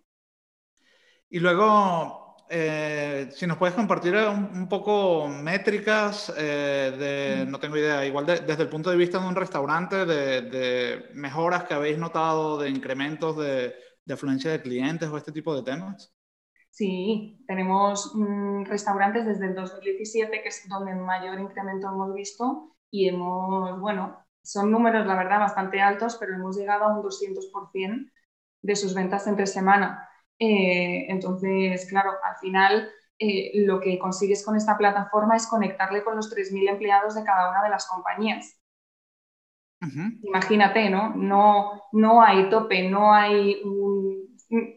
Y 1.28 1.38
luego, 1.38 2.19
eh, 2.52 3.28
si 3.30 3.46
nos 3.46 3.56
puedes 3.56 3.76
compartir 3.76 4.14
un, 4.16 4.68
poco 4.68 5.28
métricas 5.28 6.32
eh, 6.36 6.92
de, 6.98 7.46
no 7.46 7.60
tengo 7.60 7.76
idea, 7.76 8.04
igual 8.04 8.26
desde 8.26 8.62
el 8.64 8.68
punto 8.68 8.90
de 8.90 8.96
vista 8.96 9.20
de 9.20 9.28
un 9.28 9.36
restaurante, 9.36 10.04
de, 10.04 11.10
mejoras 11.14 11.64
que 11.64 11.74
habéis 11.74 11.96
notado, 11.96 12.58
de 12.58 12.68
incrementos 12.68 13.36
de, 13.36 13.74
afluencia 14.12 14.50
de 14.50 14.60
clientes 14.60 15.08
o 15.08 15.16
este 15.16 15.30
tipo 15.30 15.54
de 15.54 15.62
temas. 15.62 16.12
Sí, 16.70 17.44
tenemos 17.46 18.12
mm, 18.16 18.64
restaurantes 18.64 19.24
desde 19.24 19.46
el 19.46 19.54
2017, 19.54 20.42
que 20.42 20.48
es 20.48 20.68
donde 20.68 20.96
mayor 20.96 21.38
incremento 21.38 21.86
hemos 21.86 22.12
visto, 22.12 22.76
y 22.90 23.08
hemos, 23.08 23.78
bueno, 23.78 24.26
son 24.42 24.72
números, 24.72 25.06
la 25.06 25.14
verdad, 25.14 25.38
bastante 25.38 25.80
altos, 25.80 26.16
pero 26.18 26.34
hemos 26.34 26.56
llegado 26.56 26.84
a 26.84 26.96
un 26.96 27.02
200% 27.02 28.10
de 28.62 28.76
sus 28.76 28.94
ventas 28.94 29.28
entre 29.28 29.46
semana. 29.46 30.09
Eh, 30.40 31.06
entonces, 31.08 31.86
claro, 31.88 32.12
al 32.24 32.36
final 32.38 32.90
eh, 33.18 33.52
lo 33.66 33.80
que 33.80 33.98
consigues 33.98 34.44
con 34.44 34.56
esta 34.56 34.76
plataforma 34.76 35.36
es 35.36 35.46
conectarle 35.46 36.02
con 36.02 36.16
los 36.16 36.34
3.000 36.34 36.70
empleados 36.70 37.14
de 37.14 37.22
cada 37.22 37.50
una 37.50 37.62
de 37.62 37.68
las 37.68 37.86
compañías. 37.86 38.56
Imagínate, 40.22 40.90
¿no? 40.90 41.14
¿no? 41.14 41.82
No 41.92 42.22
hay 42.22 42.50
tope, 42.50 42.88
no 42.88 43.14
hay 43.14 43.62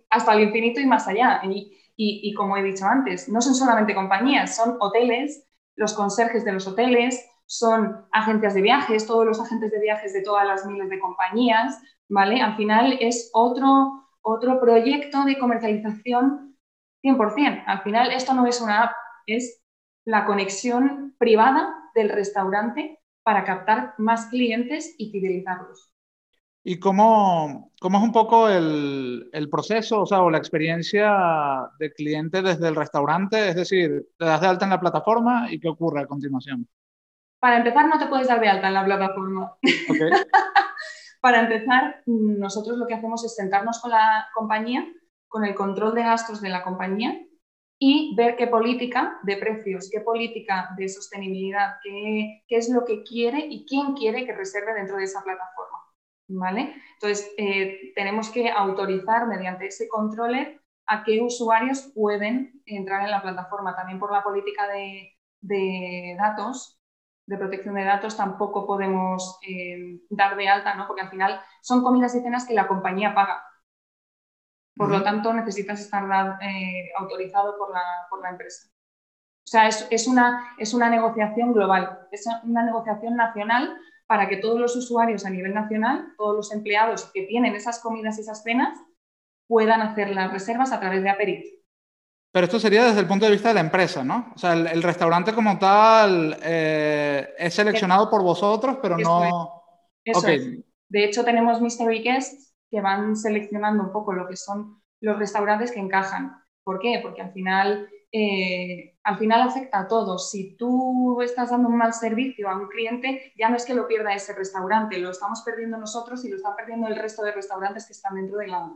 hasta 0.10 0.34
el 0.34 0.44
infinito 0.44 0.80
y 0.80 0.86
más 0.86 1.08
allá. 1.08 1.42
Y, 1.44 1.80
y, 1.96 2.34
como 2.34 2.58
he 2.58 2.64
dicho 2.64 2.86
antes, 2.86 3.30
no 3.30 3.42
son 3.42 3.56
solamente 3.56 3.96
compañías, 3.96 4.56
son 4.56 4.78
hoteles, 4.80 5.48
los 5.76 5.94
conserjes 5.94 6.44
de 6.46 6.54
los 6.54 6.68
hoteles, 6.68 7.24
son 7.46 8.06
agencias 8.12 8.54
de 8.54 8.62
viajes, 8.62 9.06
todos 9.06 9.26
los 9.26 9.40
agentes 9.40 9.72
de 9.72 9.80
viajes 9.80 10.14
de 10.14 10.22
todas 10.22 10.46
las 10.46 10.66
miles 10.66 10.90
de 10.90 11.00
compañías, 11.00 11.80
¿vale? 12.10 12.42
Al 12.42 12.56
final 12.56 12.98
es 13.00 13.30
otro, 13.34 14.03
otro 14.24 14.60
proyecto 14.60 15.24
de 15.26 15.38
comercialización 15.38 16.58
100%. 17.04 17.64
Al 17.68 17.82
final 17.82 18.12
esto 18.12 18.34
no 18.34 18.48
es 18.48 18.62
una 18.62 18.84
app, 18.84 18.92
es 19.28 19.62
la 20.06 20.26
conexión 20.26 21.16
privada 21.18 21.74
del 21.94 22.10
restaurante 22.10 23.00
para 23.24 23.44
captar 23.44 23.94
más 23.98 24.28
clientes 24.28 24.96
y 24.98 25.12
fidelizarlos. 25.12 25.92
¿Y 26.66 26.80
cómo, 26.80 27.74
cómo 27.82 27.98
es 27.98 28.04
un 28.06 28.14
poco 28.14 28.48
el, 28.48 29.30
el, 29.34 29.50
proceso, 29.50 30.02
o 30.02 30.06
sea, 30.06 30.22
o 30.22 30.30
la 30.30 30.38
experiencia 30.38 31.70
de 31.78 31.92
cliente 31.92 32.42
desde 32.42 32.70
el 32.70 32.76
restaurante? 32.76 33.50
Es 33.50 33.56
decir, 33.56 34.08
te 34.18 34.26
das 34.26 34.40
de 34.40 34.48
alta 34.48 34.66
en 34.66 34.72
la 34.72 34.80
plataforma 34.80 35.52
y 35.52 35.60
qué 35.60 35.68
ocurre 35.68 36.02
a 36.02 36.08
continuación. 36.08 36.66
Para 37.40 37.58
empezar, 37.58 37.90
no 37.90 38.00
te 38.00 38.06
puedes 38.06 38.30
dar 38.30 38.40
de 38.40 38.48
alta 38.48 38.70
en 38.70 38.74
la 38.76 38.86
plataforma. 38.86 39.58
Para 41.24 41.40
empezar, 41.40 42.04
nosotros 42.06 42.78
lo 42.78 42.86
que 42.86 42.96
hacemos 42.96 43.24
es 43.24 43.34
sentarnos 43.34 43.80
con 43.80 43.92
la 43.92 44.28
compañía, 44.36 44.86
con 45.30 45.46
el 45.46 45.56
control 45.56 45.96
de 45.96 46.04
gastos 46.04 46.42
de 46.42 46.50
la 46.50 46.64
compañía 46.66 47.18
y 47.80 48.14
ver 48.18 48.36
qué 48.36 48.48
política 48.48 49.20
de 49.24 49.38
precios, 49.38 49.90
qué 49.90 50.02
política 50.02 50.72
de 50.78 50.90
sostenibilidad, 50.90 51.76
qué, 51.82 52.44
es 52.50 52.70
lo 52.70 52.84
que 52.84 53.04
quiere 53.04 53.40
y 53.40 53.66
quién 53.66 53.94
quiere 53.94 54.26
que 54.26 54.36
reserve 54.36 54.74
dentro 54.74 54.98
de 54.98 55.06
esa 55.06 55.24
plataforma. 55.24 55.78
¿vale? 56.28 56.76
Entonces, 56.96 57.34
eh, 57.38 57.94
tenemos 57.96 58.30
que 58.30 58.50
autorizar 58.50 59.26
mediante 59.26 59.68
ese 59.68 59.88
controller 59.88 60.62
a 60.88 61.06
qué 61.06 61.22
usuarios 61.22 61.90
pueden 61.96 62.62
entrar 62.66 63.06
en 63.06 63.12
la 63.12 63.22
plataforma. 63.22 63.78
También 63.78 63.98
por 63.98 64.12
la 64.12 64.24
política 64.24 64.68
de 64.68 66.16
datos, 66.18 66.83
de 67.26 67.38
protección 67.38 67.76
de 67.76 67.84
datos 67.84 68.18
tampoco 68.18 68.66
podemos 68.68 69.40
eh, 69.48 70.02
dar 70.10 70.36
de 70.36 70.50
alta, 70.50 70.76
¿no? 70.76 70.88
porque 70.88 71.02
al 71.02 71.10
final 71.10 71.40
son 71.62 71.84
comidas 71.84 72.16
y 72.16 72.22
cenas 72.22 72.46
que 72.46 72.54
la 72.54 72.68
compañía 72.68 73.14
paga. 73.14 73.46
Por 74.76 74.90
lo 74.90 75.04
tanto, 75.04 75.32
necesitas 75.34 75.80
estar 75.80 76.04
eh, 76.42 76.90
autorizado 76.98 77.58
por 77.58 77.72
la, 77.72 77.84
por 78.10 78.22
la, 78.22 78.32
empresa. 78.32 78.68
O 78.70 79.48
sea, 79.48 79.68
es, 79.68 79.88
es, 79.92 80.08
una, 80.08 80.56
es 80.58 80.74
una 80.74 80.90
negociación 80.90 81.54
global, 81.54 82.08
es 82.12 82.26
una 82.44 82.64
negociación 82.64 83.16
nacional 83.16 83.78
para 84.08 84.28
que 84.28 84.38
todos 84.38 84.60
los 84.60 84.76
usuarios 84.76 85.26
a 85.26 85.30
nivel 85.30 85.54
nacional, 85.54 86.14
todos 86.18 86.36
los 86.36 86.52
empleados 86.52 87.12
que 87.14 87.24
tienen 87.24 87.56
esas 87.56 87.80
comidas 87.82 88.18
y 88.18 88.22
esas 88.22 88.42
cenas, 88.42 88.78
puedan 89.48 89.82
hacer 89.82 90.10
las 90.10 90.32
reservas 90.32 90.72
a 90.72 90.80
través 90.80 91.04
de 91.04 91.10
Aperit. 91.10 91.63
Pero 92.34 92.46
esto 92.46 92.60
sería 92.60 92.86
desde 92.86 93.02
el 93.02 93.08
punto 93.08 93.26
de 93.26 93.32
vista 93.32 93.50
de 93.50 93.54
la 93.54 93.60
empresa, 93.60 94.04
¿no? 94.04 94.34
O 94.36 94.40
sea, 94.40 94.54
el, 94.54 94.82
restaurante 94.82 95.34
como 95.34 95.60
tal 95.60 96.36
eh, 96.42 97.30
es 97.38 97.54
seleccionado 97.54 98.10
por 98.10 98.24
vosotros, 98.24 98.80
pero 98.82 98.98
no... 98.98 99.62
Eso 100.04 100.26
De 100.90 101.06
hecho, 101.06 101.24
tenemos 101.24 101.62
Mystery 101.62 102.02
Guests 102.02 102.56
que 102.72 102.82
van 102.82 103.16
seleccionando 103.16 103.84
un 103.84 103.92
poco 103.92 104.14
lo 104.14 104.28
que 104.28 104.36
son 104.36 104.82
los 105.00 105.20
restaurantes 105.20 105.72
que 105.72 105.80
encajan. 105.80 106.36
¿Por 106.64 106.80
qué? 106.80 107.00
Porque 107.04 107.22
al 107.22 107.34
final, 107.34 107.88
eh, 108.12 108.98
al 109.04 109.20
final 109.20 109.44
afecta 109.44 109.82
a 109.82 109.88
todos. 109.88 110.32
Si 110.32 110.58
tú 110.58 111.22
estás 111.22 111.52
dando 111.52 111.70
un 111.70 111.78
mal 111.78 111.94
servicio 111.94 112.50
a 112.50 112.58
un 112.58 112.68
cliente, 112.68 113.32
ya 113.38 113.50
no 113.50 113.58
es 113.58 113.66
que 113.66 113.76
lo 113.76 113.88
pierda 113.88 114.16
ese 114.16 114.34
restaurante, 114.34 114.98
lo 114.98 115.12
estamos 115.12 115.44
perdiendo 115.46 115.78
nosotros 115.78 116.26
y 116.26 116.30
lo 116.30 116.38
están 116.38 116.56
perdiendo 116.56 116.88
el 116.88 116.96
resto 116.96 117.22
de 117.22 117.32
restaurantes 117.32 117.86
que 117.86 117.94
están 117.94 118.16
dentro 118.16 118.40
de 118.40 118.48
la, 118.48 118.76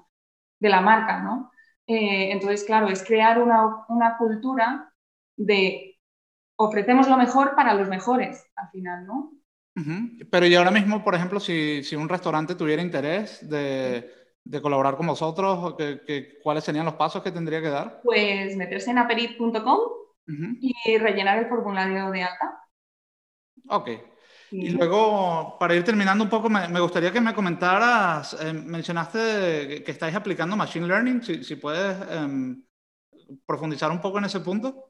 de 0.60 0.70
la 0.70 0.82
marca, 0.82 1.24
¿no? 1.24 1.52
Eh, 1.88 2.32
entonces, 2.32 2.64
claro, 2.66 2.90
es 2.90 3.04
crear 3.04 3.42
una, 3.42 4.18
cultura 4.18 4.94
de 5.38 5.98
ofrecemos 6.58 7.08
lo 7.08 7.18
mejor 7.18 7.56
para 7.56 7.74
los 7.74 7.88
mejores 7.88 8.46
al 8.56 8.70
final, 8.70 9.06
¿no? 9.06 9.32
Pero 10.32 10.48
y 10.48 10.56
ahora 10.56 10.72
mismo, 10.72 11.04
por 11.04 11.14
ejemplo, 11.14 11.40
si, 11.40 11.96
un 11.96 12.10
restaurante 12.10 12.56
tuviera 12.56 12.82
interés 12.82 13.48
de, 13.48 14.12
colaborar 14.62 14.98
con 14.98 15.08
vosotros, 15.08 15.76
cuáles 16.44 16.64
serían 16.64 16.86
los 16.86 16.96
pasos 16.96 17.22
que 17.22 17.32
tendría 17.32 17.62
que 17.62 17.70
dar? 17.70 18.02
Pues 18.04 18.58
meterse 18.58 18.92
en 18.92 18.98
aperit.com 18.98 19.80
y 20.60 20.98
rellenar 20.98 21.38
el 21.38 21.48
formulario 21.48 22.12
de 22.12 22.24
alta. 22.24 22.60
Ok. 23.70 23.90
Y 24.52 24.70
luego, 24.70 25.58
para 25.60 25.76
ir 25.76 25.84
terminando 25.84 26.24
un 26.24 26.30
poco, 26.30 26.50
me, 26.50 26.80
gustaría 26.80 27.12
que 27.12 27.20
me 27.20 27.34
comentaras, 27.34 28.38
eh, 28.42 28.54
mencionaste 28.54 29.84
que 29.84 29.92
estáis 29.92 30.16
aplicando 30.16 30.56
Machine 30.56 30.88
Learning, 30.88 31.22
si, 31.22 31.56
puedes 31.56 31.98
em, 32.12 32.64
profundizar 33.46 33.92
un 33.92 34.00
poco 34.00 34.20
en 34.20 34.26
ese 34.26 34.40
punto. 34.40 34.86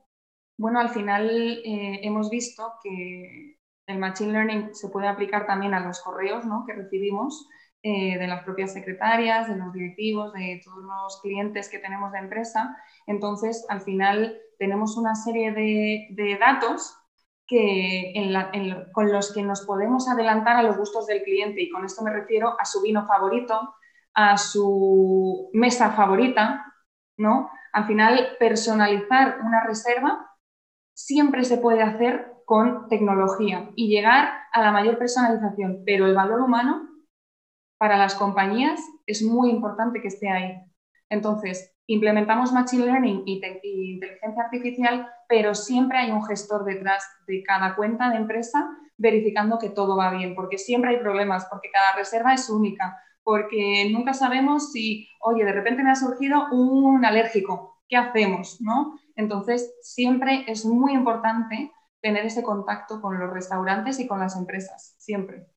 Bueno, 0.57 0.79
al 0.79 0.89
final 0.89 1.29
eh, 1.29 1.99
hemos 2.03 2.29
visto 2.29 2.73
que 2.83 3.57
el 3.87 3.99
Machine 3.99 4.31
Learning 4.31 4.75
se 4.75 4.89
puede 4.89 5.07
aplicar 5.07 5.45
también 5.45 5.73
a 5.73 5.79
los 5.79 6.01
correos 6.01 6.45
¿no? 6.45 6.63
que 6.65 6.73
recibimos 6.73 7.47
eh, 7.83 8.17
de 8.17 8.27
las 8.27 8.43
propias 8.43 8.73
secretarias, 8.73 9.47
de 9.47 9.55
los 9.55 9.71
directivos, 9.71 10.33
de 10.33 10.61
todos 10.63 10.83
los 10.83 11.21
clientes 11.21 11.69
que 11.69 11.79
tenemos 11.79 12.11
de 12.11 12.19
empresa. 12.19 12.75
Entonces, 13.05 13.65
al 13.69 13.81
final 13.81 14.37
tenemos 14.59 14.97
una 14.97 15.15
serie 15.15 15.51
de, 15.51 16.07
de 16.09 16.37
datos 16.37 16.96
que 17.47 18.13
con 18.91 19.11
los 19.11 19.33
que 19.33 19.41
nos 19.41 19.61
podemos 19.61 20.09
adelantar 20.09 20.57
a 20.57 20.63
los 20.63 20.77
gustos 20.77 21.07
del 21.07 21.23
cliente 21.23 21.61
y 21.61 21.69
con 21.69 21.85
esto 21.85 22.03
me 22.03 22.11
refiero 22.11 22.59
a 22.59 22.65
su 22.65 22.81
vino 22.81 23.07
favorito, 23.07 23.75
a 24.13 24.37
su 24.37 25.49
mesa 25.53 25.91
favorita, 25.91 26.73
¿no? 27.17 27.49
Al 27.71 27.85
final, 27.85 28.35
personalizar 28.39 29.39
una 29.43 29.63
reserva 29.63 30.27
siempre 30.93 31.43
se 31.43 31.57
puede 31.57 31.83
hacer 31.83 32.33
con 32.45 32.87
tecnología 32.89 33.69
y 33.75 33.89
llegar 33.89 34.29
a 34.51 34.61
la 34.61 34.71
mayor 34.71 34.97
personalización, 34.97 35.83
pero 35.85 36.07
el 36.07 36.15
valor 36.15 36.41
humano 36.41 36.89
para 37.77 37.97
las 37.97 38.15
compañías 38.15 38.81
es 39.05 39.21
muy 39.21 39.49
importante 39.49 40.01
que 40.01 40.07
esté 40.07 40.29
ahí. 40.29 40.57
Entonces, 41.09 41.73
implementamos 41.87 42.51
Machine 42.51 42.85
Learning 42.85 43.23
y, 43.25 43.41
inteligencia 43.93 44.43
artificial, 44.43 45.07
pero 45.27 45.55
siempre 45.55 45.97
hay 45.97 46.11
un 46.11 46.25
gestor 46.25 46.65
detrás 46.65 47.03
de 47.27 47.43
cada 47.43 47.75
cuenta 47.75 48.09
de 48.09 48.17
empresa 48.17 48.69
verificando 48.97 49.59
que 49.59 49.69
todo 49.69 49.95
va 49.95 50.11
bien, 50.11 50.35
porque 50.35 50.57
siempre 50.57 50.91
hay 50.91 50.97
problemas, 50.97 51.45
porque 51.49 51.69
cada 51.71 51.95
reserva 51.95 52.33
es 52.33 52.49
única, 52.49 52.97
porque 53.23 53.89
nunca 53.91 54.13
sabemos 54.13 54.71
si, 54.71 55.07
oye, 55.21 55.45
de 55.45 55.53
repente 55.53 55.83
me 55.83 55.91
ha 55.91 55.95
surgido 55.95 56.47
un 56.51 57.05
alérgico, 57.05 57.81
¿qué 57.87 57.95
hacemos? 57.95 58.59
¿no? 58.59 58.99
Entonces, 59.15 59.75
siempre 59.81 60.45
es 60.47 60.65
muy 60.65 60.93
importante 60.93 61.71
tener 62.01 62.25
ese 62.25 62.43
contacto 62.43 63.01
con 63.01 63.19
los 63.19 63.31
restaurantes 63.31 63.99
y 63.99 64.07
con 64.07 64.19
las 64.19 64.35
empresas, 64.35 64.95
siempre. 64.97 65.47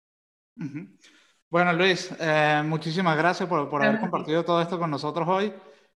Bueno, 1.50 1.72
Luis, 1.72 2.14
eh, 2.20 2.62
muchísimas 2.64 3.16
gracias 3.16 3.48
por, 3.48 3.68
por 3.68 3.84
haber 3.84 3.98
compartido 3.98 4.44
todo 4.44 4.62
esto 4.62 4.78
con 4.78 4.88
nosotros 4.88 5.26
hoy 5.28 5.52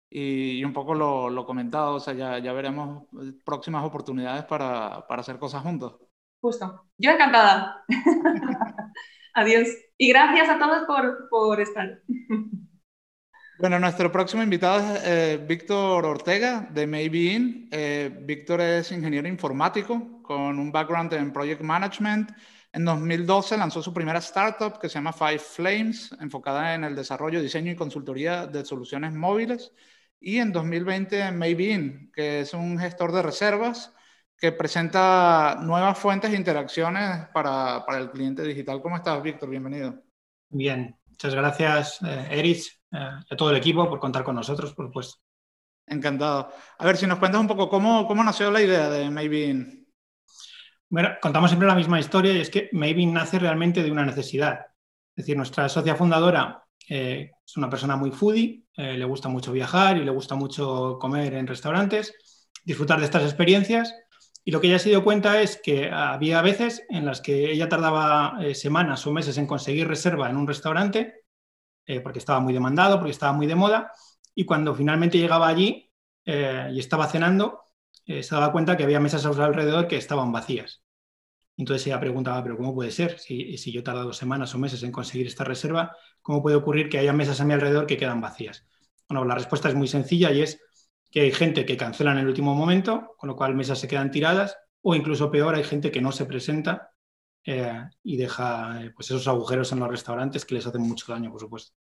y, 0.10 0.64
un 0.64 0.74
poco 0.74 0.95
lo, 0.95 1.30
lo, 1.30 1.45
comentado, 1.45 1.95
o 1.95 1.99
sea, 1.99 2.16
ya, 2.16 2.39
ya 2.39 2.54
veremos 2.54 3.04
próximas 3.45 3.84
oportunidades 3.84 4.45
para, 4.45 5.06
para 5.08 5.22
hacer 5.22 5.38
cosas 5.38 5.62
juntos. 5.62 5.95
Justo, 6.41 6.88
yo 6.97 7.12
encantada. 7.12 7.86
Adiós. 9.36 9.68
Y 9.97 10.10
gracias 10.10 10.49
a 10.49 10.58
todos 10.58 10.86
por, 10.86 11.30
por 11.30 11.62
estar. 11.62 12.01
Bueno, 13.60 13.80
nuestro 13.80 14.12
próximo 14.12 14.43
invitado 14.43 14.80
es 14.80 15.01
eh, 15.06 15.45
Víctor 15.47 16.06
Ortega 16.06 16.68
de 16.72 16.88
Maybe 16.88 17.68
eh, 17.72 18.12
Víctor 18.24 18.60
es 18.62 18.91
ingeniero 18.91 19.28
informático 19.28 20.22
con 20.24 20.58
un 20.60 20.72
background 20.72 21.14
en 21.14 21.32
project 21.32 21.62
management. 21.62 22.32
En 22.74 22.86
2012 22.86 23.55
lanzó 23.55 23.84
su 23.84 23.93
primera 23.93 24.17
startup 24.17 24.80
que 24.80 24.89
se 24.89 24.95
llama 24.95 25.13
Five 25.13 25.38
Flames, 25.38 26.11
enfocada 26.19 26.74
en 26.74 26.84
el 26.84 26.95
desarrollo, 26.95 27.39
diseño 27.39 27.71
y 27.71 27.76
consultoría 27.76 28.47
de 28.47 28.65
soluciones 28.65 29.13
móviles. 29.13 29.71
Y 30.19 30.39
en 30.39 30.51
2020 30.51 31.32
Maybe 31.34 32.09
que 32.11 32.39
es 32.39 32.53
un 32.55 32.80
gestor 32.80 33.11
de 33.11 33.21
reservas 33.21 33.93
que 34.36 34.51
presenta 34.51 35.59
nuevas 35.61 35.99
fuentes 35.99 36.32
de 36.32 36.38
interacciones 36.38 37.28
para, 37.32 37.86
para 37.86 37.99
el 37.99 38.09
cliente 38.09 38.41
digital. 38.41 38.82
¿Cómo 38.82 38.95
estás, 38.95 39.21
Víctor? 39.21 39.51
Bienvenido. 39.51 40.01
Bien, 40.49 40.97
muchas 41.05 41.36
gracias, 41.36 42.01
eh, 42.01 42.28
Erich 42.32 42.82
eh, 42.91 42.97
a 42.97 43.36
todo 43.38 43.51
el 43.51 43.57
equipo 43.57 43.88
por 43.88 43.99
contar 43.99 44.24
con 44.24 44.36
nosotros, 44.36 44.74
por 44.74 44.88
supuesto. 44.88 45.19
Encantado. 45.86 46.49
A 46.80 46.86
ver, 46.86 46.97
si 46.97 47.05
nos 47.05 47.19
cuentas 47.19 47.39
un 47.39 47.47
poco 47.47 47.69
cómo, 47.69 48.07
cómo 48.07 48.24
nació 48.24 48.49
la 48.49 48.61
idea 48.61 48.89
de 48.89 49.11
Maybe 49.11 49.49
Bueno, 49.51 49.82
contamos 51.21 51.49
siempre 51.49 51.67
la 51.67 51.75
misma 51.75 51.99
historia 51.99 52.33
y 52.33 52.41
es 52.41 52.49
que 52.49 52.69
Maybe 52.71 53.05
nace 53.05 53.39
realmente 53.39 53.83
de 53.83 53.91
una 53.91 54.05
necesidad. 54.05 54.59
Es 55.15 55.25
decir, 55.25 55.37
nuestra 55.37 55.69
socia 55.69 55.95
fundadora 55.95 56.63
eh, 56.89 57.31
es 57.45 57.57
una 57.57 57.69
persona 57.69 57.95
muy 57.95 58.11
foodie, 58.11 58.65
eh, 58.75 58.97
le 58.97 59.05
gusta 59.05 59.29
mucho 59.29 59.51
viajar 59.51 59.97
y 59.97 60.03
le 60.03 60.11
gusta 60.11 60.35
mucho 60.35 60.97
comer 60.99 61.33
en 61.33 61.47
restaurantes, 61.47 62.13
disfrutar 62.63 62.99
de 62.99 63.05
estas 63.05 63.23
experiencias. 63.23 63.93
Y 64.45 64.51
lo 64.51 64.59
que 64.59 64.67
ella 64.67 64.79
se 64.79 64.89
dio 64.89 65.03
cuenta 65.03 65.41
es 65.41 65.59
que 65.63 65.89
había 65.89 66.41
veces 66.41 66.83
en 66.89 67.05
las 67.05 67.21
que 67.21 67.51
ella 67.51 67.69
tardaba 67.69 68.37
semanas 68.53 69.07
o 69.07 69.13
meses 69.13 69.37
en 69.37 69.47
conseguir 69.47 69.87
reserva 69.87 70.29
en 70.29 70.35
un 70.35 70.47
restaurante 70.47 71.23
eh, 71.85 71.99
porque 71.99 72.19
estaba 72.19 72.39
muy 72.39 72.53
demandado, 72.53 72.97
porque 72.97 73.11
estaba 73.11 73.33
muy 73.33 73.45
de 73.45 73.55
moda, 73.55 73.91
y 74.33 74.45
cuando 74.45 74.73
finalmente 74.73 75.17
llegaba 75.17 75.47
allí 75.47 75.91
eh, 76.25 76.69
y 76.71 76.79
estaba 76.79 77.07
cenando, 77.07 77.61
eh, 78.05 78.23
se 78.23 78.35
daba 78.35 78.51
cuenta 78.51 78.77
que 78.77 78.83
había 78.83 78.99
mesas 79.01 79.25
a 79.25 79.33
su 79.33 79.41
alrededor 79.41 79.87
que 79.87 79.97
estaban 79.97 80.31
vacías. 80.31 80.82
Entonces 81.58 81.86
ella 81.88 81.99
preguntaba, 81.99 82.41
pero 82.43 82.58
¿cómo 82.58 82.74
puede 82.74 82.91
ser? 82.91 83.20
Si, 83.20 83.72
yo 83.72 83.82
he 83.82 83.84
tardado 83.84 84.12
semanas 84.14 84.54
o 84.56 84.58
meses 84.58 84.82
en 84.84 84.91
conseguir 84.91 85.28
esta 85.28 85.43
reserva, 85.43 85.95
¿cómo 86.22 86.41
puede 86.41 86.56
ocurrir 86.56 86.89
que 86.89 86.97
haya 86.97 87.14
mesas 87.14 87.39
a 87.41 87.45
mi 87.45 87.54
alrededor 87.54 87.86
que 87.86 87.97
quedan 87.97 88.22
vacías? 88.22 88.66
Bueno, 89.08 89.26
la 89.26 89.36
respuesta 89.36 89.70
es 89.70 89.76
muy 89.76 89.88
sencilla 89.88 90.32
y 90.32 90.41
es 90.41 90.60
que 91.12 91.22
hay 91.22 91.32
gente 91.32 91.66
que 91.66 91.78
cancela 91.78 92.12
en 92.12 92.18
el 92.20 92.28
último 92.28 92.56
momento, 92.56 93.16
con 93.18 93.28
lo 93.28 93.36
cual 93.36 93.54
mesas 93.54 93.80
se 93.80 93.88
quedan 93.88 94.10
tiradas, 94.10 94.58
o 94.82 94.95
incluso 94.95 95.30
peor, 95.30 95.56
hay 95.56 95.64
gente 95.64 95.91
que 95.91 96.01
no 96.01 96.12
se 96.12 96.26
presenta 96.26 96.91
eh, 97.45 97.84
y 98.04 98.18
deja 98.18 98.84
eh, 98.84 98.91
pues 98.95 99.12
esos 99.12 99.28
agujeros 99.28 99.72
en 99.72 99.80
los 99.80 99.89
restaurantes 99.89 100.45
que 100.45 100.56
les 100.56 100.66
hacen 100.66 100.82
mucho 100.82 101.12
daño, 101.12 101.32
por 101.32 101.39
supuesto. 101.39 101.74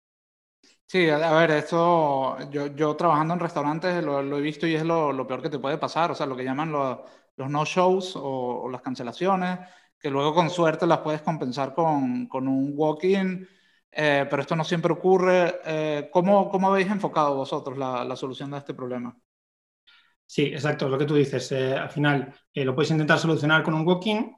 Sí, 0.85 1.09
a 1.09 1.33
ver, 1.33 1.51
esto 1.51 2.37
yo, 2.51 2.67
yo 2.67 2.95
trabajando 2.95 3.33
en 3.33 3.39
restaurantes 3.39 4.03
lo, 4.03 4.37
he 4.37 4.41
visto 4.41 4.67
y 4.67 4.75
es 4.75 4.83
lo, 4.83 5.11
lo, 5.11 5.25
peor 5.25 5.41
que 5.41 5.49
te 5.49 5.57
puede 5.57 5.77
pasar, 5.79 6.11
o 6.11 6.15
sea, 6.15 6.27
lo 6.27 6.35
que 6.35 6.43
llaman 6.43 6.71
los 6.71 6.99
no-shows 7.37 8.13
o, 8.15 8.69
las 8.69 8.81
cancelaciones, 8.81 9.59
que 9.99 10.09
luego 10.09 10.33
con 10.33 10.49
suerte 10.49 10.85
las 10.85 10.99
puedes 10.99 11.21
compensar 11.21 11.73
con, 11.73 12.27
con 12.27 12.47
un 12.47 12.73
walk-in, 12.75 13.47
eh, 13.91 14.25
pero 14.29 14.41
esto 14.41 14.55
no 14.55 14.63
siempre 14.63 14.93
ocurre. 14.93 16.09
¿cómo, 16.11 16.49
¿cómo, 16.49 16.69
habéis 16.69 16.87
enfocado 16.87 17.35
vosotros 17.35 17.77
la, 17.77 18.15
solución 18.15 18.51
de 18.51 18.57
este 18.57 18.73
problema? 18.73 19.15
Sí, 20.25 20.43
exacto, 20.45 20.89
lo 20.89 20.97
que 20.97 21.05
tú 21.05 21.15
dices. 21.15 21.51
al 21.51 21.89
final 21.89 22.33
lo 22.53 22.75
puedes 22.75 22.91
intentar 22.91 23.19
solucionar 23.19 23.63
con 23.63 23.73
un 23.73 23.87
walk-in 23.87 24.35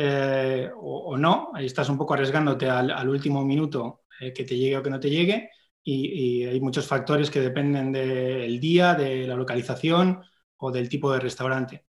eh, 0.00 0.70
o, 0.76 1.16
no, 1.16 1.50
ahí 1.54 1.66
estás 1.66 1.88
un 1.88 1.98
poco 1.98 2.14
arriesgándote 2.14 2.70
al, 2.70 3.08
último 3.08 3.44
minuto 3.44 4.02
eh, 4.20 4.32
que 4.32 4.44
te 4.44 4.56
llegue 4.56 4.76
o 4.76 4.82
que 4.82 4.90
no 4.90 5.00
te 5.00 5.10
llegue 5.10 5.50
y, 5.82 6.44
hay 6.44 6.60
muchos 6.60 6.86
factores 6.86 7.32
que 7.32 7.40
dependen 7.40 7.90
del 7.90 8.60
día, 8.60 8.94
de 8.94 9.26
la 9.26 9.34
localización 9.34 10.22
o 10.58 10.70
del 10.70 10.88
tipo 10.88 11.10
de 11.12 11.18
restaurante. 11.18 11.87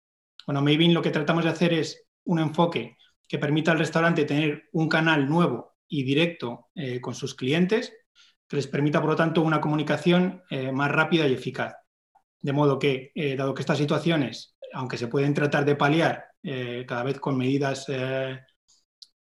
Bueno, 0.46 0.62
Maybe 0.62 0.88
lo 0.90 1.02
que 1.02 1.12
tratamos 1.12 1.44
de 1.44 1.50
hacer 1.50 1.74
es 1.74 2.06
un 2.26 2.40
enfoque 2.40 2.98
que 3.28 3.40
permita 3.40 3.72
al 3.72 3.80
restaurante 3.80 4.26
tener 4.26 4.66
un 4.74 4.88
canal 4.88 5.28
nuevo 5.28 5.76
y 5.88 6.04
directo 6.04 6.68
eh, 6.76 7.02
con 7.02 7.16
sus 7.16 7.36
clientes, 7.36 7.94
que 8.48 8.58
les 8.58 8.68
permita, 8.68 9.02
por 9.02 9.12
lo 9.12 9.16
tanto, 9.16 9.42
una 9.42 9.60
comunicación 9.60 10.44
más 10.72 10.92
rápida 10.92 11.28
y 11.28 11.34
eficaz. 11.34 11.74
De 12.40 12.54
modo 12.54 12.78
que, 12.78 13.12
dado 13.36 13.56
que 13.56 13.64
estas 13.64 13.80
situaciones, 13.80 14.56
aunque 14.74 14.98
se 14.98 15.08
pueden 15.08 15.34
tratar 15.34 15.66
de 15.66 15.76
paliar 15.76 16.26
eh, 16.48 16.86
cada 16.88 17.02
vez 17.02 17.20
con 17.20 17.36
medidas 17.38 17.86
eh, 17.88 18.40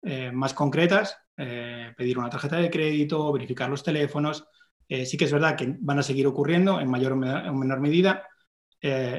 eh, 0.03 0.31
más 0.31 0.53
concretas, 0.53 1.17
pedir 1.35 2.17
una 2.17 2.29
tarjeta 2.29 2.57
de 2.57 2.69
crédito, 2.69 3.33
verificar 3.33 3.69
los 3.69 3.83
teléfonos. 3.83 4.45
sí 4.87 5.17
que 5.17 5.25
es 5.25 5.31
verdad 5.33 5.57
que 5.57 5.75
van 5.79 5.99
a 5.99 6.03
seguir 6.03 6.27
ocurriendo 6.27 6.79
en 6.79 6.89
mayor 6.89 7.11
o 7.13 7.15
menor 7.17 7.81
medida. 7.81 8.23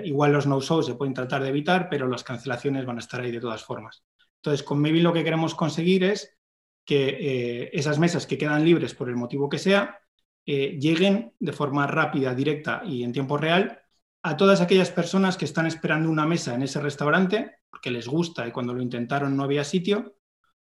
Igual 0.04 0.32
los 0.32 0.46
no-shows 0.46 0.86
se 0.86 0.94
pueden 0.94 1.14
tratar 1.14 1.42
de 1.42 1.48
evitar, 1.48 1.88
pero 1.88 2.06
las 2.06 2.24
cancelaciones 2.24 2.86
van 2.86 2.96
a 2.96 3.00
estar 3.00 3.20
ahí 3.20 3.30
de 3.30 3.40
todas 3.40 3.64
formas. 3.64 4.04
Entonces, 4.36 4.62
con 4.62 4.80
Maybe 4.80 5.00
lo 5.00 5.12
que 5.12 5.24
queremos 5.24 5.54
conseguir 5.54 6.04
es 6.04 6.38
que 6.84 7.70
esas 7.72 7.98
mesas 7.98 8.26
que 8.26 8.38
quedan 8.38 8.64
libres 8.64 8.94
por 8.94 9.08
el 9.08 9.16
motivo 9.16 9.48
que 9.48 9.58
sea, 9.58 10.00
lleguen 10.44 11.34
de 11.40 11.52
forma 11.52 11.86
rápida, 11.86 12.34
directa 12.34 12.82
y 12.84 13.02
en 13.02 13.12
tiempo 13.12 13.36
real 13.38 13.80
a 14.22 14.36
todas 14.36 14.60
aquellas 14.60 14.90
personas 14.90 15.36
que 15.36 15.44
están 15.44 15.66
esperando 15.66 16.08
una 16.10 16.26
mesa 16.26 16.54
en 16.54 16.62
ese 16.62 16.80
restaurante 16.80 17.56
porque 17.76 17.90
les 17.90 18.08
gusta 18.08 18.48
y 18.48 18.52
cuando 18.52 18.72
lo 18.72 18.82
intentaron 18.82 19.36
no 19.36 19.44
había 19.44 19.62
sitio, 19.62 20.16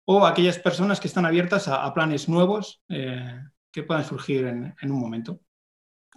o 0.06 0.26
aquellas 0.26 0.58
personas 0.58 1.00
que 1.00 1.08
están 1.08 1.26
abiertas 1.26 1.68
a, 1.68 1.94
planes 1.94 2.28
nuevos 2.28 2.82
eh, 2.90 3.40
que 3.72 3.84
puedan 3.84 4.04
surgir 4.04 4.48
en, 4.48 4.92
un 4.92 5.00
momento. 5.00 5.40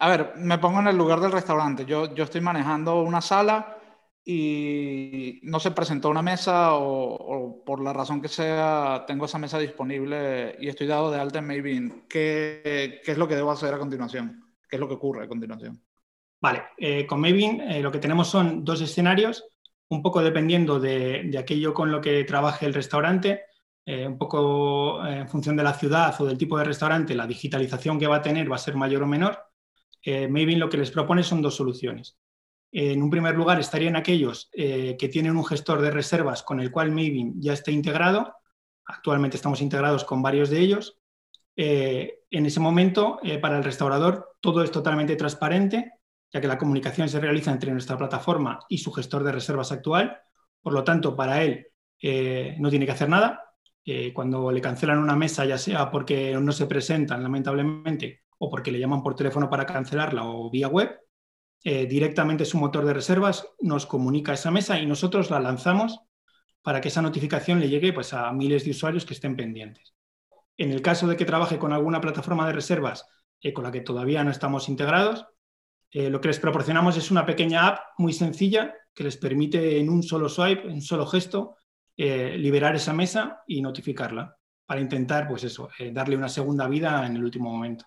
A 0.01 0.09
ver, 0.09 0.33
me 0.37 0.59
pongo 0.59 0.81
en 0.81 0.89
el 0.89 0.97
lugar 0.97 1.21
del 1.21 1.31
restaurante. 1.31 1.85
Yo, 1.85 2.15
yo 2.15 2.25
estoy 2.25 2.41
manejando 2.41 3.03
una 3.03 3.21
sala 3.21 3.77
y 4.25 5.41
no 5.43 5.61
se 5.61 5.73
presentó 5.73 6.09
una 6.09 6.23
mesa 6.23 6.75
o, 6.75 7.63
por 7.65 7.83
la 7.83 7.93
razón 7.93 8.23
que 8.23 8.29
sea 8.29 9.05
tengo 9.07 9.27
esa 9.27 9.39
mesa 9.39 9.59
disponible 9.59 10.57
y 10.59 10.69
estoy 10.69 10.87
dado 10.87 11.11
de 11.11 11.21
alta 11.21 11.41
en 11.41 11.47
Maybe. 11.47 12.05
¿Qué, 12.09 13.01
¿Qué 13.05 13.13
es 13.13 13.19
lo 13.19 13.29
que 13.29 13.37
debo 13.37 13.51
hacer 13.51 13.75
a 13.75 13.79
continuación? 13.79 14.43
¿Qué 14.69 14.77
es 14.77 14.81
lo 14.81 14.89
que 14.89 14.95
ocurre 14.95 15.25
a 15.25 15.29
continuación? 15.29 15.83
Vale, 16.41 16.63
eh, 16.79 17.07
con 17.07 17.21
Maven 17.21 17.61
eh, 17.61 17.83
lo 17.83 17.93
que 17.93 17.99
tenemos 17.99 18.29
son 18.29 18.65
dos 18.65 18.81
escenarios, 18.81 19.45
un 19.91 20.03
poco 20.03 20.23
dependiendo 20.23 20.81
de, 20.81 21.31
aquello 21.39 21.75
con 21.75 21.93
lo 21.93 22.01
que 22.01 22.25
trabaje 22.25 22.65
el 22.65 22.73
restaurante, 22.73 23.43
eh, 23.85 24.07
un 24.07 24.17
poco 24.17 25.07
en 25.07 25.29
función 25.29 25.57
de 25.57 25.65
la 25.65 25.75
ciudad 25.75 26.19
o 26.19 26.25
del 26.25 26.39
tipo 26.39 26.57
de 26.57 26.65
restaurante, 26.65 27.15
la 27.15 27.27
digitalización 27.27 27.99
que 27.99 28.07
va 28.07 28.17
a 28.17 28.23
tener 28.23 28.51
va 28.51 28.57
a 28.57 28.59
ser 28.59 28.77
mayor 28.77 29.03
o 29.03 29.07
menor. 29.07 29.50
Maven 30.05 30.59
lo 30.59 30.69
que 30.69 30.79
les 30.79 30.91
propone 30.91 31.23
son 31.23 31.43
dos 31.43 31.57
soluciones. 31.57 32.17
En 32.73 33.03
un 33.03 33.11
primer 33.11 33.35
lugar 33.35 33.59
estarían 33.61 33.97
aquellos 33.97 34.49
que 34.53 35.11
tienen 35.13 35.37
un 35.37 35.45
gestor 35.45 35.81
de 35.83 35.91
reservas 35.91 36.43
con 36.43 36.61
el 36.61 36.71
cual 36.71 36.91
Maven 36.91 37.35
ya 37.41 37.53
está 37.53 37.71
integrado. 37.71 38.35
Actualmente 38.87 39.37
estamos 39.37 39.61
integrados 39.61 40.05
con 40.05 40.23
varios 40.23 40.51
de 40.51 40.61
ellos. 40.61 40.99
en 41.57 42.47
ese 42.47 42.61
momento, 42.61 43.21
para 43.43 43.59
el 43.59 43.65
restaurador, 43.65 44.37
todo 44.41 44.63
es 44.63 44.71
totalmente 44.71 45.17
transparente 45.17 45.93
ya 46.33 46.41
que 46.41 46.49
la 46.49 46.59
comunicación 46.59 47.09
se 47.09 47.21
realiza 47.21 47.51
entre 47.51 47.73
nuestra 47.73 47.99
plataforma 47.99 48.61
y 48.69 48.79
su 48.79 48.93
gestor 48.93 49.25
de 49.25 49.33
reservas 49.33 49.73
actual. 49.73 50.21
Por 50.63 50.73
lo 50.73 50.85
tanto, 50.85 51.17
para 51.17 51.43
él 51.43 51.67
eh, 52.01 52.57
no 52.59 52.71
tiene 52.71 52.87
que 52.87 52.93
hacer 52.93 53.09
nada. 53.09 53.55
Eh, 53.85 54.13
cuando 54.13 54.53
le 54.53 54.61
cancelan 54.61 54.99
una 54.99 55.17
mesa, 55.17 55.45
ya 55.45 55.59
sea 55.59 55.91
porque 55.91 56.39
no 56.41 56.53
se 56.53 56.67
presentan, 56.67 57.23
lamentablemente, 57.23 58.23
o 58.43 58.49
porque 58.49 58.73
le 58.73 58.79
llaman 58.79 59.03
por 59.03 59.15
teléfono 59.15 59.51
para 59.51 59.67
cancelarla 59.67 60.25
o 60.25 60.51
vía 60.51 60.67
web, 60.67 60.99
eh, 61.63 61.85
directamente 61.85 62.47
su 62.47 62.57
motor 62.57 62.87
de 62.87 62.95
reservas 62.95 63.47
nos 63.61 63.85
comunica 63.85 64.33
esa 64.33 64.51
mesa 64.51 64.81
y 64.81 64.87
nosotros 64.87 65.31
la 65.31 65.41
lanzamos 65.41 66.01
para 66.63 66.81
que 66.81 66.89
esa 66.89 67.03
notificación 67.03 67.61
le 67.61 67.69
llegue 67.69 67.93
pues, 67.93 68.15
a 68.15 68.33
miles 68.33 68.65
de 68.65 68.71
usuarios 68.71 69.05
que 69.05 69.13
estén 69.13 69.37
pendientes. 69.37 69.95
En 70.57 70.71
el 70.71 70.81
caso 70.81 71.07
de 71.07 71.17
que 71.17 71.27
trabaje 71.27 71.59
con 71.59 71.75
alguna 71.75 72.01
plataforma 72.01 72.47
de 72.47 72.55
reservas 72.55 73.07
con 73.55 73.65
la 73.65 73.73
que 73.73 73.81
todavía 73.81 74.23
no 74.25 74.31
estamos 74.31 74.69
integrados, 74.69 75.27
lo 75.93 76.21
que 76.21 76.29
les 76.29 76.39
proporcionamos 76.39 76.99
es 76.99 77.11
una 77.11 77.25
pequeña 77.25 77.67
app 77.67 77.79
muy 77.97 78.13
sencilla 78.13 78.75
que 78.93 79.05
les 79.05 79.17
permite 79.17 79.79
en 79.79 79.89
un 79.89 80.03
solo 80.03 80.29
swipe, 80.29 80.67
en 80.67 80.75
un 80.75 80.83
solo 80.83 81.07
gesto, 81.07 81.57
liberar 81.97 82.77
esa 82.77 82.93
mesa 82.93 83.43
y 83.47 83.63
notificarla 83.63 84.37
para 84.67 84.83
intentar, 84.83 85.27
pues 85.27 85.45
eso, 85.45 85.71
darle 85.93 86.19
una 86.19 86.29
segunda 86.29 86.69
vida 86.69 87.07
en 87.07 87.17
el 87.17 87.25
último 87.25 87.51
momento. 87.51 87.87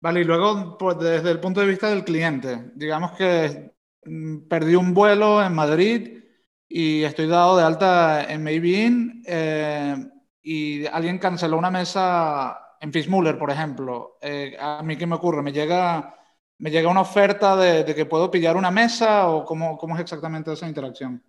Vale, 0.00 0.20
y 0.20 0.24
luego, 0.24 0.78
pues, 0.78 0.98
desde 0.98 1.30
el 1.30 1.40
punto 1.40 1.60
de 1.60 1.66
vista 1.66 1.90
del 1.90 2.04
cliente, 2.04 2.70
digamos 2.74 3.12
que 3.12 3.72
mm, 4.04 4.48
perdí 4.48 4.74
un 4.74 4.94
vuelo 4.94 5.44
en 5.44 5.54
Madrid 5.54 6.20
y 6.66 7.02
estoy 7.02 7.26
dado 7.26 7.58
de 7.58 7.64
alta 7.64 8.24
en 8.32 8.42
Maybe 8.42 9.22
eh, 9.26 9.96
y 10.42 10.86
alguien 10.86 11.18
canceló 11.18 11.58
una 11.58 11.70
mesa 11.70 12.76
en 12.80 12.92
Fishmuller, 12.92 13.36
por 13.36 13.50
ejemplo. 13.50 14.16
Eh, 14.22 14.56
¿A 14.58 14.82
mí 14.82 14.96
qué 14.96 15.06
me 15.06 15.16
ocurre? 15.16 15.42
¿Me 15.42 15.52
llega, 15.52 16.14
me 16.58 16.70
llega 16.70 16.88
una 16.88 17.02
oferta 17.02 17.54
de, 17.56 17.84
que 17.94 18.06
puedo 18.06 18.30
pillar 18.30 18.56
una 18.56 18.70
mesa 18.70 19.28
o 19.28 19.44
cómo, 19.44 19.76
cómo, 19.76 19.96
es 19.96 20.00
exactamente 20.00 20.52
esa 20.52 20.66
interacción? 20.66 21.22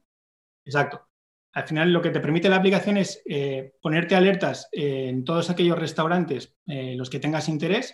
Exacto. 0.64 1.10
Al 1.54 1.68
final 1.68 1.92
lo 1.92 2.02
que 2.02 2.12
te 2.12 2.22
permite 2.22 2.48
la 2.48 2.56
aplicación 2.56 2.96
es 2.96 3.22
eh, 3.26 3.74
ponerte 3.82 4.16
alertas 4.16 4.70
en 4.72 5.26
todos 5.26 5.50
aquellos 5.50 5.78
restaurantes 5.78 6.56
los 6.66 7.10
que 7.10 7.20
tengas 7.20 7.50
interés 7.50 7.94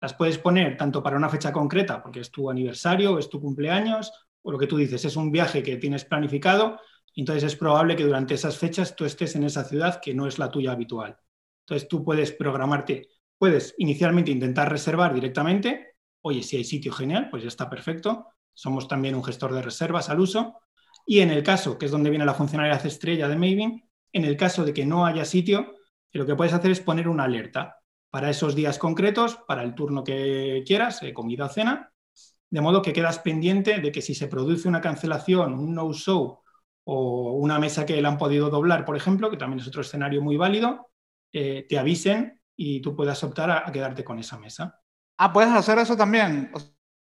las 0.00 0.14
puedes 0.14 0.38
poner 0.38 0.76
tanto 0.76 1.02
para 1.02 1.16
una 1.16 1.28
fecha 1.28 1.52
concreta, 1.52 2.02
porque 2.02 2.20
es 2.20 2.30
tu 2.30 2.50
aniversario, 2.50 3.18
es 3.18 3.28
tu 3.28 3.40
cumpleaños, 3.40 4.12
o 4.42 4.50
lo 4.50 4.58
que 4.58 4.66
tú 4.66 4.76
dices, 4.76 5.04
es 5.04 5.16
un 5.16 5.30
viaje 5.30 5.62
que 5.62 5.76
tienes 5.76 6.04
planificado, 6.04 6.80
entonces 7.14 7.44
es 7.44 7.56
probable 7.56 7.96
que 7.96 8.04
durante 8.04 8.34
esas 8.34 8.56
fechas 8.56 8.96
tú 8.96 9.04
estés 9.04 9.36
en 9.36 9.44
esa 9.44 9.64
ciudad 9.64 10.00
que 10.00 10.14
no 10.14 10.26
es 10.26 10.38
la 10.38 10.50
tuya 10.50 10.72
habitual. 10.72 11.18
Entonces 11.66 11.88
tú 11.88 12.02
puedes 12.02 12.32
programarte, 12.32 13.08
puedes 13.36 13.74
inicialmente 13.78 14.30
intentar 14.30 14.70
reservar 14.70 15.12
directamente, 15.12 15.96
oye, 16.22 16.42
si 16.42 16.56
hay 16.56 16.64
sitio 16.64 16.92
genial, 16.92 17.28
pues 17.30 17.42
ya 17.42 17.48
está 17.48 17.68
perfecto, 17.68 18.26
somos 18.54 18.88
también 18.88 19.14
un 19.14 19.24
gestor 19.24 19.52
de 19.52 19.62
reservas 19.62 20.08
al 20.08 20.20
uso, 20.20 20.60
y 21.06 21.20
en 21.20 21.30
el 21.30 21.42
caso, 21.42 21.76
que 21.76 21.86
es 21.86 21.92
donde 21.92 22.10
viene 22.10 22.24
la 22.24 22.34
funcionalidad 22.34 22.84
estrella 22.86 23.28
de 23.28 23.36
Maven, 23.36 23.90
en 24.12 24.24
el 24.24 24.36
caso 24.36 24.64
de 24.64 24.72
que 24.72 24.86
no 24.86 25.04
haya 25.04 25.24
sitio, 25.24 25.74
lo 26.12 26.26
que 26.26 26.34
puedes 26.34 26.52
hacer 26.52 26.70
es 26.70 26.80
poner 26.80 27.08
una 27.08 27.24
alerta 27.24 27.79
para 28.10 28.30
esos 28.30 28.54
días 28.54 28.78
concretos, 28.78 29.38
para 29.46 29.62
el 29.62 29.74
turno 29.74 30.04
que 30.04 30.64
quieras, 30.66 31.02
eh, 31.02 31.12
comida 31.12 31.46
o 31.46 31.48
cena, 31.48 31.92
de 32.50 32.60
modo 32.60 32.82
que 32.82 32.92
quedas 32.92 33.20
pendiente 33.20 33.78
de 33.78 33.92
que 33.92 34.02
si 34.02 34.14
se 34.14 34.26
produce 34.26 34.68
una 34.68 34.80
cancelación, 34.80 35.54
un 35.54 35.74
no-show 35.74 36.40
o 36.84 37.32
una 37.34 37.58
mesa 37.58 37.86
que 37.86 38.00
la 38.02 38.08
han 38.08 38.18
podido 38.18 38.50
doblar, 38.50 38.84
por 38.84 38.96
ejemplo, 38.96 39.30
que 39.30 39.36
también 39.36 39.60
es 39.60 39.68
otro 39.68 39.82
escenario 39.82 40.20
muy 40.20 40.36
válido, 40.36 40.90
eh, 41.32 41.66
te 41.68 41.78
avisen 41.78 42.40
y 42.56 42.80
tú 42.80 42.96
puedas 42.96 43.22
optar 43.22 43.50
a, 43.50 43.70
quedarte 43.70 44.02
con 44.02 44.18
esa 44.18 44.38
mesa. 44.38 44.80
Ah, 45.16 45.32
puedes 45.32 45.52
hacer 45.52 45.78
eso 45.78 45.96
también. 45.96 46.50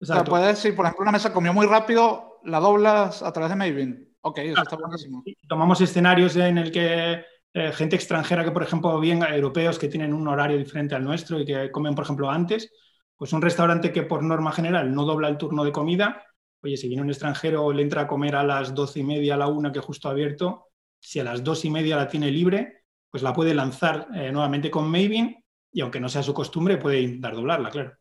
O 0.00 0.04
sea, 0.04 0.22
puedes 0.22 0.46
decir, 0.46 0.76
por 0.76 0.84
ejemplo, 0.84 1.02
una 1.02 1.12
mesa 1.12 1.32
comió 1.32 1.52
muy 1.52 1.66
rápido, 1.66 2.40
la 2.44 2.60
doblas 2.60 3.22
a 3.22 3.32
través 3.32 3.50
de 3.50 3.56
Maven. 3.56 4.16
Ok, 4.20 4.38
eso 4.38 4.62
está 4.62 4.76
buenísimo. 4.76 5.24
Tomamos 5.48 5.80
escenarios 5.80 6.36
en 6.36 6.58
el 6.58 6.70
que 6.70 7.24
eh, 7.54 7.72
gente 7.72 7.94
extranjera 7.94 8.44
que, 8.44 8.50
por 8.50 8.64
ejemplo, 8.64 8.98
bien 8.98 9.22
europeos 9.22 9.78
que 9.78 9.88
tienen 9.88 10.12
un 10.12 10.26
horario 10.26 10.58
diferente 10.58 10.96
al 10.96 11.04
nuestro 11.04 11.38
y 11.38 11.44
que 11.44 11.70
comen, 11.70 11.94
por 11.94 12.04
ejemplo, 12.04 12.28
antes, 12.28 12.70
pues 13.16 13.32
un 13.32 13.40
restaurante 13.40 13.92
que 13.92 14.02
por 14.02 14.24
norma 14.24 14.50
general 14.50 14.92
no 14.92 15.04
dobla 15.04 15.28
el 15.28 15.38
turno 15.38 15.64
de 15.64 15.70
comida, 15.70 16.24
oye, 16.62 16.76
si 16.76 16.88
viene 16.88 17.02
un 17.02 17.10
extranjero 17.10 17.72
le 17.72 17.82
entra 17.82 18.02
a 18.02 18.06
comer 18.08 18.34
a 18.34 18.42
las 18.42 18.74
doce 18.74 19.00
y 19.00 19.04
media, 19.04 19.34
a 19.34 19.36
la 19.36 19.46
una 19.46 19.70
que 19.70 19.78
justo 19.78 20.08
ha 20.08 20.10
abierto, 20.10 20.66
si 20.98 21.20
a 21.20 21.24
las 21.24 21.44
dos 21.44 21.64
y 21.64 21.70
media 21.70 21.96
la 21.96 22.08
tiene 22.08 22.28
libre, 22.30 22.84
pues 23.08 23.22
la 23.22 23.32
puede 23.32 23.54
lanzar 23.54 24.08
eh, 24.14 24.32
nuevamente 24.32 24.68
con 24.68 24.90
Maven 24.90 25.36
y 25.70 25.80
aunque 25.80 26.00
no 26.00 26.08
sea 26.08 26.24
su 26.24 26.34
costumbre, 26.34 26.76
puede 26.76 27.00
intentar 27.02 27.36
doblarla, 27.36 27.70
claro. 27.70 27.92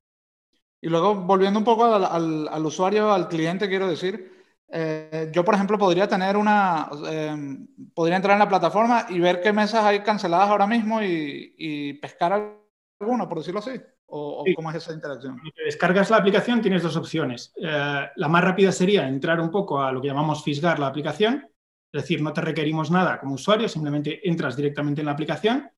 Y 0.82 0.90
luego, 0.90 1.14
volviendo 1.14 1.60
un 1.60 1.66
poco 1.66 1.86
al 1.86 2.66
usuario, 2.66 3.14
al 3.14 3.28
cliente, 3.28 3.70
quiero 3.70 3.88
decir, 3.88 4.33
eh, 4.76 5.30
yo, 5.32 5.46
por 5.46 5.54
ejemplo, 5.54 5.78
podría 5.78 6.08
tener 6.08 6.36
una, 6.36 6.90
em, 7.08 7.68
podría 7.94 8.16
entrar 8.16 8.34
en 8.34 8.40
la 8.40 8.50
plataforma 8.50 9.06
y 9.08 9.20
ver 9.20 9.40
qué 9.40 9.54
mesas 9.54 9.86
hay 9.86 10.00
canceladas 10.00 10.50
ahora 10.50 10.66
mismo 10.66 11.00
y, 11.00 11.94
pescar 12.02 12.58
alguno, 13.00 13.30
por 13.30 13.38
decirlo 13.38 13.60
así. 13.60 13.80
¿O, 14.08 14.44
cómo 14.56 14.70
es 14.72 14.78
esa 14.78 14.94
interacción? 14.94 15.40
descargas 15.66 16.10
la 16.10 16.18
aplicación 16.18 16.62
tienes 16.62 16.82
dos 16.82 16.96
opciones. 16.98 17.54
Eh, 17.56 18.08
la 18.16 18.28
más 18.28 18.44
rápida 18.44 18.72
sería 18.72 19.08
entrar 19.08 19.40
un 19.40 19.52
poco 19.52 19.82
a 19.82 19.92
lo 19.92 20.02
que 20.02 20.08
llamamos 20.08 20.44
fisgar 20.44 20.80
la 20.80 20.88
aplicación, 20.88 21.48
es 21.92 22.02
decir, 22.02 22.22
no 22.22 22.34
te 22.34 22.42
requerimos 22.42 22.90
nada 22.90 23.20
como 23.20 23.36
usuario, 23.36 23.70
simplemente 23.70 24.28
entras 24.28 24.56
directamente 24.56 25.02
en 25.02 25.06
la 25.06 25.14
aplicación. 25.14 25.70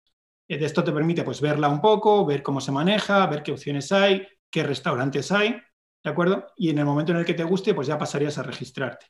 Eh, 0.48 0.58
de 0.58 0.66
esto 0.66 0.84
te 0.84 0.94
permite 0.94 1.24
pues, 1.24 1.42
verla 1.42 1.68
un 1.68 1.82
poco, 1.82 2.26
ver 2.26 2.42
cómo 2.42 2.62
se 2.62 2.72
maneja, 2.72 3.26
ver 3.28 3.44
qué 3.44 3.52
opciones 3.52 3.92
hay, 3.92 4.26
qué 4.50 4.64
restaurantes 4.64 5.32
hay. 5.34 5.58
¿De 6.06 6.12
acuerdo? 6.12 6.46
Y 6.56 6.70
en 6.70 6.78
el 6.78 6.86
momento 6.86 7.14
en 7.14 7.18
el 7.18 7.26
que 7.26 7.34
te 7.34 7.44
guste, 7.44 7.74
pues 7.74 7.88
ya 7.88 7.98
pasarías 7.98 8.38
a 8.38 8.44
registrarte. 8.44 9.08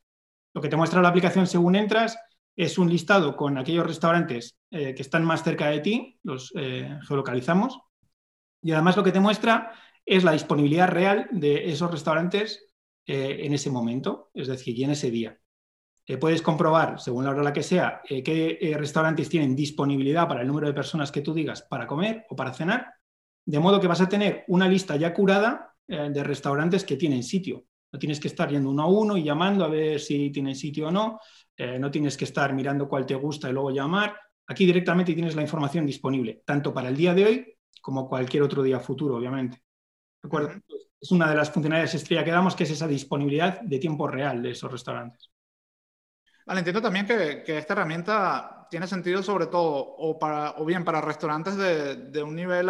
Lo 0.54 0.62
que 0.62 0.70
te 0.70 0.78
muestra 0.78 1.02
la 1.02 1.10
aplicación 1.10 1.46
según 1.46 1.76
entras 1.76 2.18
es 2.56 2.78
un 2.78 2.90
listado 2.90 3.36
con 3.36 3.58
aquellos 3.58 3.86
restaurantes 3.86 4.58
eh, 4.72 4.96
que 4.96 5.02
están 5.02 5.26
más 5.26 5.44
cerca 5.44 5.68
de 5.68 5.82
ti, 5.82 6.18
los 6.24 6.54
eh, 6.56 6.98
geolocalizamos. 7.06 7.78
Y 8.62 8.72
además 8.72 8.96
lo 8.96 9.04
que 9.04 9.12
te 9.12 9.20
muestra 9.20 9.74
es 10.06 10.24
la 10.24 10.32
disponibilidad 10.32 10.88
real 10.88 11.28
de 11.32 11.70
esos 11.70 11.92
restaurantes 11.92 12.66
eh, 13.06 13.40
en 13.42 13.54
ese 13.54 13.70
momento, 13.70 14.32
es 14.34 14.48
decir, 14.48 14.80
y 14.80 14.86
en 14.86 14.92
ese 14.92 15.12
día. 15.12 15.38
puedes 16.22 16.42
comprobar, 16.42 16.98
según 17.02 17.26
la 17.26 17.32
hora 17.32 17.44
la 17.44 17.52
que 17.52 17.64
sea, 17.64 18.02
qué 18.08 18.74
restaurantes 18.80 19.28
tienen 19.28 19.54
disponibilidad 19.54 20.30
para 20.30 20.44
el 20.44 20.48
número 20.48 20.68
de 20.68 20.74
personas 20.74 21.12
que 21.12 21.20
tú 21.20 21.34
digas 21.34 21.62
para 21.64 21.88
comer 21.88 22.26
o 22.30 22.38
para 22.38 22.54
cenar, 22.54 22.94
de 23.46 23.60
modo 23.60 23.82
que 23.82 23.88
vas 23.88 24.00
a 24.00 24.08
tener 24.08 24.46
una 24.48 24.70
lista 24.70 24.96
ya 24.96 25.14
curada 25.14 25.75
eh, 25.88 26.10
de 26.12 26.24
restaurantes 26.24 26.84
que 26.84 26.98
tienen 26.98 27.24
sitio. 27.24 27.66
No 27.92 28.00
tienes 28.00 28.20
que 28.20 28.28
estar 28.28 28.50
yendo 28.50 28.70
uno 28.70 28.84
a 28.84 28.88
uno 28.88 29.18
y 29.18 29.24
llamando 29.24 29.64
a 29.64 29.70
ver 29.70 30.00
si 30.00 30.32
tienen 30.32 30.56
sitio 30.56 30.88
o 30.88 30.92
no. 30.92 31.20
Eh, 31.56 31.80
no 31.80 31.92
tienes 31.92 32.18
que 32.18 32.26
estar 32.26 32.54
mirando 32.54 32.90
cuál 32.90 33.06
te 33.06 33.16
gusta 33.16 33.50
y 33.50 33.54
luego 33.54 33.72
llamar. 33.72 34.20
Aquí 34.48 34.66
directamente 34.66 35.14
tienes 35.14 35.36
la 35.36 35.42
información 35.42 35.86
disponible, 35.86 36.42
tanto 36.46 36.74
para 36.74 36.90
el 36.90 36.98
día 36.98 37.14
de 37.14 37.26
hoy 37.26 37.58
como 37.82 38.10
cualquier 38.10 38.44
otro 38.44 38.64
día 38.64 38.80
futuro, 38.80 39.16
obviamente. 39.16 39.64
Es 41.00 41.12
una 41.12 41.30
de 41.30 41.36
las 41.36 41.52
funcionalidades 41.52 41.94
estrella 41.94 42.24
que 42.24 42.32
damos, 42.32 42.56
que 42.56 42.64
es 42.64 42.72
esa 42.72 42.88
disponibilidad 42.88 43.62
de 43.62 43.80
tiempo 43.80 44.08
real 44.08 44.42
de 44.42 44.52
esos 44.52 44.72
restaurantes. 44.72 45.32
Vale, 46.48 46.60
entiendo 46.60 46.82
también 46.82 47.06
que, 47.06 47.58
esta 47.58 47.74
herramienta 47.74 48.68
tiene 48.70 48.88
sentido 48.88 49.22
sobre 49.22 49.48
todo 49.48 49.72
o, 49.72 50.18
para, 50.18 50.56
o 50.58 50.66
bien 50.66 50.84
para 50.84 51.00
restaurantes 51.00 51.56
de, 51.58 51.96
de 51.96 52.24
un 52.24 52.36
nivel 52.36 52.70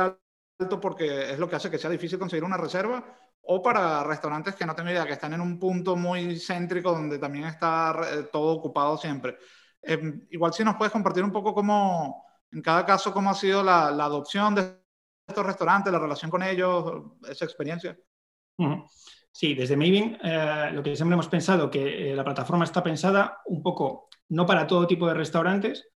alto 0.60 0.80
porque 0.80 1.32
es 1.32 1.39
lo 1.39 1.49
que 1.49 1.56
hace 1.56 1.70
que 1.70 1.78
sea 1.78 1.89
difícil 1.89 2.20
conseguir 2.20 2.43
una 2.43 2.58
reserva, 2.58 3.03
o 3.47 3.62
para 3.62 4.03
restaurantes 4.03 4.56
que 4.56 4.66
no 4.66 4.76
tengo 4.76 4.89
idea, 4.89 5.06
que 5.06 5.14
están 5.14 5.34
en 5.34 5.41
un 5.41 5.60
punto 5.60 5.95
muy 5.95 6.39
céntrico 6.39 6.91
donde 6.91 7.20
también 7.20 7.45
está 7.45 7.95
eh, 8.12 8.28
todo 8.32 8.53
ocupado 8.53 8.97
siempre. 8.97 9.38
Em, 9.82 10.26
igual 10.32 10.53
si 10.53 10.64
nos 10.64 10.76
puedes 10.76 10.91
compartir 10.91 11.24
un 11.24 11.32
poco 11.32 11.53
cómo, 11.53 12.26
en 12.51 12.62
cada 12.62 12.86
caso, 12.86 13.14
cómo 13.14 13.30
ha 13.30 13.36
sido 13.36 13.62
la, 13.62 13.88
adopción 13.88 14.56
de 14.56 14.82
estos 15.28 15.45
restaurantes, 15.45 15.93
la 15.93 15.99
relación 15.99 16.32
con 16.32 16.41
ellos, 16.41 17.03
esa 17.30 17.45
experiencia. 17.45 17.97
Sí, 19.32 19.53
desde 19.53 19.76
Maven 19.76 20.18
eh, 20.24 20.70
lo 20.72 20.82
que 20.82 20.95
siempre 20.95 21.14
hemos 21.14 21.28
pensado 21.28 21.70
que 21.70 22.12
eh, 22.12 22.16
la 22.16 22.24
plataforma 22.24 22.64
está 22.64 22.82
pensada 22.82 23.41
un 23.45 23.62
poco 23.62 24.08
no 24.30 24.45
para 24.45 24.66
todo 24.66 24.88
tipo 24.88 25.08
de 25.08 25.14
restaurantes, 25.14 25.89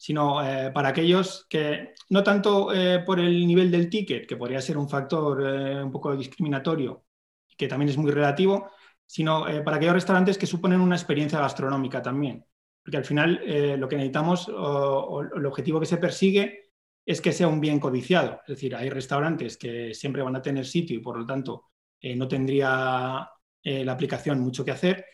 sino 0.00 0.42
eh, 0.42 0.70
para 0.72 0.88
aquellos 0.88 1.46
que, 1.46 1.92
no 2.08 2.24
tanto 2.24 2.72
eh, 2.72 3.00
por 3.00 3.20
el 3.20 3.46
nivel 3.46 3.70
del 3.70 3.90
ticket, 3.90 4.26
que 4.26 4.38
podría 4.38 4.58
ser 4.62 4.78
un 4.78 4.88
factor 4.88 5.46
eh, 5.46 5.84
un 5.84 5.92
poco 5.92 6.16
discriminatorio, 6.16 7.04
que 7.54 7.68
también 7.68 7.90
es 7.90 7.98
muy 7.98 8.10
relativo, 8.10 8.70
sino 9.04 9.44
para 9.62 9.76
aquellos 9.76 9.96
restaurantes 9.96 10.38
que 10.38 10.46
suponen 10.46 10.80
una 10.80 10.96
experiencia 10.96 11.38
gastronómica 11.38 12.00
también. 12.00 12.46
Porque 12.82 12.96
al 12.96 13.04
final 13.04 13.42
lo 13.78 13.88
que 13.88 13.96
necesitamos 13.96 14.48
o, 14.48 15.20
el 15.20 15.44
objetivo 15.44 15.80
que 15.80 15.86
se 15.86 15.98
persigue 15.98 16.70
es 17.04 17.20
que 17.20 17.32
sea 17.32 17.48
un 17.48 17.60
bien 17.60 17.80
codiciado. 17.80 18.40
Es 18.46 18.54
decir, 18.54 18.74
hay 18.76 18.88
restaurantes 18.88 19.58
que 19.58 19.92
siempre 19.92 20.22
van 20.22 20.36
a 20.36 20.42
tener 20.42 20.64
sitio 20.64 20.96
y 20.96 21.00
por 21.00 21.18
lo 21.18 21.26
tanto 21.26 21.72
no 22.02 22.28
tendría 22.28 23.28
la 23.64 23.92
aplicación 23.92 24.40
mucho 24.40 24.64
que 24.64 24.70
hacer. 24.70 25.04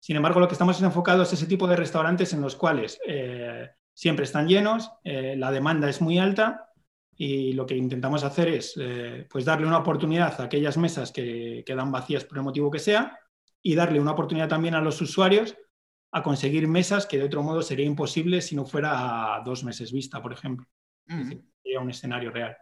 Sin 0.00 0.16
embargo, 0.16 0.40
lo 0.40 0.48
que 0.48 0.54
estamos 0.54 0.82
enfocados 0.82 1.28
es 1.28 1.38
ese 1.38 1.48
tipo 1.48 1.68
de 1.68 1.76
restaurantes 1.76 2.32
en 2.32 2.40
los 2.40 2.56
cuales 2.56 2.98
siempre 3.94 4.24
están 4.24 4.48
llenos, 4.48 4.90
eh, 5.04 5.36
la 5.36 5.50
demanda 5.50 5.88
es 5.88 6.00
muy 6.00 6.18
alta 6.18 6.70
y 7.16 7.52
lo 7.52 7.64
que 7.64 7.76
intentamos 7.76 8.24
hacer 8.24 8.48
es 8.48 8.74
eh, 8.76 9.26
pues 9.30 9.44
darle 9.44 9.66
una 9.66 9.78
oportunidad 9.78 10.40
a 10.40 10.44
aquellas 10.44 10.76
mesas 10.76 11.12
que 11.12 11.62
quedan 11.64 11.92
vacías 11.92 12.24
por 12.24 12.38
el 12.38 12.44
motivo 12.44 12.70
que 12.70 12.80
sea 12.80 13.18
y 13.62 13.74
darle 13.74 14.00
una 14.00 14.12
oportunidad 14.12 14.48
también 14.48 14.74
a 14.74 14.80
los 14.80 15.00
usuarios 15.00 15.56
a 16.12 16.22
conseguir 16.22 16.68
mesas 16.68 17.06
que 17.06 17.18
de 17.18 17.24
otro 17.24 17.42
modo 17.42 17.62
sería 17.62 17.86
imposible 17.86 18.40
si 18.40 18.54
no 18.54 18.64
fuera 18.64 19.36
a 19.36 19.40
dos 19.40 19.64
meses 19.64 19.92
vista, 19.92 20.20
por 20.20 20.32
ejemplo. 20.32 20.66
Sería 21.62 21.80
un 21.80 21.90
escenario 21.90 22.30
real. 22.30 22.56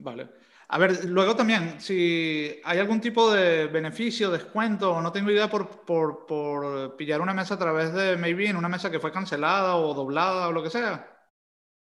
Vale. 0.00 0.28
A 0.70 0.76
ver, 0.76 1.06
luego 1.06 1.34
también, 1.34 1.80
si 1.80 2.60
hay 2.62 2.78
algún 2.78 3.00
tipo 3.00 3.32
de 3.32 3.68
beneficio, 3.68 4.30
descuento, 4.30 5.00
no 5.00 5.10
tengo 5.10 5.30
idea 5.30 5.48
por, 5.48 5.86
por, 5.86 6.94
pillar 6.96 7.22
una 7.22 7.32
mesa 7.32 7.54
a 7.54 7.58
través 7.58 7.94
de 7.94 8.18
Maybe 8.18 8.50
en 8.50 8.56
una 8.56 8.68
mesa 8.68 8.90
que 8.90 9.00
fue 9.00 9.10
cancelada 9.10 9.76
o 9.76 9.94
doblada 9.94 10.48
o 10.48 10.52
lo 10.52 10.62
que 10.62 10.68
sea. 10.68 11.10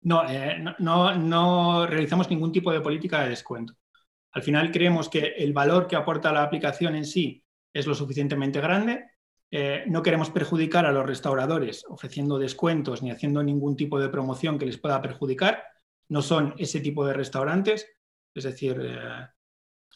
No, 0.03 0.27
eh, 0.27 0.65
no, 0.79 1.15
no, 1.15 1.87
realizamos 1.87 2.31
ningún 2.31 2.53
tipo 2.53 2.73
de 2.73 2.81
política 2.81 3.23
de 3.23 3.29
descuento. 3.29 3.75
Al 4.33 4.43
final 4.43 4.71
creemos 4.71 5.11
que 5.11 5.35
el 5.37 5.53
valor 5.53 5.87
que 5.87 5.97
aporta 5.97 6.33
la 6.33 6.43
aplicación 6.43 6.95
en 6.95 7.05
sí 7.05 7.45
es 7.75 7.87
lo 7.87 7.95
suficientemente 7.95 8.63
grande. 8.63 9.11
Eh, 9.51 9.85
no 9.89 10.03
queremos 10.03 10.31
perjudicar 10.31 10.87
a 10.87 10.93
los 10.93 11.05
restauradores 11.05 11.85
ofreciendo 11.87 12.39
descuentos 12.39 13.03
ni 13.03 13.11
haciendo 13.11 13.43
ningún 13.43 13.77
tipo 13.77 14.01
de 14.01 14.09
promoción 14.09 14.59
que 14.59 14.65
les 14.65 14.79
pueda 14.79 15.03
perjudicar. 15.03 15.65
No 16.09 16.23
son 16.23 16.55
ese 16.57 16.81
tipo 16.81 17.05
de 17.05 17.13
restaurantes. 17.13 17.87
Es 18.35 18.45
decir, 18.45 18.81
eh, 18.81 19.27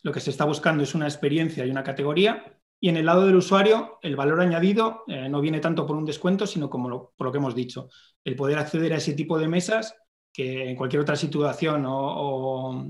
lo 0.02 0.12
que 0.12 0.20
se 0.20 0.30
está 0.30 0.44
buscando 0.44 0.82
es 0.82 0.94
una 0.94 1.06
experiencia 1.06 1.64
y 1.64 1.70
una 1.70 1.84
categoría. 1.84 2.58
Y 2.80 2.88
en 2.88 2.96
el 2.96 3.06
lado 3.06 3.26
del 3.26 3.36
usuario, 3.36 3.98
el 4.02 4.16
valor 4.16 4.40
añadido 4.40 5.04
eh, 5.06 5.28
no 5.28 5.40
viene 5.40 5.60
tanto 5.60 5.86
por 5.86 5.96
un 5.96 6.04
descuento, 6.04 6.46
sino 6.46 6.68
como 6.68 7.12
por 7.16 7.26
lo 7.26 7.32
que 7.32 7.38
hemos 7.38 7.54
dicho, 7.54 7.88
el 8.24 8.36
poder 8.36 8.58
acceder 8.58 8.92
a 8.92 8.96
ese 8.96 9.14
tipo 9.14 9.38
de 9.38 9.48
mesas 9.48 9.96
que 10.32 10.68
en 10.68 10.76
cualquier 10.76 11.00
otra 11.00 11.16
situación 11.16 11.84
o, 11.86 12.86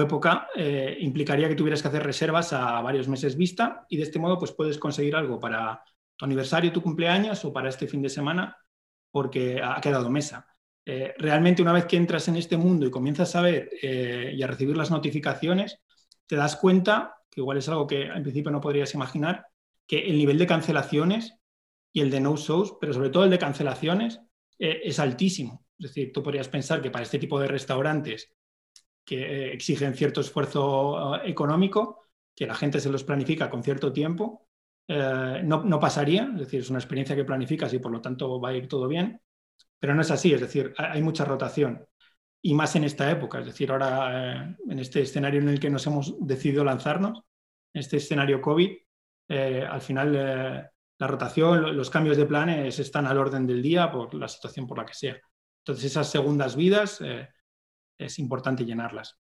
época 0.00 0.48
eh, 0.56 0.96
implicaría 1.00 1.48
que 1.48 1.54
tuvieras 1.54 1.80
que 1.80 1.88
hacer 1.88 2.02
reservas 2.02 2.52
a 2.52 2.80
varios 2.80 3.06
meses 3.06 3.36
vista 3.36 3.86
y 3.88 3.96
de 3.96 4.02
este 4.02 4.18
modo 4.18 4.38
pues 4.38 4.52
puedes 4.52 4.78
conseguir 4.78 5.14
algo 5.14 5.38
para 5.38 5.82
tu 6.16 6.24
aniversario, 6.24 6.72
tu 6.72 6.82
cumpleaños 6.82 7.44
o 7.44 7.52
para 7.52 7.68
este 7.68 7.86
fin 7.86 8.02
de 8.02 8.08
semana 8.08 8.56
porque 9.12 9.60
ha 9.62 9.80
quedado 9.80 10.10
mesa. 10.10 10.46
Eh, 10.86 11.14
realmente 11.18 11.60
una 11.60 11.72
vez 11.72 11.84
que 11.84 11.96
entras 11.96 12.28
en 12.28 12.36
este 12.36 12.56
mundo 12.56 12.86
y 12.86 12.90
comienzas 12.90 13.36
a 13.36 13.42
ver 13.42 13.68
eh, 13.82 14.32
y 14.34 14.42
a 14.42 14.46
recibir 14.46 14.76
las 14.76 14.90
notificaciones, 14.90 15.80
te 16.26 16.36
das 16.36 16.56
cuenta, 16.56 17.16
que 17.28 17.42
igual 17.42 17.58
es 17.58 17.68
algo 17.68 17.86
que 17.86 18.04
en 18.04 18.22
principio 18.22 18.50
no 18.50 18.60
podrías 18.60 18.94
imaginar, 18.94 19.46
que 19.86 20.06
el 20.08 20.16
nivel 20.16 20.38
de 20.38 20.46
cancelaciones 20.46 21.34
y 21.92 22.00
el 22.00 22.10
de 22.10 22.20
no-shows, 22.20 22.76
pero 22.80 22.94
sobre 22.94 23.10
todo 23.10 23.24
el 23.24 23.30
de 23.30 23.38
cancelaciones, 23.38 24.20
es 24.58 24.98
altísimo. 24.98 25.66
Es 25.78 25.90
decir, 25.90 26.12
tú 26.12 26.22
podrías 26.22 26.48
pensar 26.48 26.80
que 26.80 26.90
para 26.90 27.04
este 27.04 27.18
tipo 27.18 27.38
de 27.38 27.48
restaurantes 27.48 28.32
que 29.06 29.22
eh, 29.22 29.52
exigen 29.54 29.94
cierto 29.94 30.20
esfuerzo 30.20 31.16
eh, 31.16 31.30
económico, 31.30 32.02
que 32.34 32.46
la 32.46 32.54
gente 32.54 32.80
se 32.80 32.90
los 32.90 33.04
planifica 33.04 33.48
con 33.48 33.62
cierto 33.62 33.92
tiempo, 33.92 34.48
eh, 34.88 35.40
no, 35.44 35.80
pasaría. 35.80 36.28
Es 36.34 36.40
decir, 36.40 36.60
es 36.60 36.70
una 36.70 36.80
experiencia 36.80 37.16
que 37.16 37.24
planificas 37.24 37.72
y 37.72 37.78
por 37.78 37.92
lo 37.92 38.02
tanto 38.02 38.40
va 38.40 38.50
a 38.50 38.54
ir 38.54 38.68
todo 38.68 38.88
bien. 38.88 39.20
Pero 39.78 39.94
no 39.94 40.02
es 40.02 40.10
así, 40.10 40.32
es 40.32 40.40
decir, 40.40 40.74
hay 40.78 41.02
mucha 41.02 41.24
rotación. 41.24 41.86
Y 42.42 42.54
más 42.54 42.76
en 42.76 42.84
esta 42.84 43.10
época, 43.10 43.40
es 43.40 43.46
decir, 43.46 43.70
ahora 43.70 44.56
en 44.68 44.78
este 44.78 45.02
escenario 45.02 45.40
en 45.40 45.48
el 45.48 45.60
que 45.60 45.70
nos 45.70 45.86
hemos 45.86 46.14
decidido 46.20 46.64
lanzarnos, 46.64 47.22
en 47.74 47.80
este 47.80 47.96
escenario 47.96 48.40
COVID, 48.40 48.70
al 49.28 49.80
final 49.80 50.70
la 50.98 51.06
rotación, 51.06 51.76
los 51.76 51.90
cambios 51.90 52.16
de 52.16 52.26
planes 52.26 52.78
están 52.78 53.06
al 53.06 53.18
orden 53.18 53.46
del 53.46 53.62
día 53.62 53.90
por 53.90 54.14
la 54.14 54.28
situación 54.28 54.66
por 54.66 54.78
la 54.78 54.86
que 54.86 54.94
sea. 54.94 55.20
Entonces, 55.58 55.86
esas 55.86 56.10
segundas 56.10 56.56
vidas 56.56 57.00
eh, 57.00 57.28
es 57.98 58.18
importante 58.18 58.64
llenarlas. 58.64 59.18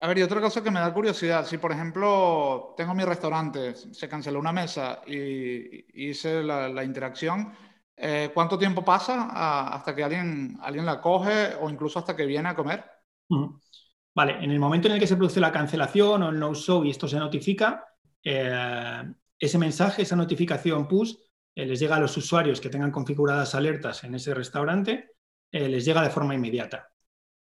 A 0.00 0.08
ver, 0.08 0.18
y 0.18 0.22
otra 0.22 0.40
cosa 0.40 0.62
que 0.62 0.70
me 0.70 0.80
da 0.80 0.92
curiosidad, 0.92 1.46
si 1.46 1.58
por 1.58 1.72
ejemplo 1.72 2.74
tengo 2.76 2.94
mi 2.94 3.04
restaurante, 3.04 3.74
se 3.74 4.08
canceló 4.08 4.40
una 4.40 4.52
mesa 4.52 5.02
y 5.06 6.08
hice 6.08 6.42
la, 6.42 6.84
interacción, 6.84 7.52
eh, 7.96 8.30
¿cuánto 8.34 8.58
tiempo 8.58 8.84
pasa 8.84 9.68
hasta 9.68 9.94
que 9.94 10.04
alguien, 10.04 10.58
alguien 10.62 10.86
la 10.86 11.00
coge 11.00 11.54
o 11.60 11.70
incluso 11.70 11.98
hasta 11.98 12.16
que 12.16 12.26
viene 12.26 12.48
a 12.48 12.54
comer? 12.54 12.84
Vale, 14.14 14.44
en 14.44 14.50
el 14.50 14.58
momento 14.58 14.88
en 14.88 14.94
el 14.94 15.00
que 15.00 15.06
se 15.06 15.16
produce 15.16 15.40
la 15.40 15.52
cancelación 15.52 16.22
o 16.22 16.28
el 16.30 16.38
no-show 16.38 16.84
y 16.84 16.90
esto 16.90 17.08
se 17.08 17.18
notifica, 17.18 17.84
eh, 18.22 19.02
ese 19.38 19.58
mensaje, 19.58 20.02
esa 20.02 20.16
notificación 20.16 20.86
push, 20.86 21.14
les 21.54 21.78
llega 21.78 21.96
a 21.96 22.00
los 22.00 22.16
usuarios 22.16 22.60
que 22.60 22.68
tengan 22.68 22.90
configuradas 22.90 23.54
alertas 23.54 24.04
en 24.04 24.14
ese 24.14 24.34
restaurante 24.34 25.14
eh, 25.54 25.68
les 25.68 25.84
llega 25.84 26.02
de 26.02 26.10
forma 26.10 26.34
inmediata. 26.34 26.90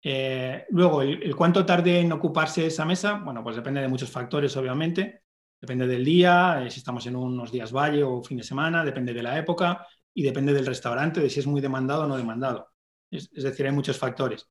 Eh, 0.03 0.66
luego, 0.72 1.01
el, 1.01 1.34
cuánto 1.34 1.64
tarde 1.64 2.01
en 2.01 2.12
ocuparse 2.12 2.66
esa 2.66 2.84
mesa, 2.84 3.14
bueno, 3.24 3.42
pues 3.42 3.57
depende 3.57 3.80
de 3.80 3.88
muchos 3.88 4.11
factores, 4.11 4.55
obviamente. 4.59 5.22
Depende 5.59 5.86
del 5.86 6.05
día, 6.05 6.62
eh, 6.62 6.70
si 6.70 6.80
estamos 6.80 7.07
en 7.07 7.16
unos 7.16 7.51
días 7.51 7.72
valle 7.72 8.03
o 8.03 8.22
fin 8.22 8.36
de 8.36 8.42
semana, 8.42 8.84
depende 8.84 9.14
de 9.14 9.22
la 9.22 9.38
época 9.38 9.86
y 10.15 10.23
depende 10.23 10.55
del 10.55 10.67
restaurante, 10.67 11.21
de 11.21 11.29
si 11.29 11.41
es 11.41 11.47
muy 11.47 11.61
demandado 11.61 12.05
o 12.05 12.07
no 12.07 12.17
demandado. 12.17 12.71
Es, 13.11 13.31
decir, 13.31 13.67
hay 13.67 13.73
muchos 13.73 13.99
factores. 13.99 14.49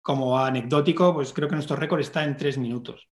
como 0.00 0.38
anecdótico, 0.38 1.14
pues 1.14 1.32
creo 1.32 1.48
que 1.48 1.54
nuestro 1.54 1.76
récord 1.76 2.00
está 2.00 2.24
en 2.24 2.36
tres 2.36 2.58
minutos. 2.58 3.08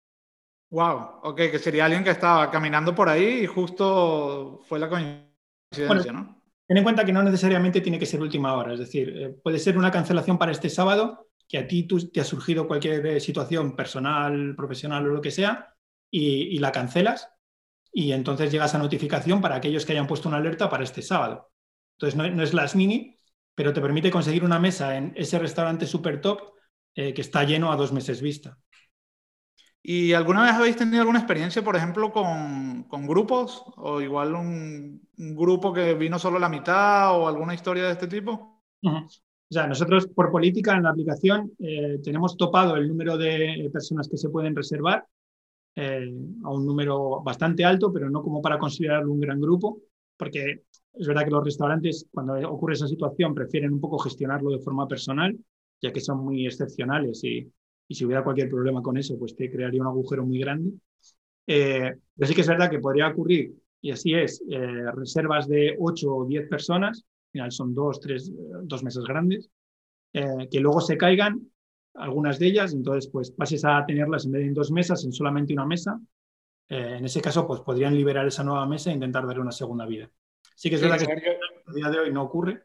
Wow, 0.70 1.22
ok, 1.24 1.38
que 1.52 1.60
sería 1.60 1.86
alguien 1.86 2.04
que 2.04 2.10
estaba 2.10 2.50
caminando 2.52 2.94
por 2.94 3.08
ahí 3.08 3.44
y 3.44 3.46
justo 3.46 4.60
fue 4.68 4.80
la 4.80 4.90
coincidencia, 4.90 6.12
¿no? 6.12 6.42
Ten 6.68 6.78
en 6.78 6.84
cuenta 6.84 7.06
que 7.06 7.14
no 7.14 7.22
necesariamente 7.22 7.82
tiene 7.82 8.00
que 8.00 8.08
ser 8.08 8.22
última 8.22 8.56
hora, 8.56 8.74
es 8.74 8.80
decir, 8.80 9.10
eh, 9.16 9.30
puede 9.44 9.60
ser 9.60 9.78
una 9.78 9.92
cancelación 9.92 10.38
para 10.38 10.52
este 10.52 10.70
sábado, 10.70 11.30
que 11.48 11.60
a 11.60 11.68
ti 11.68 11.88
te 11.88 12.20
ha 12.20 12.24
surgido 12.24 12.68
cualquier 12.68 13.06
eh, 13.06 13.20
situación 13.20 13.76
personal, 13.76 14.56
profesional 14.56 15.06
o 15.06 15.14
lo 15.14 15.22
que 15.22 15.30
sea, 15.30 15.76
y, 16.10 16.58
la 16.60 16.72
cancelas, 16.72 17.30
y 17.98 18.12
entonces 18.12 18.52
llega 18.52 18.66
esa 18.66 18.78
notificación 18.78 19.40
para 19.40 19.56
aquellos 19.56 19.86
que 19.86 19.94
hayan 19.94 20.06
puesto 20.06 20.28
una 20.28 20.38
alerta 20.38 20.70
para 20.70 20.84
este 20.84 21.02
sábado. 21.02 21.50
Entonces 21.94 22.18
no, 22.18 22.44
es 22.44 22.54
las 22.54 22.76
mini, 22.76 23.18
pero 23.56 23.72
te 23.72 23.80
permite 23.80 24.12
conseguir 24.12 24.44
una 24.44 24.60
mesa 24.60 24.98
en 24.98 25.14
ese 25.16 25.40
restaurante 25.40 25.88
super 25.88 26.20
top 26.20 26.42
eh, 26.94 27.14
que 27.14 27.22
está 27.22 27.46
lleno 27.46 27.72
a 27.72 27.78
dos 27.78 27.94
meses 27.94 28.22
vista. 28.22 28.58
¿Y 29.82 30.12
alguna 30.12 30.44
vez 30.44 30.52
habéis 30.52 30.76
tenido 30.76 31.00
alguna 31.00 31.20
experiencia, 31.20 31.64
por 31.64 31.78
ejemplo, 31.78 32.12
con, 32.12 33.08
grupos? 33.08 33.64
¿O 33.78 34.02
igual 34.02 34.36
un, 34.36 35.08
grupo 35.16 35.72
que 35.72 35.94
vino 35.94 36.20
solo 36.20 36.38
la 36.38 36.50
mitad 36.50 37.18
o 37.18 37.30
alguna 37.30 37.54
historia 37.54 37.86
de 37.86 37.94
este 37.94 38.08
tipo? 38.08 38.62
O 38.84 39.08
sea, 39.50 39.68
nosotros 39.68 40.08
por 40.08 40.32
política 40.32 40.76
en 40.76 40.84
la 40.84 40.90
aplicación 40.90 41.54
eh, 41.60 42.00
tenemos 42.04 42.36
topado 42.36 42.76
el 42.76 42.90
número 42.90 43.18
de 43.18 43.70
personas 43.72 44.10
que 44.10 44.18
se 44.18 44.28
pueden 44.28 44.54
reservar 44.54 45.06
eh, 45.76 46.14
a 46.44 46.50
un 46.52 46.66
número 46.66 47.22
bastante 47.24 47.64
alto, 47.66 47.92
pero 47.92 48.10
no 48.10 48.22
como 48.24 48.42
para 48.42 48.58
considerarlo 48.58 49.12
un 49.12 49.20
gran 49.20 49.40
grupo, 49.40 49.82
porque 50.18 50.64
es 50.94 51.08
verdad 51.08 51.26
que 51.26 51.32
los 51.32 51.44
restaurantes, 51.44 52.08
cuando 52.12 52.34
ocurre 52.50 52.74
esa 52.74 52.88
situación, 52.88 53.34
prefieren 53.36 53.74
un 53.74 53.82
poco 53.82 53.98
gestionarlo 54.00 54.52
de 54.52 54.60
forma 54.60 54.88
personal, 54.88 55.38
ya 55.82 55.92
que 55.92 56.00
son 56.02 56.24
muy 56.24 56.46
excepcionales 56.46 57.24
y 57.24 57.52
y 57.88 57.96
si 57.96 58.06
hubiera 58.06 58.24
cualquier 58.24 58.50
problema 58.50 58.82
con 58.82 58.98
eso, 58.98 59.18
pues 59.18 59.36
te 59.36 59.52
crearía 59.52 59.82
un 59.82 59.88
agujero 59.88 60.26
muy 60.26 60.40
grande. 60.40 60.72
Eh, 61.48 61.94
pero 62.16 62.28
sí 62.28 62.34
que 62.36 62.42
es 62.42 62.48
verdad 62.48 62.70
que 62.70 62.80
podría 62.80 63.08
ocurrir, 63.08 63.54
y 63.82 63.92
así 63.92 64.14
es, 64.14 64.42
eh, 64.50 64.92
reservas 64.94 65.48
de 65.48 65.76
8 65.80 66.16
o 66.16 66.26
10 66.26 66.48
personas, 66.50 67.00
al 67.00 67.32
final 67.32 67.52
son 67.52 67.76
dos, 67.76 68.00
tres, 68.00 68.32
dos 68.64 68.84
mesas 68.84 69.04
grandes, 69.04 69.50
eh, 70.14 70.48
que 70.50 70.60
luego 70.60 70.82
se 70.82 70.98
caigan 70.98 71.42
algunas 71.96 72.40
de 72.40 72.48
ellas, 72.48 72.74
entonces 72.74 73.10
pues 73.12 73.32
pases 73.32 73.64
a 73.66 73.86
tenerlas 73.86 74.26
en 74.26 74.32
vez 74.32 74.42
de 74.42 74.48
en 74.48 74.54
dos 74.54 74.72
mesas, 74.72 75.04
en 75.06 75.14
solamente 75.14 75.54
una 75.54 75.66
mesa. 75.66 76.00
en 76.68 77.06
ese 77.06 77.22
caso, 77.22 77.46
pues 77.46 77.62
podrían 77.62 77.96
liberar 77.96 78.26
esa 78.28 78.44
nueva 78.44 78.66
mesa 78.66 78.90
e 78.90 78.94
intentar 78.94 79.26
darle 79.26 79.42
una 79.42 79.52
segunda 79.52 79.86
vida. 79.86 80.10
Sí 80.56 80.70
que 80.70 80.76
es 80.76 80.82
verdad 80.82 80.98
que 81.00 81.38
a 81.68 81.74
día 81.74 81.90
de 81.90 82.00
hoy 82.00 82.12
no 82.12 82.24
ocurre 82.24 82.64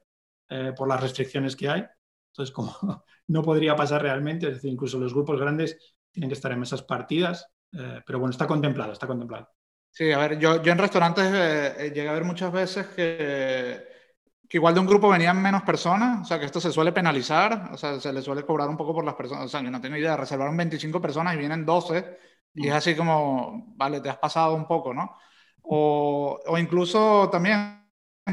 por 0.76 0.88
las 0.88 1.00
restricciones 1.00 1.54
que 1.54 1.68
hay, 1.68 1.84
entonces, 2.30 2.54
como 2.54 2.74
no 3.28 3.42
podría 3.42 3.76
pasar 3.76 4.02
realmente, 4.02 4.46
es 4.48 4.54
decir, 4.54 4.72
incluso 4.72 4.98
los 4.98 5.12
grupos 5.12 5.40
grandes 5.40 5.96
tienen 6.10 6.28
que 6.28 6.34
estar 6.34 6.52
en 6.52 6.60
mesas 6.60 6.82
partidas, 6.82 7.46
eh, 7.72 8.00
pero 8.06 8.18
bueno, 8.18 8.30
está 8.30 8.46
contemplado, 8.46 8.92
está 8.92 9.06
contemplado. 9.06 9.48
Sí, 9.90 10.10
a 10.12 10.18
ver, 10.18 10.38
yo, 10.38 10.62
yo 10.62 10.72
en 10.72 10.78
restaurantes 10.78 11.32
eh, 11.32 11.74
eh, 11.78 11.92
llegué 11.92 12.08
a 12.08 12.12
ver 12.12 12.24
muchas 12.24 12.52
veces 12.52 12.86
que, 12.88 13.84
que, 14.50 14.58
igual 14.58 14.74
de 14.74 14.80
un 14.80 14.86
grupo 14.86 15.08
venían 15.08 15.40
menos 15.40 15.62
personas, 15.62 16.22
o 16.22 16.24
sea, 16.24 16.40
que 16.40 16.46
esto 16.46 16.60
se 16.60 16.72
suele 16.72 16.90
penalizar, 16.90 17.70
o 17.72 17.76
sea, 17.76 18.00
se 18.00 18.12
le 18.12 18.20
suele 18.20 18.44
cobrar 18.44 18.68
un 18.68 18.76
poco 18.76 18.92
por 18.92 19.04
las 19.04 19.14
personas, 19.14 19.44
o 19.44 19.48
sea, 19.48 19.62
que 19.62 19.70
no 19.70 19.80
tengo 19.80 19.96
idea, 19.96 20.16
reservaron 20.16 20.56
25 20.56 21.00
personas 21.00 21.34
y 21.34 21.38
vienen 21.38 21.64
12, 21.64 22.18
y 22.54 22.66
es 22.66 22.74
mm. 22.74 22.76
así 22.76 22.96
como, 22.96 23.74
vale, 23.76 24.00
te 24.00 24.10
has 24.10 24.18
pasado 24.18 24.54
un 24.54 24.66
poco, 24.66 24.92
¿no? 24.92 25.16
O, 25.62 26.40
o 26.44 26.58
incluso 26.58 27.30
también 27.30 27.80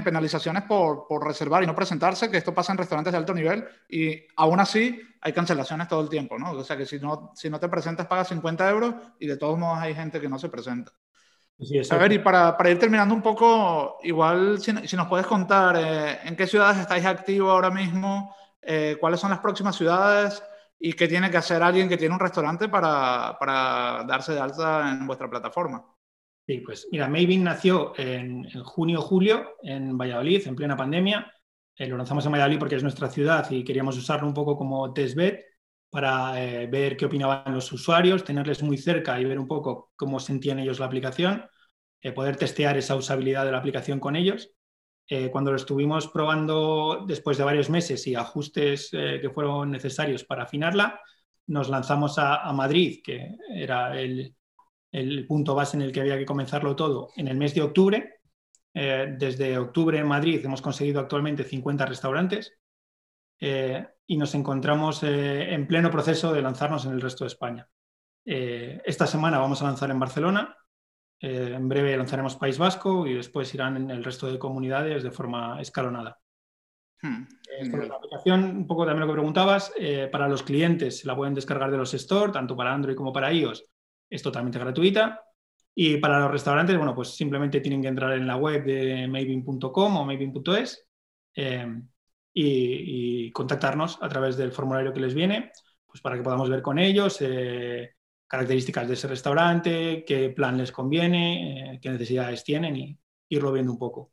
penalizaciones 0.04 0.64
por, 0.64 1.08
por, 1.08 1.26
reservar 1.26 1.64
y 1.64 1.68
no 1.68 1.76
presentarse, 1.76 2.30
que 2.30 2.38
esto 2.38 2.54
pasa 2.54 2.72
en 2.72 2.78
restaurantes 2.78 3.12
de 3.12 3.18
alto 3.18 3.34
nivel 3.34 3.66
y 3.90 4.28
aún 4.36 4.60
así 4.60 5.00
hay 5.22 5.34
cancelaciones 5.34 5.88
todo 5.88 6.02
el 6.02 6.10
tiempo, 6.10 6.38
¿no? 6.38 6.52
O 6.52 6.64
sea 6.64 6.78
que 6.78 6.86
si 6.86 7.00
no, 7.00 7.32
si 7.36 7.50
no 7.50 7.60
te 7.60 7.70
presentas 7.70 8.08
pagas 8.08 8.28
50 8.30 8.70
euros 8.70 8.96
y 9.20 9.28
de 9.28 9.38
todos 9.38 9.58
modos 9.58 9.80
hay 9.80 9.96
gente 9.96 10.20
que 10.20 10.30
no 10.30 10.40
se 10.40 10.50
presenta. 10.50 10.92
A 11.90 11.98
ver, 11.98 12.14
y 12.14 12.20
para, 12.20 12.56
para, 12.56 12.70
ir 12.70 12.78
terminando 12.78 13.16
un 13.16 13.22
poco, 13.22 13.98
igual 14.04 14.60
si, 14.60 14.72
si 14.88 14.96
nos 14.96 15.08
puedes 15.08 15.26
contar 15.26 15.76
eh, 15.76 16.20
en 16.24 16.36
qué 16.36 16.46
ciudades 16.46 16.78
estáis 16.78 17.06
activos 17.06 17.50
ahora 17.50 17.72
mismo, 17.72 18.36
eh, 18.62 18.98
cuáles 19.00 19.20
son 19.20 19.32
las 19.32 19.40
próximas 19.40 19.76
ciudades 19.76 20.44
y 20.80 20.94
qué 20.94 21.08
tiene 21.08 21.32
que 21.32 21.38
hacer 21.38 21.64
alguien 21.64 21.90
que 21.90 21.98
tiene 21.98 22.14
un 22.14 22.20
restaurante 22.20 22.70
para, 22.70 23.38
para 23.40 24.04
darse 24.08 24.34
de 24.34 24.40
alta 24.40 24.92
en 24.92 25.08
vuestra 25.08 25.30
plataforma. 25.30 25.84
Sí, 26.46 26.60
pues 26.60 26.88
mira, 26.92 27.08
Maven 27.08 27.44
nació 27.44 27.94
en, 27.98 28.48
junio-julio 28.64 29.58
en 29.64 29.98
Valladolid, 29.98 30.48
en 30.48 30.56
plena 30.56 30.78
pandemia. 30.78 31.34
Eh, 31.76 31.88
lo 31.88 31.98
lanzamos 31.98 32.26
en 32.26 32.32
Valladolid 32.34 32.60
porque 32.60 32.76
es 32.76 32.84
nuestra 32.84 33.10
ciudad 33.10 33.50
y 33.50 33.64
queríamos 33.64 33.98
usarlo 33.98 34.28
un 34.28 34.34
poco 34.34 34.56
como 34.56 34.94
testbed 34.94 35.40
para 35.90 36.44
eh, 36.44 36.68
ver 36.68 36.98
qué 36.98 37.06
opinaban 37.06 37.54
los 37.54 37.72
usuarios, 37.72 38.24
tenerles 38.24 38.62
muy 38.64 38.78
cerca 38.78 39.20
y 39.20 39.26
ver 39.26 39.40
un 39.40 39.48
poco 39.48 39.92
cómo 39.96 40.20
sentían 40.20 40.60
ellos 40.60 40.80
la 40.80 40.86
aplicación, 40.86 41.46
eh, 42.02 42.12
poder 42.12 42.36
testear 42.38 42.78
esa 42.78 42.96
usabilidad 42.96 43.46
de 43.46 43.52
la 43.52 43.60
aplicación 43.60 44.00
con 44.00 44.16
ellos. 44.16 44.52
cuando 45.32 45.52
lo 45.52 45.58
estuvimos 45.58 46.10
probando 46.10 47.06
después 47.08 47.38
de 47.38 47.46
varios 47.46 47.70
meses 47.70 48.06
y 48.08 48.16
ajustes 48.16 48.90
que 48.92 49.30
fueron 49.34 49.72
necesarios 49.72 50.26
para 50.26 50.44
afinarla, 50.44 51.00
nos 51.48 51.70
lanzamos 51.70 52.18
a, 52.18 52.52
Madrid, 52.54 53.00
que 53.04 53.36
era 53.50 54.00
el, 54.00 54.36
punto 55.28 55.56
base 55.56 55.78
en 55.78 55.84
el 55.84 55.92
que 55.92 56.02
había 56.02 56.18
que 56.18 56.26
comenzarlo 56.26 56.76
todo, 56.76 57.10
en 57.16 57.28
el 57.28 57.38
mes 57.38 57.54
de 57.56 57.62
octubre. 57.62 58.20
Eh, 58.74 59.16
desde 59.18 59.58
octubre 59.58 59.98
en 59.98 60.08
Madrid 60.08 60.44
hemos 60.44 60.62
conseguido 60.62 61.00
actualmente 61.00 61.44
50 61.44 61.86
restaurantes 61.86 62.54
eh, 63.40 63.88
y 64.06 64.18
nos 64.18 64.34
encontramos 64.36 65.04
eh, 65.04 65.54
en 65.54 65.68
pleno 65.68 65.92
proceso 65.92 66.34
de 66.34 66.42
lanzarnos 66.42 66.86
en 66.86 66.94
el 66.94 67.02
resto 67.02 67.24
de 67.24 67.30
España. 67.30 67.68
esta 68.26 69.08
semana 69.08 69.40
vamos 69.40 69.62
a 69.62 69.66
lanzar 69.66 69.90
en 69.90 70.00
Barcelona, 70.00 70.58
en 71.20 71.68
breve 71.70 71.98
lanzaremos 71.98 72.36
País 72.36 72.58
Vasco 72.58 73.08
y 73.08 73.14
después 73.14 73.54
irán 73.54 73.78
en 73.78 73.90
el 73.90 74.04
resto 74.04 74.32
de 74.32 74.38
comunidades 74.38 75.04
de 75.04 75.12
forma 75.12 75.62
escalonada. 75.62 76.20
Hmm. 77.02 77.28
la 77.62 77.96
aplicación, 77.96 78.44
un 78.44 78.68
poco 78.68 78.86
también 78.86 79.02
lo 79.02 79.08
que 79.08 79.18
preguntabas, 79.18 79.72
eh, 79.78 80.10
para 80.12 80.28
los 80.28 80.42
clientes 80.42 81.00
se 81.00 81.08
la 81.08 81.16
pueden 81.16 81.36
descargar 81.36 81.70
de 81.70 81.78
los 81.78 81.94
store, 81.94 82.32
tanto 82.32 82.56
para 82.56 82.74
Android 82.74 82.96
como 82.96 83.14
para 83.14 83.32
iOS, 83.32 83.66
es 84.10 84.22
totalmente 84.22 84.60
gratuita. 84.60 85.22
Y 85.76 85.98
para 85.98 86.20
los 86.20 86.32
restaurantes, 86.32 86.76
bueno, 86.76 86.96
pues 86.96 87.10
simplemente 87.16 87.62
tienen 87.62 87.84
que 87.84 87.88
entrar 87.88 88.14
en 88.14 88.26
la 88.26 88.36
web 88.36 88.66
de 88.66 89.08
mavin.com 89.08 89.98
o 89.98 90.06
mavin.es 90.06 90.88
eh, 91.36 91.82
y, 92.40 93.32
contactarnos 93.32 94.00
a 94.02 94.10
través 94.10 94.38
del 94.38 94.52
formulario 94.52 94.94
que 94.94 95.00
les 95.00 95.14
viene, 95.14 95.52
pues 95.86 96.02
para 96.02 96.16
que 96.16 96.24
podamos 96.24 96.50
ver 96.50 96.62
con 96.62 96.80
ellos 96.80 97.18
eh, 97.22 97.92
características 98.28 98.88
de 98.88 98.94
ese 98.94 99.08
restaurante, 99.08 100.04
qué 100.06 100.30
plan 100.30 100.58
les 100.58 100.72
conviene, 100.72 101.80
qué 101.82 101.90
necesidades 101.90 102.44
tienen 102.44 102.76
y 102.76 103.00
irlo 103.30 103.52
viendo 103.52 103.72
un 103.72 103.80
poco. 103.80 104.12